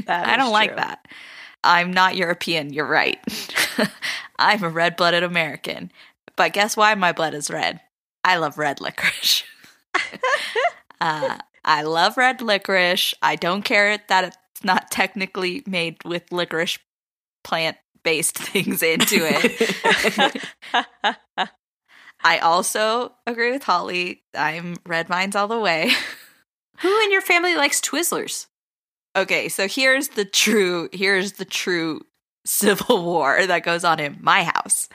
i 0.08 0.36
don't 0.36 0.52
like 0.52 0.76
that 0.76 1.08
i'm 1.64 1.92
not 1.92 2.16
european 2.16 2.74
you're 2.74 2.86
right 2.88 3.20
i'm 4.40 4.64
a 4.64 4.70
red-blooded 4.70 5.24
american 5.24 5.92
but 6.36 6.54
guess 6.54 6.76
why 6.76 6.96
my 6.96 7.12
blood 7.12 7.34
is 7.34 7.50
red 7.50 7.80
i 8.24 8.38
love 8.38 8.58
red 8.58 8.82
licorice 8.82 9.44
uh, 11.02 11.38
i 11.64 11.82
love 11.82 12.18
red 12.18 12.42
licorice 12.42 13.14
i 13.22 13.36
don't 13.36 13.64
care 13.64 14.00
that 14.08 14.24
it's 14.24 14.64
not 14.64 14.90
technically 14.90 15.64
made 15.68 15.98
with 16.04 16.32
licorice 16.32 16.80
plant 17.44 17.78
based 18.04 18.38
things 18.40 18.82
into 18.82 19.20
it 19.22 20.44
I 22.22 22.40
also 22.40 23.14
agree 23.26 23.52
with 23.52 23.64
Holly. 23.64 24.24
I'm 24.36 24.76
red 24.86 25.08
vines 25.08 25.36
all 25.36 25.48
the 25.48 25.60
way. 25.60 25.92
Who 26.80 27.04
in 27.04 27.12
your 27.12 27.22
family 27.22 27.56
likes 27.56 27.82
Twizzlers? 27.82 28.48
Okay, 29.16 29.50
so 29.50 29.68
here's 29.68 30.10
the 30.10 30.26
true 30.26 30.90
here's 30.94 31.34
the 31.34 31.46
true 31.46 32.02
civil 32.46 33.04
war 33.06 33.46
that 33.46 33.64
goes 33.64 33.84
on 33.84 34.00
in 34.00 34.18
my 34.22 34.44
house. 34.44 34.90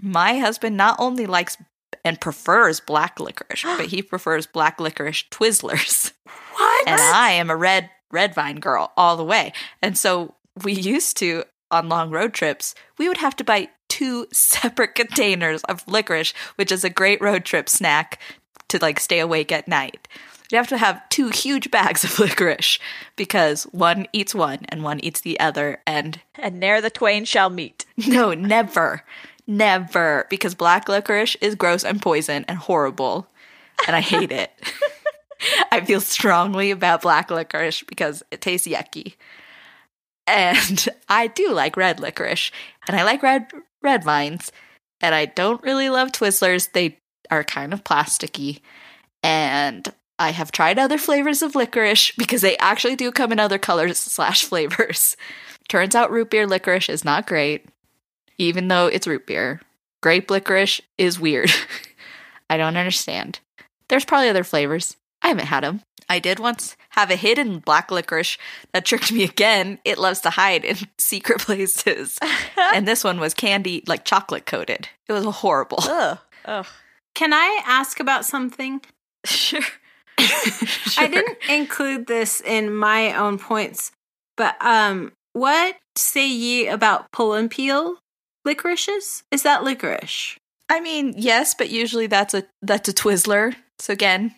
My 0.00 0.38
husband 0.38 0.76
not 0.76 0.96
only 0.98 1.26
likes 1.26 1.56
and 2.04 2.20
prefers 2.20 2.80
black 2.80 3.20
licorice, 3.20 3.64
but 3.64 3.86
he 3.86 4.02
prefers 4.02 4.46
black 4.46 4.80
licorice 4.80 5.24
Twizzlers. 5.30 6.12
What? 6.58 6.88
And 6.88 7.00
I 7.00 7.30
am 7.32 7.50
a 7.50 7.56
red 7.56 7.88
red 8.10 8.34
vine 8.34 8.56
girl 8.56 8.92
all 8.96 9.16
the 9.16 9.22
way. 9.22 9.52
And 9.80 9.96
so 9.96 10.34
we 10.64 10.72
used 10.72 11.16
to 11.18 11.44
on 11.70 11.88
long 11.88 12.10
road 12.10 12.34
trips, 12.34 12.74
we 12.98 13.08
would 13.08 13.18
have 13.18 13.36
to 13.36 13.44
buy 13.44 13.68
two 13.88 14.26
separate 14.32 14.94
containers 14.94 15.62
of 15.64 15.86
licorice, 15.86 16.34
which 16.56 16.72
is 16.72 16.84
a 16.84 16.90
great 16.90 17.20
road 17.20 17.44
trip 17.44 17.68
snack 17.68 18.20
to 18.68 18.78
like 18.78 19.00
stay 19.00 19.20
awake 19.20 19.52
at 19.52 19.68
night. 19.68 20.08
You 20.50 20.56
have 20.56 20.68
to 20.68 20.78
have 20.78 21.06
two 21.10 21.28
huge 21.28 21.70
bags 21.70 22.04
of 22.04 22.18
licorice 22.18 22.78
because 23.16 23.64
one 23.64 24.06
eats 24.12 24.34
one 24.34 24.60
and 24.68 24.82
one 24.82 25.00
eats 25.00 25.20
the 25.20 25.38
other. 25.40 25.80
And 25.86 26.20
And 26.36 26.58
ne'er 26.58 26.80
the 26.80 26.90
twain 26.90 27.24
shall 27.24 27.50
meet. 27.50 27.84
no, 28.06 28.32
never, 28.32 29.04
never, 29.46 30.26
because 30.30 30.54
black 30.54 30.88
licorice 30.88 31.36
is 31.40 31.54
gross 31.54 31.84
and 31.84 32.00
poison 32.00 32.44
and 32.48 32.58
horrible. 32.58 33.28
And 33.86 33.94
I 33.94 34.00
hate 34.00 34.32
it. 34.32 34.50
I 35.72 35.80
feel 35.82 36.00
strongly 36.00 36.70
about 36.70 37.02
black 37.02 37.30
licorice 37.30 37.82
because 37.82 38.22
it 38.30 38.40
tastes 38.40 38.66
yucky. 38.66 39.14
And 40.26 40.88
I 41.08 41.28
do 41.28 41.52
like 41.52 41.76
red 41.76 42.00
licorice, 42.00 42.50
and 42.86 42.96
I 42.96 43.04
like 43.04 43.22
red 43.22 43.46
red 43.80 44.04
vines, 44.04 44.52
and 45.00 45.14
I 45.14 45.24
don't 45.24 45.62
really 45.62 45.88
love 45.88 46.12
Twizzlers. 46.12 46.72
They 46.72 46.98
are 47.30 47.44
kind 47.44 47.72
of 47.72 47.84
plasticky, 47.84 48.60
and 49.22 49.90
I 50.18 50.30
have 50.30 50.50
tried 50.50 50.78
other 50.78 50.98
flavors 50.98 51.42
of 51.42 51.54
licorice 51.54 52.12
because 52.16 52.42
they 52.42 52.56
actually 52.58 52.96
do 52.96 53.12
come 53.12 53.32
in 53.32 53.38
other 53.38 53.58
colors 53.58 53.98
slash 53.98 54.44
flavors. 54.44 55.16
Turns 55.68 55.94
out 55.94 56.10
root 56.10 56.30
beer 56.30 56.46
licorice 56.46 56.88
is 56.88 57.04
not 57.04 57.26
great, 57.26 57.66
even 58.38 58.68
though 58.68 58.86
it's 58.86 59.06
root 59.06 59.26
beer. 59.26 59.60
Grape 60.02 60.30
licorice 60.30 60.80
is 60.96 61.20
weird. 61.20 61.50
I 62.50 62.56
don't 62.56 62.76
understand. 62.76 63.40
There's 63.88 64.04
probably 64.04 64.28
other 64.28 64.44
flavors. 64.44 64.96
I 65.22 65.28
haven't 65.28 65.46
had 65.46 65.64
them. 65.64 65.82
I 66.08 66.18
did 66.20 66.40
once 66.40 66.76
have 66.90 67.10
a 67.10 67.16
hidden 67.16 67.58
black 67.58 67.90
licorice 67.90 68.38
that 68.72 68.86
tricked 68.86 69.12
me 69.12 69.24
again. 69.24 69.78
It 69.84 69.98
loves 69.98 70.20
to 70.22 70.30
hide 70.30 70.64
in 70.64 70.76
secret 70.98 71.40
places. 71.40 72.18
and 72.56 72.88
this 72.88 73.04
one 73.04 73.20
was 73.20 73.34
candy, 73.34 73.84
like 73.86 74.04
chocolate 74.04 74.46
coated. 74.46 74.88
It 75.06 75.12
was 75.12 75.24
horrible. 75.24 75.78
Ugh. 75.82 76.18
Ugh. 76.44 76.66
Can 77.14 77.32
I 77.32 77.60
ask 77.66 78.00
about 78.00 78.24
something? 78.24 78.80
sure. 79.24 79.60
I 80.98 81.08
didn't 81.10 81.38
include 81.48 82.06
this 82.06 82.40
in 82.40 82.74
my 82.74 83.14
own 83.14 83.38
points, 83.38 83.92
but 84.36 84.56
um, 84.60 85.12
what 85.32 85.76
say 85.96 86.26
ye 86.26 86.66
about 86.66 87.10
pull 87.12 87.34
and 87.34 87.50
peel 87.50 87.98
licorices? 88.44 89.22
Is 89.30 89.42
that 89.42 89.62
licorice? 89.62 90.36
I 90.68 90.80
mean, 90.80 91.14
yes, 91.16 91.54
but 91.54 91.70
usually 91.70 92.06
that's 92.06 92.34
a 92.34 92.44
that's 92.62 92.88
a 92.88 92.92
Twizzler. 92.92 93.54
So 93.78 93.92
again, 93.92 94.34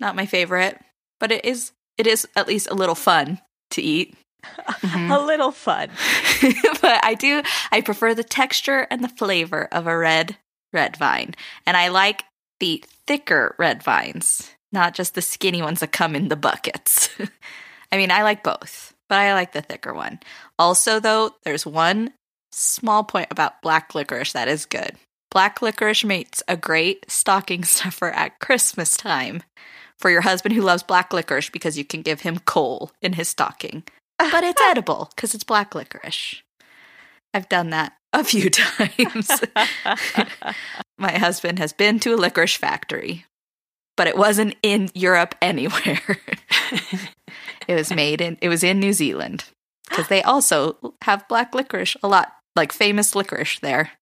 not 0.00 0.16
my 0.16 0.26
favorite, 0.26 0.80
but 1.20 1.30
it 1.30 1.44
is 1.44 1.72
it 1.98 2.06
is 2.06 2.26
at 2.34 2.48
least 2.48 2.68
a 2.70 2.74
little 2.74 2.94
fun 2.94 3.40
to 3.72 3.82
eat. 3.82 4.16
A 5.10 5.18
little 5.24 5.52
fun. 5.52 5.88
but 6.82 7.02
I 7.02 7.14
do 7.18 7.42
I 7.72 7.80
prefer 7.80 8.14
the 8.14 8.22
texture 8.22 8.86
and 8.90 9.02
the 9.02 9.08
flavor 9.08 9.68
of 9.72 9.86
a 9.86 9.96
red 9.96 10.36
red 10.70 10.98
vine. 10.98 11.34
And 11.66 11.78
I 11.78 11.88
like 11.88 12.24
the 12.60 12.84
thicker 13.06 13.54
red 13.58 13.82
vines, 13.82 14.50
not 14.74 14.94
just 14.94 15.14
the 15.14 15.22
skinny 15.22 15.62
ones 15.62 15.80
that 15.80 15.92
come 15.92 16.14
in 16.14 16.28
the 16.28 16.36
buckets. 16.36 17.08
I 17.92 17.96
mean, 17.96 18.10
I 18.10 18.22
like 18.22 18.42
both, 18.42 18.92
but 19.08 19.18
I 19.18 19.32
like 19.32 19.52
the 19.52 19.62
thicker 19.62 19.94
one. 19.94 20.20
Also 20.58 21.00
though, 21.00 21.30
there's 21.44 21.64
one 21.64 22.12
small 22.52 23.04
point 23.04 23.28
about 23.30 23.62
black 23.62 23.94
licorice 23.94 24.32
that 24.32 24.48
is 24.48 24.66
good. 24.66 24.96
Black 25.30 25.62
licorice 25.62 26.04
makes 26.04 26.42
a 26.46 26.56
great 26.56 27.10
stocking 27.10 27.64
stuffer 27.64 28.10
at 28.10 28.38
Christmas 28.40 28.96
time 28.96 29.42
for 29.98 30.10
your 30.10 30.20
husband 30.20 30.54
who 30.54 30.60
loves 30.60 30.82
black 30.82 31.12
licorice 31.12 31.50
because 31.50 31.78
you 31.78 31.84
can 31.84 32.02
give 32.02 32.20
him 32.20 32.40
coal 32.40 32.90
in 33.00 33.14
his 33.14 33.28
stocking. 33.28 33.84
But 34.18 34.44
it's 34.44 34.60
edible 34.70 35.10
because 35.14 35.34
it's 35.34 35.44
black 35.44 35.74
licorice. 35.74 36.42
I've 37.32 37.48
done 37.48 37.70
that 37.70 37.94
a 38.12 38.22
few 38.22 38.48
times. 38.50 39.28
My 40.98 41.18
husband 41.18 41.58
has 41.58 41.72
been 41.72 41.98
to 42.00 42.14
a 42.14 42.16
licorice 42.16 42.56
factory, 42.56 43.24
but 43.96 44.06
it 44.06 44.16
wasn't 44.16 44.56
in 44.62 44.90
Europe 44.94 45.34
anywhere. 45.40 46.00
it 47.68 47.74
was 47.74 47.92
made 47.92 48.20
in 48.20 48.38
it 48.40 48.48
was 48.48 48.62
in 48.62 48.80
New 48.80 48.92
Zealand 48.92 49.44
because 49.88 50.08
they 50.08 50.22
also 50.22 50.76
have 51.02 51.28
black 51.28 51.54
licorice 51.54 51.96
a 52.02 52.08
lot, 52.08 52.32
like 52.56 52.72
famous 52.72 53.14
licorice 53.14 53.60
there. 53.60 53.92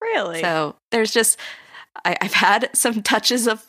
Really? 0.00 0.40
So 0.40 0.76
there's 0.90 1.12
just 1.12 1.38
I, 2.04 2.16
I've 2.20 2.34
had 2.34 2.70
some 2.74 3.02
touches 3.02 3.46
of 3.46 3.64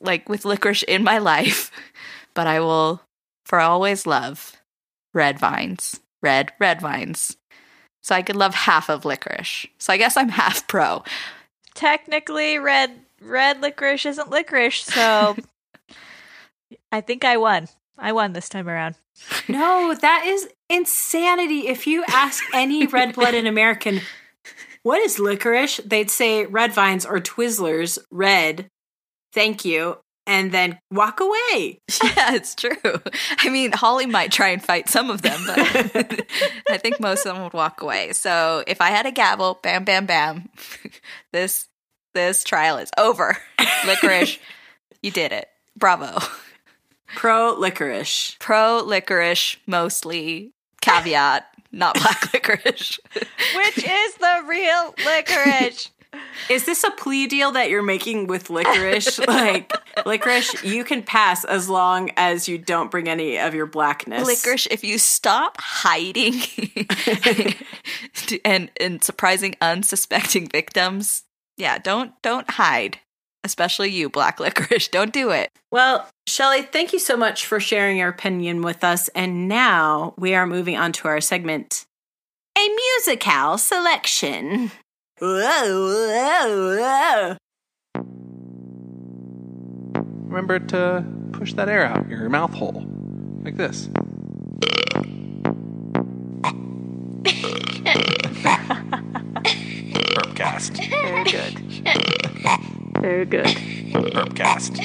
like 0.00 0.28
with 0.28 0.44
licorice 0.44 0.82
in 0.82 1.04
my 1.04 1.18
life, 1.18 1.70
but 2.34 2.46
I 2.46 2.60
will 2.60 3.02
for 3.46 3.60
always 3.60 4.06
love 4.06 4.56
red 5.14 5.38
vines, 5.38 6.00
red 6.22 6.52
red 6.58 6.80
vines. 6.80 7.36
So 8.02 8.14
I 8.14 8.22
could 8.22 8.36
love 8.36 8.54
half 8.54 8.88
of 8.88 9.04
licorice. 9.04 9.66
So 9.78 9.92
I 9.92 9.98
guess 9.98 10.16
I'm 10.16 10.30
half 10.30 10.66
pro. 10.66 11.02
Technically, 11.74 12.58
red 12.58 13.00
red 13.20 13.60
licorice 13.60 14.06
isn't 14.06 14.30
licorice, 14.30 14.84
so 14.84 15.36
I 16.92 17.00
think 17.00 17.24
I 17.24 17.36
won. 17.36 17.68
I 17.98 18.12
won 18.12 18.32
this 18.32 18.48
time 18.48 18.68
around. 18.68 18.94
No, 19.48 19.94
that 19.94 20.24
is 20.26 20.48
insanity. 20.70 21.66
If 21.66 21.86
you 21.86 22.04
ask 22.08 22.42
any 22.54 22.86
red 22.86 23.14
blooded 23.14 23.46
American, 23.48 24.00
what 24.82 25.00
is 25.00 25.18
licorice? 25.18 25.78
They'd 25.84 26.10
say 26.10 26.46
red 26.46 26.72
vines 26.72 27.04
or 27.04 27.18
Twizzlers, 27.18 27.98
red, 28.10 28.68
thank 29.32 29.64
you, 29.64 29.98
and 30.26 30.52
then 30.52 30.78
walk 30.92 31.20
away. 31.20 31.80
Yeah, 32.16 32.34
it's 32.34 32.54
true. 32.54 33.00
I 33.38 33.48
mean, 33.48 33.72
Holly 33.72 34.06
might 34.06 34.32
try 34.32 34.48
and 34.48 34.62
fight 34.62 34.88
some 34.88 35.10
of 35.10 35.22
them, 35.22 35.40
but 35.46 35.58
I 36.68 36.78
think 36.78 37.00
most 37.00 37.26
of 37.26 37.34
them 37.34 37.44
would 37.44 37.52
walk 37.52 37.80
away. 37.80 38.12
So 38.12 38.64
if 38.66 38.80
I 38.80 38.88
had 38.88 39.06
a 39.06 39.12
gavel, 39.12 39.58
bam, 39.62 39.84
bam, 39.84 40.06
bam, 40.06 40.48
this 41.32 41.67
this 42.18 42.42
trial 42.42 42.78
is 42.78 42.90
over. 42.98 43.38
Licorice, 43.86 44.38
you 45.02 45.12
did 45.12 45.30
it. 45.30 45.48
Bravo. 45.76 46.18
Pro 47.14 47.54
licorice. 47.54 48.36
Pro 48.40 48.82
licorice, 48.84 49.56
mostly. 49.68 50.52
Caveat, 50.80 51.46
not 51.70 51.94
black 51.94 52.32
licorice. 52.34 52.98
Which 53.14 53.78
is 53.78 54.14
the 54.16 54.44
real 54.48 54.94
licorice? 55.04 55.90
Is 56.48 56.64
this 56.64 56.84
a 56.84 56.90
plea 56.90 57.26
deal 57.26 57.52
that 57.52 57.68
you're 57.68 57.82
making 57.82 58.28
with 58.28 58.48
licorice? 58.48 59.18
like, 59.28 59.70
licorice, 60.06 60.64
you 60.64 60.82
can 60.82 61.02
pass 61.02 61.44
as 61.44 61.68
long 61.68 62.10
as 62.16 62.48
you 62.48 62.56
don't 62.56 62.90
bring 62.90 63.10
any 63.10 63.38
of 63.38 63.54
your 63.54 63.66
blackness. 63.66 64.26
licorice, 64.26 64.66
if 64.70 64.82
you 64.82 64.96
stop 64.96 65.58
hiding 65.60 66.40
and 68.42 68.70
and 68.80 69.04
surprising 69.04 69.54
unsuspecting 69.60 70.48
victims, 70.48 71.24
yeah, 71.58 71.78
don't 71.78 72.12
don't 72.22 72.48
hide. 72.48 73.00
Especially 73.44 73.90
you, 73.90 74.08
black 74.08 74.40
licorice. 74.40 74.88
Don't 74.88 75.12
do 75.12 75.30
it. 75.30 75.50
Well, 75.70 76.08
Shelly, 76.26 76.62
thank 76.62 76.92
you 76.92 76.98
so 76.98 77.16
much 77.16 77.46
for 77.46 77.60
sharing 77.60 77.98
your 77.98 78.08
opinion 78.08 78.62
with 78.62 78.82
us. 78.84 79.08
And 79.08 79.48
now 79.48 80.14
we 80.16 80.34
are 80.34 80.46
moving 80.46 80.76
on 80.76 80.92
to 80.92 81.08
our 81.08 81.20
segment 81.20 81.84
A 82.56 82.68
Musical 82.68 83.58
Selection. 83.58 84.70
Remember 90.26 90.58
to 90.58 91.04
push 91.32 91.54
that 91.54 91.68
air 91.68 91.84
out 91.84 92.08
your 92.08 92.28
mouth 92.28 92.52
hole. 92.52 92.86
Like 93.42 93.56
this. 93.56 93.88
Burpcast. 100.38 100.78
Very 101.02 101.24
good. 101.24 101.58
Very 103.02 103.24
good. 103.24 103.46
Burpcast. 103.46 104.78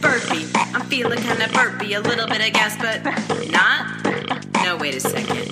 Burpy. 0.00 0.46
I'm 0.74 0.82
feeling 0.86 1.18
kind 1.18 1.42
of 1.42 1.52
burpy, 1.52 1.92
a 1.92 2.00
little 2.00 2.26
bit 2.26 2.46
of 2.46 2.52
gas, 2.54 2.76
but 2.78 3.04
not. 3.50 4.04
No, 4.64 4.76
wait 4.78 4.94
a 4.94 5.00
second. 5.00 5.50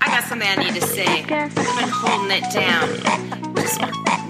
I 0.00 0.06
got 0.06 0.24
something 0.24 0.48
I 0.48 0.56
need 0.56 0.74
to 0.80 0.86
say. 0.86 1.22
I've 1.24 1.54
been 1.54 1.88
holding 1.90 2.30
it 2.30 2.50
down. 2.50 3.49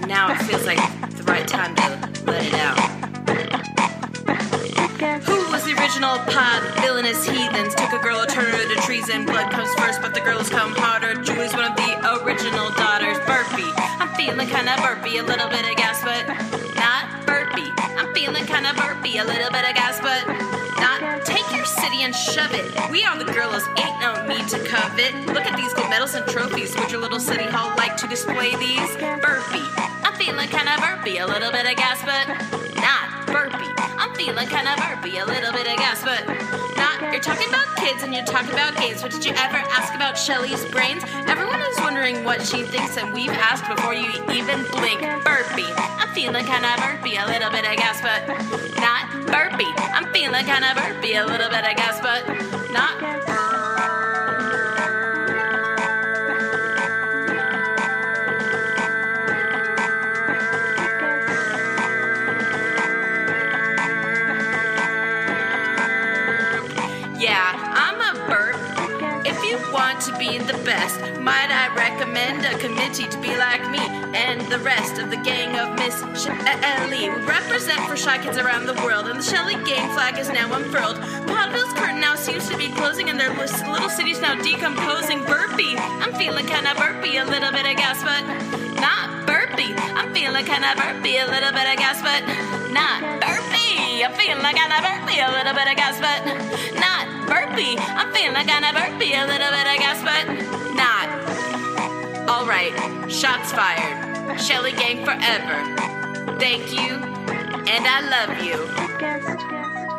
Now 0.07 0.31
it 0.31 0.37
feels 0.43 0.65
like 0.65 0.79
the 1.17 1.23
right 1.23 1.47
time 1.47 1.75
to 1.75 2.23
let 2.25 2.45
it 2.45 2.53
out. 2.53 2.79
Who 5.23 5.51
was 5.51 5.63
the 5.65 5.73
original 5.79 6.17
pod? 6.29 6.61
Villainous 6.81 7.25
heathens 7.27 7.73
took 7.75 7.91
a 7.93 7.99
girl, 7.99 8.25
turned 8.25 8.53
her 8.53 8.75
to 8.75 8.81
treason. 8.81 9.25
Blood 9.25 9.51
comes 9.51 9.73
first, 9.75 10.01
but 10.01 10.13
the 10.13 10.21
girls 10.21 10.49
come 10.49 10.73
harder. 10.75 11.15
Julie's 11.21 11.53
one 11.53 11.65
of 11.65 11.75
the 11.75 12.23
original 12.23 12.69
daughters. 12.71 13.17
Burpy. 13.25 13.65
I'm 13.99 14.13
feeling 14.15 14.47
kinda 14.47 14.75
burpy, 14.81 15.17
a 15.17 15.23
little 15.23 15.49
bit 15.49 15.65
of 15.69 15.75
gas, 15.75 16.03
but 16.03 16.27
not 16.75 17.25
burpy. 17.25 17.71
I'm 17.97 18.13
feeling 18.13 18.45
kinda 18.45 18.73
burpy, 18.75 19.17
a 19.17 19.23
little 19.23 19.49
bit 19.51 19.65
of 19.67 19.75
gas, 19.75 19.99
but 20.01 20.50
and 22.03 22.15
shove 22.15 22.53
it. 22.53 22.65
We 22.89 23.03
are 23.03 23.17
the 23.17 23.31
girls, 23.31 23.63
ain't 23.77 23.99
no 23.99 24.25
need 24.25 24.47
to 24.49 24.59
covet. 24.65 25.13
Look 25.27 25.45
at 25.45 25.55
these 25.55 25.73
gold 25.73 25.89
medals 25.89 26.15
and 26.15 26.25
trophies. 26.27 26.75
Would 26.77 26.91
your 26.91 27.01
little 27.01 27.19
city 27.19 27.43
hall 27.43 27.75
like 27.77 27.95
to 27.97 28.07
display 28.07 28.55
these? 28.55 28.95
Burpee. 29.21 29.67
I'm 30.03 30.13
feeling 30.15 30.49
kinda 30.49 30.77
burpy, 30.79 31.19
a 31.19 31.27
little 31.27 31.51
bit 31.51 31.65
of 31.65 31.75
gas, 31.75 31.99
but 32.03 32.27
not 32.81 33.27
burpy. 33.27 33.67
Feeling 34.21 34.47
kinda 34.49 34.75
burpy, 34.77 35.17
a 35.17 35.25
little 35.25 35.51
bit 35.51 35.65
of 35.65 35.77
gas, 35.77 36.03
but 36.03 36.27
not. 36.77 37.01
You're 37.11 37.19
talking 37.19 37.49
about 37.49 37.75
kids 37.77 38.03
and 38.03 38.13
you're 38.13 38.23
talking 38.23 38.53
about 38.53 38.75
games, 38.75 39.01
but 39.01 39.09
did 39.09 39.25
you 39.25 39.31
ever 39.31 39.57
ask 39.57 39.95
about 39.95 40.15
Shelly's 40.15 40.63
brains? 40.65 41.03
Everyone 41.27 41.59
is 41.59 41.79
wondering 41.79 42.23
what 42.23 42.39
she 42.43 42.61
thinks, 42.61 42.97
and 42.97 43.11
we've 43.13 43.31
asked 43.31 43.67
before 43.67 43.95
you 43.95 44.11
even 44.31 44.63
blink. 44.65 45.01
Burpy, 45.23 45.65
I'm 45.75 46.13
feeling 46.13 46.45
kinda 46.45 46.69
burpy, 46.77 47.15
a 47.15 47.25
little 47.25 47.49
bit 47.49 47.65
of 47.65 47.75
gas, 47.77 47.99
but 47.99 48.27
not 48.79 49.09
burpy. 49.25 49.65
I'm 49.91 50.05
feeling 50.13 50.45
kinda 50.45 50.71
burpy, 50.75 51.15
a 51.15 51.25
little 51.25 51.49
bit 51.49 51.65
of 51.65 51.75
gas, 51.75 51.99
but 51.99 52.21
not 52.71 53.01
Yeah, 53.01 53.50
best, 70.71 71.01
might 71.19 71.51
I 71.51 71.67
recommend 71.75 72.45
a 72.45 72.57
committee 72.57 73.05
to 73.09 73.17
be 73.19 73.35
like 73.35 73.59
me 73.69 73.83
and 74.15 74.39
the 74.47 74.59
rest 74.59 74.99
of 74.99 75.09
the 75.09 75.17
gang 75.17 75.59
of 75.59 75.75
Miss 75.75 75.99
Shelley. 76.23 77.09
We 77.09 77.25
represent 77.25 77.81
for 77.89 77.97
shy 77.97 78.17
kids 78.23 78.37
around 78.37 78.67
the 78.67 78.79
world, 78.85 79.07
and 79.07 79.19
the 79.19 79.23
Shelley 79.23 79.55
gang 79.65 79.91
flag 79.91 80.17
is 80.17 80.29
now 80.29 80.47
unfurled. 80.53 80.95
Podville's 81.27 81.73
curtain 81.73 81.99
now 81.99 82.15
seems 82.15 82.47
to 82.47 82.55
be 82.55 82.69
closing, 82.71 83.09
and 83.09 83.19
their 83.19 83.33
little 83.35 83.89
city's 83.89 84.21
now 84.21 84.35
decomposing. 84.41 85.25
Burpee, 85.25 85.75
I'm 85.77 86.13
feeling 86.13 86.45
kinda 86.45 86.73
burpy, 86.75 87.17
a 87.17 87.25
little 87.25 87.51
bit 87.51 87.65
of 87.65 87.75
gas, 87.75 87.99
but 88.01 88.23
not 88.79 89.27
burpy. 89.27 89.75
I'm 89.99 90.13
feeling 90.13 90.45
kinda 90.45 90.71
burpy, 90.77 91.17
a 91.17 91.27
little 91.27 91.51
bit 91.51 91.67
of 91.67 91.75
gas, 91.83 91.99
but 92.01 92.21
not 92.71 93.19
burpy. 93.19 93.40
I'm 94.03 94.13
feeling 94.13 94.41
kinda 94.41 94.81
burpy, 94.81 95.19
a 95.19 95.29
little 95.29 95.53
bit 95.53 95.67
of 95.67 95.75
gas, 95.75 95.99
but 95.99 96.25
not 96.79 97.27
burpy. 97.27 97.77
I'm 97.77 98.11
feeling 98.13 98.47
kinda 98.47 98.73
burpy, 98.73 99.13
a 99.13 99.25
little 99.27 99.51
bit 99.51 99.67
of 99.67 99.77
gas, 99.77 100.01
but 100.01 100.25
not. 100.75 101.07
All 102.29 102.45
right, 102.45 102.73
shots 103.11 103.51
fired. 103.51 104.39
Shelly 104.39 104.71
Gang 104.71 105.03
forever. 105.05 106.37
Thank 106.39 106.71
you, 106.73 106.95
and 107.67 107.85
I 107.85 108.01
love 108.09 108.41
you, 108.43 108.65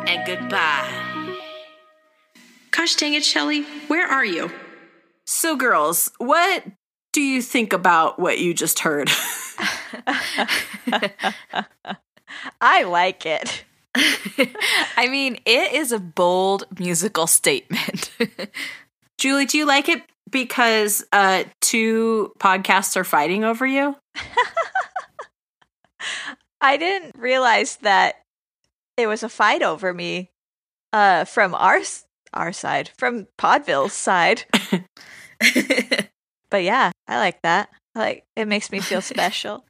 and 0.07 0.25
goodbye. 0.25 0.89
Gosh 2.71 2.95
dang 2.95 3.13
it, 3.13 3.23
Shelly, 3.23 3.63
where 3.87 4.07
are 4.07 4.25
you? 4.25 4.51
So, 5.25 5.55
girls, 5.55 6.11
what 6.17 6.65
do 7.13 7.21
you 7.21 7.41
think 7.41 7.71
about 7.71 8.19
what 8.19 8.39
you 8.39 8.53
just 8.53 8.79
heard? 8.79 9.09
I 12.59 12.83
like 12.83 13.25
it. 13.25 13.63
I 14.97 15.07
mean, 15.09 15.37
it 15.45 15.73
is 15.73 15.91
a 15.91 15.99
bold 15.99 16.65
musical 16.79 17.27
statement. 17.27 18.11
Julie, 19.17 19.45
do 19.45 19.57
you 19.57 19.65
like 19.65 19.89
it 19.89 20.03
because 20.29 21.05
uh, 21.11 21.43
two 21.61 22.33
podcasts 22.39 22.95
are 22.95 23.03
fighting 23.03 23.43
over 23.43 23.65
you? 23.65 23.95
I 26.61 26.77
didn't 26.77 27.15
realize 27.17 27.77
that 27.77 28.15
it 28.97 29.07
was 29.07 29.23
a 29.23 29.29
fight 29.29 29.61
over 29.61 29.93
me 29.93 30.31
uh, 30.91 31.25
from 31.25 31.55
our 31.55 31.79
our 32.33 32.51
side, 32.51 32.89
from 32.97 33.27
Podville's 33.37 33.93
side. 33.93 34.45
But 36.53 36.61
yeah, 36.61 36.91
I 37.07 37.17
like 37.17 37.41
that. 37.41 37.69
I 37.95 37.99
like 37.99 38.25
it 38.35 38.45
makes 38.45 38.71
me 38.71 38.79
feel 38.79 39.01
special. 39.01 39.65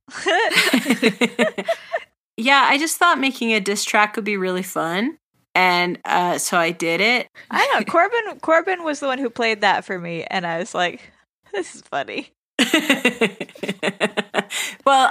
Yeah, 2.38 2.66
I 2.68 2.78
just 2.78 2.98
thought 2.98 3.20
making 3.20 3.54
a 3.54 3.60
diss 3.60 3.84
track 3.84 4.16
would 4.16 4.26
be 4.26 4.38
really 4.38 4.64
fun. 4.64 5.18
And 5.56 6.00
uh, 6.06 6.40
so 6.40 6.58
I 6.58 6.72
did 6.72 7.00
it. 7.02 7.28
I 7.52 7.68
know 7.74 7.84
Corbin. 7.92 8.40
Corbin 8.42 8.84
was 8.84 9.00
the 9.00 9.08
one 9.08 9.20
who 9.20 9.30
played 9.30 9.62
that 9.62 9.86
for 9.86 10.00
me, 10.00 10.24
and 10.24 10.48
I 10.48 10.58
was 10.58 10.74
like, 10.74 11.12
"This 11.54 11.76
is 11.76 11.82
funny." 11.82 12.32
well, 12.60 12.74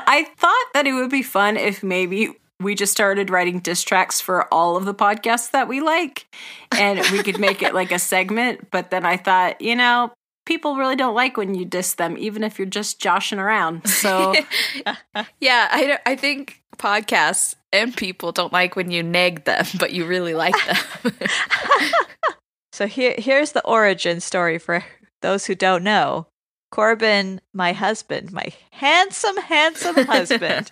I 0.06 0.26
thought 0.36 0.66
that 0.74 0.84
it 0.86 0.92
would 0.92 1.10
be 1.10 1.22
fun 1.22 1.56
if 1.56 1.82
maybe 1.82 2.30
we 2.60 2.74
just 2.74 2.92
started 2.92 3.30
writing 3.30 3.58
diss 3.58 3.82
tracks 3.82 4.20
for 4.20 4.52
all 4.54 4.76
of 4.76 4.84
the 4.84 4.94
podcasts 4.94 5.50
that 5.50 5.66
we 5.68 5.80
like 5.80 6.26
and 6.72 7.00
we 7.10 7.22
could 7.22 7.40
make 7.40 7.62
it 7.62 7.74
like 7.74 7.90
a 7.90 7.98
segment. 7.98 8.70
But 8.70 8.90
then 8.90 9.04
I 9.04 9.16
thought, 9.16 9.60
you 9.60 9.74
know, 9.74 10.12
people 10.44 10.76
really 10.76 10.96
don't 10.96 11.14
like 11.14 11.36
when 11.36 11.54
you 11.54 11.64
diss 11.64 11.94
them, 11.94 12.16
even 12.18 12.42
if 12.44 12.58
you're 12.58 12.66
just 12.66 13.00
joshing 13.00 13.38
around. 13.38 13.88
So 13.88 14.34
yeah, 15.40 15.68
I, 15.70 15.98
I 16.06 16.16
think 16.16 16.62
podcasts 16.78 17.54
and 17.72 17.96
people 17.96 18.32
don't 18.32 18.52
like 18.52 18.76
when 18.76 18.90
you 18.90 19.02
nag 19.02 19.44
them, 19.44 19.64
but 19.78 19.92
you 19.92 20.06
really 20.06 20.34
like 20.34 20.54
them. 20.66 21.12
So 22.72 22.86
here, 22.86 23.14
here's 23.18 23.52
the 23.52 23.64
origin 23.66 24.20
story 24.20 24.58
for 24.58 24.82
those 25.20 25.44
who 25.46 25.54
don't 25.54 25.84
know. 25.84 26.26
Corbin, 26.70 27.40
my 27.52 27.74
husband, 27.74 28.32
my 28.32 28.46
handsome, 28.70 29.36
handsome 29.36 30.06
husband, 30.06 30.70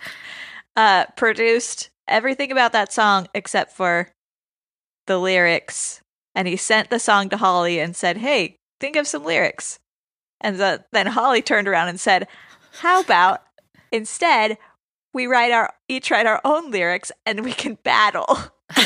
uh, 0.75 1.05
produced 1.15 1.91
everything 2.07 2.51
about 2.51 2.71
that 2.71 2.91
song 2.91 3.27
except 3.35 3.73
for 3.73 4.09
the 5.05 5.19
lyrics. 5.19 6.01
And 6.33 6.47
he 6.47 6.55
sent 6.57 6.89
the 6.89 6.99
song 6.99 7.29
to 7.29 7.37
Holly 7.37 7.79
and 7.79 7.95
said, 7.95 8.17
Hey, 8.17 8.55
think 8.81 8.97
of 8.97 9.07
some 9.07 9.23
lyrics. 9.23 9.79
And 10.41 10.57
the, 10.57 10.83
then 10.91 11.07
Holly 11.07 11.41
turned 11.41 11.67
around 11.67 11.87
and 11.87 11.99
said, 11.99 12.27
How 12.79 12.99
about 12.99 13.41
instead 13.91 14.57
we 15.13 15.27
write 15.27 15.51
our 15.51 15.71
each 15.87 16.11
write 16.11 16.25
our 16.25 16.41
own 16.43 16.71
lyrics 16.71 17.11
and 17.25 17.45
we 17.45 17.53
can 17.53 17.77
battle? 17.83 18.37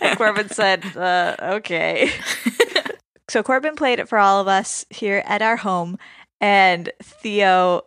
And 0.00 0.16
Corbin 0.16 0.48
said, 0.50 0.84
uh, 0.96 1.36
okay. 1.40 2.10
so 3.30 3.42
Corbin 3.42 3.76
played 3.76 3.98
it 3.98 4.08
for 4.08 4.18
all 4.18 4.40
of 4.40 4.48
us 4.48 4.84
here 4.90 5.22
at 5.26 5.42
our 5.42 5.56
home, 5.56 5.98
and 6.40 6.90
Theo, 7.02 7.82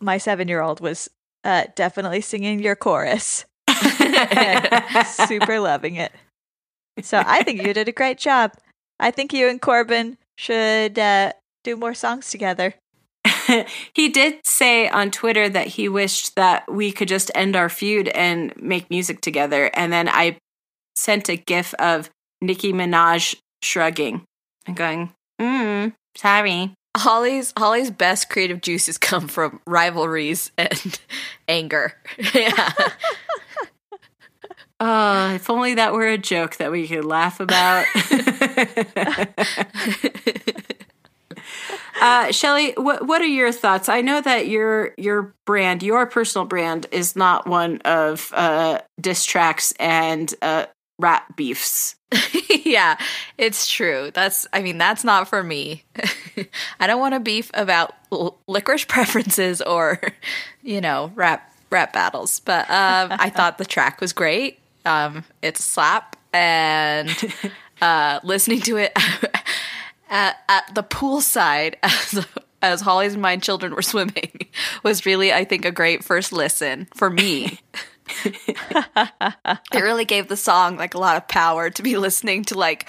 my 0.00 0.18
seven 0.18 0.48
year 0.48 0.62
old, 0.62 0.80
was 0.80 1.08
uh, 1.44 1.64
definitely 1.74 2.20
singing 2.20 2.60
your 2.60 2.76
chorus 2.76 3.44
super 5.28 5.60
loving 5.60 5.96
it. 5.96 6.12
So 7.02 7.22
I 7.24 7.42
think 7.42 7.62
you 7.62 7.74
did 7.74 7.88
a 7.88 7.92
great 7.92 8.18
job. 8.18 8.52
I 8.98 9.10
think 9.10 9.32
you 9.32 9.48
and 9.48 9.60
Corbin 9.60 10.18
should 10.36 10.98
uh, 10.98 11.32
do 11.64 11.76
more 11.76 11.94
songs 11.94 12.30
together. 12.30 12.74
he 13.92 14.08
did 14.08 14.38
say 14.44 14.88
on 14.88 15.10
Twitter 15.10 15.48
that 15.48 15.66
he 15.68 15.88
wished 15.88 16.34
that 16.36 16.70
we 16.70 16.92
could 16.92 17.08
just 17.08 17.30
end 17.34 17.56
our 17.56 17.68
feud 17.68 18.08
and 18.08 18.52
make 18.60 18.90
music 18.90 19.20
together. 19.20 19.70
And 19.74 19.92
then 19.92 20.08
I 20.08 20.38
sent 20.94 21.28
a 21.28 21.36
gif 21.36 21.74
of 21.74 22.10
Nicki 22.40 22.72
Minaj 22.72 23.36
shrugging 23.62 24.22
and 24.66 24.76
going, 24.76 25.12
mm, 25.40 25.92
sorry. 26.16 26.72
Holly's 26.96 27.52
Holly's 27.58 27.90
best 27.90 28.30
creative 28.30 28.62
juices 28.62 28.96
come 28.96 29.28
from 29.28 29.60
rivalries 29.66 30.50
and 30.56 30.98
anger. 31.48 31.94
yeah. 32.34 32.72
Oh, 34.78 35.34
if 35.34 35.48
only 35.48 35.74
that 35.74 35.94
were 35.94 36.06
a 36.06 36.18
joke 36.18 36.56
that 36.56 36.70
we 36.70 36.86
could 36.86 37.04
laugh 37.04 37.40
about. 37.40 37.86
uh, 42.00 42.30
Shelly, 42.30 42.74
what 42.76 43.06
what 43.06 43.22
are 43.22 43.26
your 43.26 43.52
thoughts? 43.52 43.88
I 43.88 44.02
know 44.02 44.20
that 44.20 44.48
your 44.48 44.92
your 44.98 45.34
brand, 45.46 45.82
your 45.82 46.04
personal 46.06 46.44
brand, 46.46 46.86
is 46.92 47.16
not 47.16 47.46
one 47.46 47.80
of 47.86 48.30
uh, 48.34 48.80
diss 49.00 49.24
tracks 49.24 49.72
and 49.78 50.32
uh, 50.42 50.66
rap 50.98 51.36
beefs. 51.36 51.96
yeah, 52.64 52.98
it's 53.38 53.70
true. 53.70 54.10
That's 54.12 54.46
I 54.52 54.60
mean, 54.62 54.78
that's 54.78 55.04
not 55.04 55.28
for 55.28 55.42
me. 55.42 55.84
I 56.80 56.86
don't 56.86 57.00
want 57.00 57.14
to 57.14 57.20
beef 57.20 57.50
about 57.54 57.94
l- 58.12 58.38
licorice 58.46 58.84
preferences 58.84 59.62
or, 59.62 60.00
you 60.62 60.80
know, 60.80 61.12
rap 61.14 61.52
rap 61.70 61.92
battles. 61.92 62.40
But 62.40 62.70
um, 62.70 63.08
I 63.12 63.30
thought 63.30 63.58
the 63.58 63.64
track 63.64 64.00
was 64.00 64.12
great. 64.12 64.58
Um, 64.86 65.24
it's 65.42 65.60
a 65.60 65.62
slap 65.62 66.16
and 66.32 67.10
uh, 67.82 68.20
listening 68.22 68.60
to 68.62 68.76
it 68.76 68.92
at, 70.08 70.36
at 70.48 70.74
the 70.74 70.82
poolside 70.82 71.74
as 71.82 72.26
as 72.62 72.80
Holly's 72.80 73.12
and 73.12 73.22
my 73.22 73.36
children 73.36 73.74
were 73.74 73.82
swimming 73.82 74.48
was 74.82 75.04
really, 75.04 75.32
I 75.32 75.44
think, 75.44 75.64
a 75.64 75.70
great 75.70 76.02
first 76.02 76.32
listen 76.32 76.88
for 76.94 77.10
me. 77.10 77.60
it 78.24 79.74
really 79.74 80.04
gave 80.06 80.28
the 80.28 80.36
song 80.36 80.76
like 80.76 80.94
a 80.94 80.98
lot 80.98 81.16
of 81.16 81.28
power 81.28 81.68
to 81.70 81.82
be 81.82 81.98
listening 81.98 82.44
to 82.44 82.58
like 82.58 82.88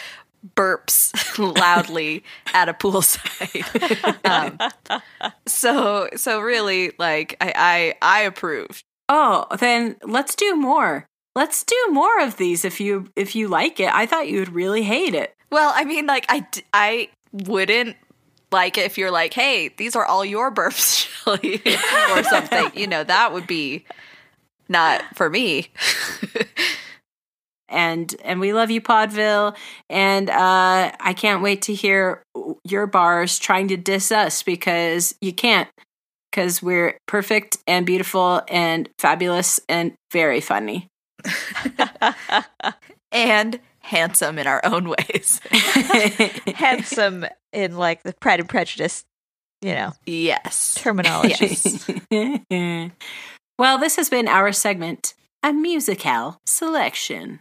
burps 0.56 1.12
loudly 1.38 2.24
at 2.54 2.70
a 2.70 2.74
poolside. 2.74 4.26
um, 4.26 5.02
so 5.46 6.08
so 6.16 6.40
really 6.40 6.94
like 6.98 7.36
I, 7.42 7.96
I 8.02 8.20
I 8.20 8.22
approved. 8.22 8.84
Oh, 9.10 9.46
then 9.60 9.98
let's 10.04 10.36
do 10.36 10.56
more. 10.56 11.08
Let's 11.38 11.64
do 11.64 11.76
more 11.92 12.20
of 12.22 12.38
these 12.38 12.66
if 12.66 12.82
you 12.82 13.10
if 13.16 13.36
you 13.36 13.48
like 13.48 13.80
it. 13.80 13.94
I 13.94 14.08
thought 14.08 14.28
you 14.28 14.40
would 14.40 14.54
really 14.54 14.82
hate 14.82 15.14
it. 15.14 15.36
Well, 15.52 15.72
I 15.74 15.86
mean, 15.86 16.08
like 16.08 16.26
I 16.28 16.46
I 16.74 17.10
wouldn't 17.32 17.96
like 18.52 18.80
it 18.80 18.86
if 18.86 18.98
you're 18.98 19.12
like, 19.12 19.36
hey, 19.36 19.70
these 19.78 19.96
are 19.96 20.04
all 20.04 20.26
your 20.26 20.52
burps, 20.54 21.08
Shelly, 21.08 21.62
or 22.18 22.24
something. 22.24 22.72
You 22.74 22.88
know, 22.88 23.04
that 23.04 23.32
would 23.34 23.46
be 23.46 23.86
not 24.68 25.04
for 25.16 25.30
me. 25.30 25.68
and 27.70 28.16
and 28.24 28.40
we 28.40 28.54
love 28.54 28.72
you 28.72 28.80
podville 28.80 29.54
and 29.90 30.30
uh 30.30 30.90
i 31.02 31.14
can't 31.14 31.42
wait 31.42 31.64
to 31.64 31.74
hear 31.74 32.24
your 32.64 32.88
bars 32.88 33.38
trying 33.38 33.68
to 33.68 33.76
diss 33.76 34.10
us 34.10 34.42
because 34.42 35.14
you 35.20 35.34
can't 35.34 35.68
because 36.32 36.64
we're 36.64 36.98
perfect 37.10 37.58
and 37.68 37.86
beautiful 37.86 38.42
and 38.48 38.88
fabulous 38.98 39.60
and 39.68 39.92
very 40.14 40.40
funny 40.40 40.88
and 43.12 43.60
handsome 43.80 44.38
in 44.38 44.48
our 44.48 44.62
own 44.64 44.90
ways. 44.90 45.40
Handsome 46.56 47.26
in 47.54 47.78
like 47.78 48.04
the 48.04 48.14
Pride 48.14 48.40
and 48.40 48.50
Prejudice, 48.50 49.06
you 49.62 49.74
know, 49.74 49.94
yes. 50.06 50.76
terminology. 50.76 51.58
Yes. 51.60 51.90
well, 53.58 53.78
this 53.78 53.96
has 53.96 54.10
been 54.10 54.28
our 54.28 54.52
segment, 54.52 55.14
a 55.42 55.54
musical 55.54 56.40
selection. 56.46 57.40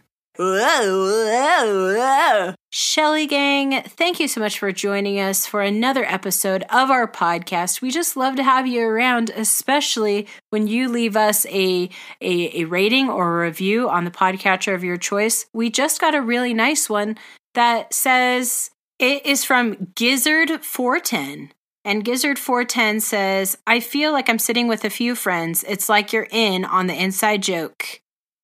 Shelly 2.69 3.25
Gang, 3.25 3.81
thank 3.83 4.19
you 4.19 4.27
so 4.27 4.39
much 4.39 4.59
for 4.59 4.71
joining 4.71 5.19
us 5.19 5.47
for 5.47 5.61
another 5.61 6.03
episode 6.05 6.63
of 6.69 6.91
our 6.91 7.07
podcast. 7.07 7.81
We 7.81 7.89
just 7.89 8.15
love 8.15 8.35
to 8.35 8.43
have 8.43 8.67
you 8.67 8.81
around, 8.83 9.31
especially 9.31 10.27
when 10.51 10.67
you 10.67 10.89
leave 10.89 11.15
us 11.15 11.45
a, 11.47 11.89
a, 12.21 12.61
a 12.61 12.65
rating 12.65 13.09
or 13.09 13.41
a 13.41 13.45
review 13.45 13.89
on 13.89 14.05
the 14.05 14.11
podcatcher 14.11 14.75
of 14.75 14.83
your 14.83 14.97
choice. 14.97 15.47
We 15.53 15.69
just 15.69 15.99
got 15.99 16.13
a 16.13 16.21
really 16.21 16.53
nice 16.53 16.89
one 16.89 17.17
that 17.55 17.93
says 17.93 18.69
it 18.99 19.25
is 19.25 19.43
from 19.43 19.75
Gizzard410. 19.95 21.49
And 21.83 22.03
Gizzard410 22.03 23.01
says, 23.01 23.57
I 23.65 23.79
feel 23.79 24.11
like 24.11 24.29
I'm 24.29 24.39
sitting 24.39 24.67
with 24.67 24.83
a 24.83 24.89
few 24.89 25.15
friends. 25.15 25.63
It's 25.67 25.87
like 25.87 26.11
you're 26.11 26.27
in 26.29 26.65
on 26.65 26.87
the 26.87 27.01
inside 27.01 27.41
joke. 27.41 28.01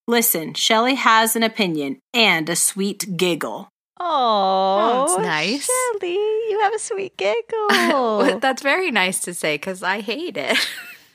Listen, 0.08 0.54
Shelly 0.54 0.96
has 0.96 1.36
an 1.36 1.44
opinion 1.44 2.00
and 2.14 2.50
a 2.50 2.56
sweet 2.56 3.16
giggle. 3.16 3.70
Oh, 4.00 5.06
that's 5.08 5.26
nice. 5.26 5.66
Shelly, 5.66 6.14
you 6.16 6.60
have 6.62 6.74
a 6.74 6.80
sweet 6.80 7.16
giggle. 7.18 7.68
Well, 7.70 8.40
That's 8.40 8.62
very 8.62 8.92
nice 8.92 9.20
to 9.22 9.34
say 9.34 9.56
because 9.56 9.84
I 9.84 10.02
hate 10.02 10.38
it. 10.38 10.58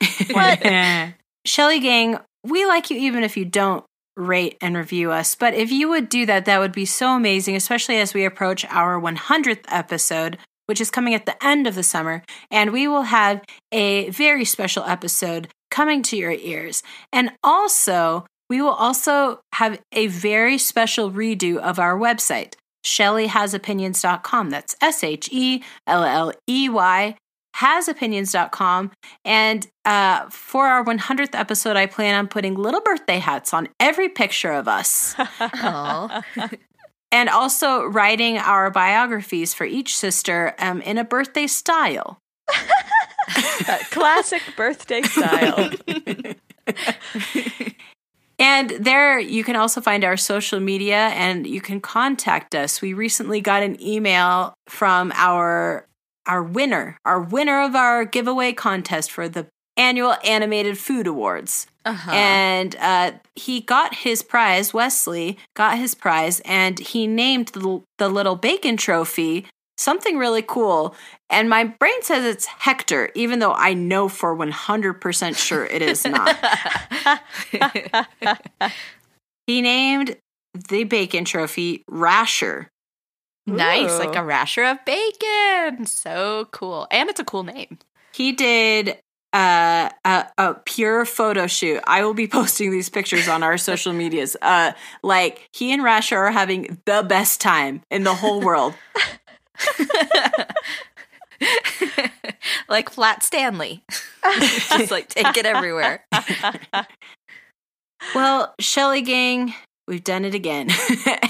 What? 0.31 0.63
Shelly 1.45 1.79
Gang, 1.79 2.19
we 2.45 2.65
like 2.65 2.89
you 2.89 2.97
even 2.97 3.23
if 3.23 3.35
you 3.35 3.43
don't 3.45 3.83
rate 4.15 4.57
and 4.61 4.77
review 4.77 5.11
us. 5.11 5.35
But 5.35 5.53
if 5.53 5.71
you 5.71 5.89
would 5.89 6.09
do 6.09 6.25
that, 6.25 6.45
that 6.45 6.59
would 6.59 6.71
be 6.71 6.85
so 6.85 7.15
amazing, 7.15 7.55
especially 7.55 7.97
as 7.97 8.13
we 8.13 8.25
approach 8.25 8.65
our 8.69 8.99
100th 8.99 9.65
episode, 9.69 10.37
which 10.67 10.79
is 10.81 10.91
coming 10.91 11.13
at 11.13 11.25
the 11.25 11.43
end 11.45 11.67
of 11.67 11.75
the 11.75 11.83
summer. 11.83 12.23
And 12.51 12.71
we 12.71 12.87
will 12.87 13.03
have 13.03 13.41
a 13.71 14.09
very 14.09 14.45
special 14.45 14.83
episode 14.83 15.49
coming 15.71 16.01
to 16.03 16.17
your 16.17 16.31
ears. 16.31 16.81
And 17.11 17.31
also, 17.43 18.25
we 18.49 18.61
will 18.61 18.69
also 18.69 19.41
have 19.53 19.79
a 19.91 20.07
very 20.07 20.57
special 20.57 21.11
redo 21.11 21.57
of 21.57 21.79
our 21.79 21.97
website, 21.97 22.55
shelleyhasopinions.com. 22.85 24.49
That's 24.49 24.75
S 24.81 25.03
H 25.03 25.29
E 25.31 25.63
L 25.87 26.03
L 26.03 26.33
E 26.47 26.69
Y 26.69 27.15
hasopinions.com. 27.59 28.91
And 29.25 29.67
uh, 29.85 30.29
for 30.29 30.67
our 30.67 30.83
100th 30.83 31.33
episode, 31.33 31.75
I 31.75 31.85
plan 31.85 32.15
on 32.15 32.27
putting 32.27 32.55
little 32.55 32.81
birthday 32.81 33.19
hats 33.19 33.53
on 33.53 33.69
every 33.79 34.09
picture 34.09 34.51
of 34.51 34.67
us 34.67 35.15
and 37.11 37.29
also 37.29 37.83
writing 37.83 38.37
our 38.37 38.69
biographies 38.71 39.53
for 39.53 39.65
each 39.65 39.95
sister 39.95 40.55
um, 40.59 40.81
in 40.81 40.97
a 40.97 41.03
birthday 41.03 41.47
style. 41.47 42.19
Classic 43.91 44.41
birthday 44.55 45.01
style. 45.03 45.71
And 48.49 48.71
there 48.71 49.19
you 49.19 49.43
can 49.43 49.55
also 49.55 49.79
find 49.79 50.03
our 50.03 50.17
social 50.17 50.59
media 50.59 51.09
and 51.09 51.45
you 51.45 51.61
can 51.61 51.79
contact 51.79 52.55
us. 52.55 52.81
We 52.81 52.93
recently 52.93 53.41
got 53.41 53.61
an 53.61 53.79
email 53.81 54.55
from 54.67 55.11
our 55.15 55.85
our 56.25 56.43
winner, 56.43 56.97
our 57.05 57.21
winner 57.21 57.61
of 57.61 57.75
our 57.75 58.05
giveaway 58.05 58.53
contest 58.53 59.11
for 59.11 59.29
the 59.29 59.47
annual 59.77 60.15
animated 60.23 60.77
food 60.77 61.05
awards. 61.07 61.67
Uh-huh. 61.85 62.11
And 62.11 62.75
uh, 62.79 63.11
he 63.35 63.61
got 63.61 63.95
his 63.95 64.21
prize, 64.21 64.73
Wesley 64.73 65.37
got 65.55 65.77
his 65.77 65.95
prize, 65.95 66.39
and 66.41 66.77
he 66.77 67.07
named 67.07 67.49
the, 67.49 67.81
the 67.97 68.09
little 68.09 68.35
bacon 68.35 68.77
trophy 68.77 69.45
something 69.79 70.17
really 70.17 70.41
cool. 70.41 70.95
And 71.29 71.49
my 71.49 71.63
brain 71.63 72.01
says 72.01 72.25
it's 72.25 72.45
Hector, 72.45 73.09
even 73.15 73.39
though 73.39 73.53
I 73.53 73.73
know 73.73 74.09
for 74.09 74.35
100% 74.35 75.37
sure 75.37 75.65
it 75.65 75.81
is 75.81 76.05
not. 76.05 76.35
he 79.47 79.61
named 79.61 80.17
the 80.69 80.83
bacon 80.83 81.25
trophy 81.25 81.83
Rasher. 81.87 82.69
nice, 83.47 83.91
Ooh. 83.91 83.99
like 83.99 84.15
a 84.15 84.23
rasher 84.23 84.63
of 84.63 84.83
bacon. 84.85 85.85
So 85.85 86.47
cool, 86.51 86.87
and 86.91 87.09
it's 87.09 87.19
a 87.19 87.25
cool 87.25 87.43
name. 87.43 87.77
He 88.13 88.31
did 88.31 88.97
uh, 89.33 89.89
a, 90.03 90.25
a 90.37 90.53
pure 90.65 91.05
photo 91.05 91.45
shoot. 91.47 91.81
I 91.85 92.03
will 92.03 92.15
be 92.15 92.27
posting 92.39 92.71
these 92.71 92.89
pictures 92.89 93.27
on 93.27 93.43
our 93.43 93.57
social 93.57 93.93
medias. 93.93 94.35
Uh, 94.41 94.73
like 95.03 95.47
he 95.53 95.71
and 95.71 95.83
Rasher 95.83 96.17
are 96.17 96.31
having 96.31 96.79
the 96.85 97.05
best 97.07 97.39
time 97.39 97.81
in 97.91 98.03
the 98.03 98.15
whole 98.15 98.41
world. 98.41 98.73
like 102.69 102.89
Flat 102.89 103.23
Stanley, 103.23 103.83
just 104.39 104.91
like 104.91 105.07
take 105.09 105.37
it 105.37 105.45
everywhere. 105.45 106.05
Well, 108.15 108.55
Shelly 108.61 109.01
Gang, 109.01 109.53
we've 109.85 110.05
done 110.05 110.23
it 110.23 110.33
again. 110.33 110.69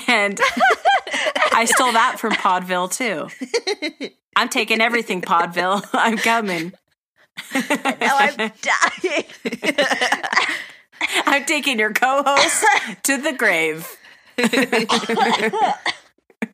and 0.08 0.40
I 1.52 1.66
stole 1.66 1.94
that 1.94 2.20
from 2.20 2.34
Podville 2.34 2.92
too. 2.92 3.28
I'm 4.36 4.50
taking 4.50 4.80
everything, 4.80 5.24
Podville. 5.24 5.84
I'm 5.94 6.18
coming. 6.18 6.74
now 7.56 8.18
I'm 8.20 8.52
dying. 8.62 9.24
I'm 11.26 11.46
taking 11.46 11.80
your 11.80 11.92
co 11.92 12.22
host 12.24 12.66
to 13.04 13.18
the 13.18 13.34
grave. 13.34 13.88
I 16.42 16.46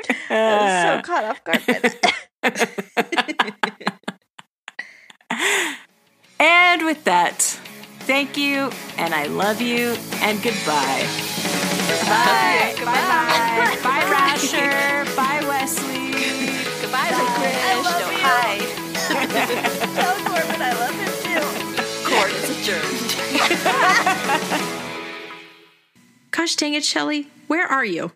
was 0.59 0.81
so 0.83 1.01
caught 1.13 1.23
off 1.25 1.43
guard 1.43 1.61
by 1.67 1.79
that. 1.79 3.35
And 6.39 6.85
with 6.85 7.03
that, 7.05 7.41
thank 8.01 8.37
you, 8.37 8.69
and 8.97 9.13
I 9.13 9.25
love 9.27 9.61
you, 9.61 9.95
and 10.21 10.41
goodbye. 10.43 11.07
Bye. 12.05 12.75
Bye. 12.79 12.85
Bye. 12.85 13.77
Bye, 13.83 14.05
Rasher. 14.11 15.05
Bye, 15.15 15.41
Wesley. 15.47 16.11
Goodbye, 16.81 17.11
Licorice. 17.11 17.83
love 17.83 17.99
No, 18.01 18.09
you. 18.11 18.17
hi. 18.19 18.57
Tell 19.95 20.15
Corbin 20.25 20.61
I 20.61 20.73
love 20.73 20.95
him 20.99 21.13
too. 21.23 21.45
Court 22.09 22.31
is 22.33 22.49
adjourned. 22.59 23.11
Gosh 26.31 26.55
dang 26.55 26.73
it, 26.73 26.83
Shelly. 26.83 27.27
Where 27.47 27.65
are 27.65 27.85
you? 27.85 28.11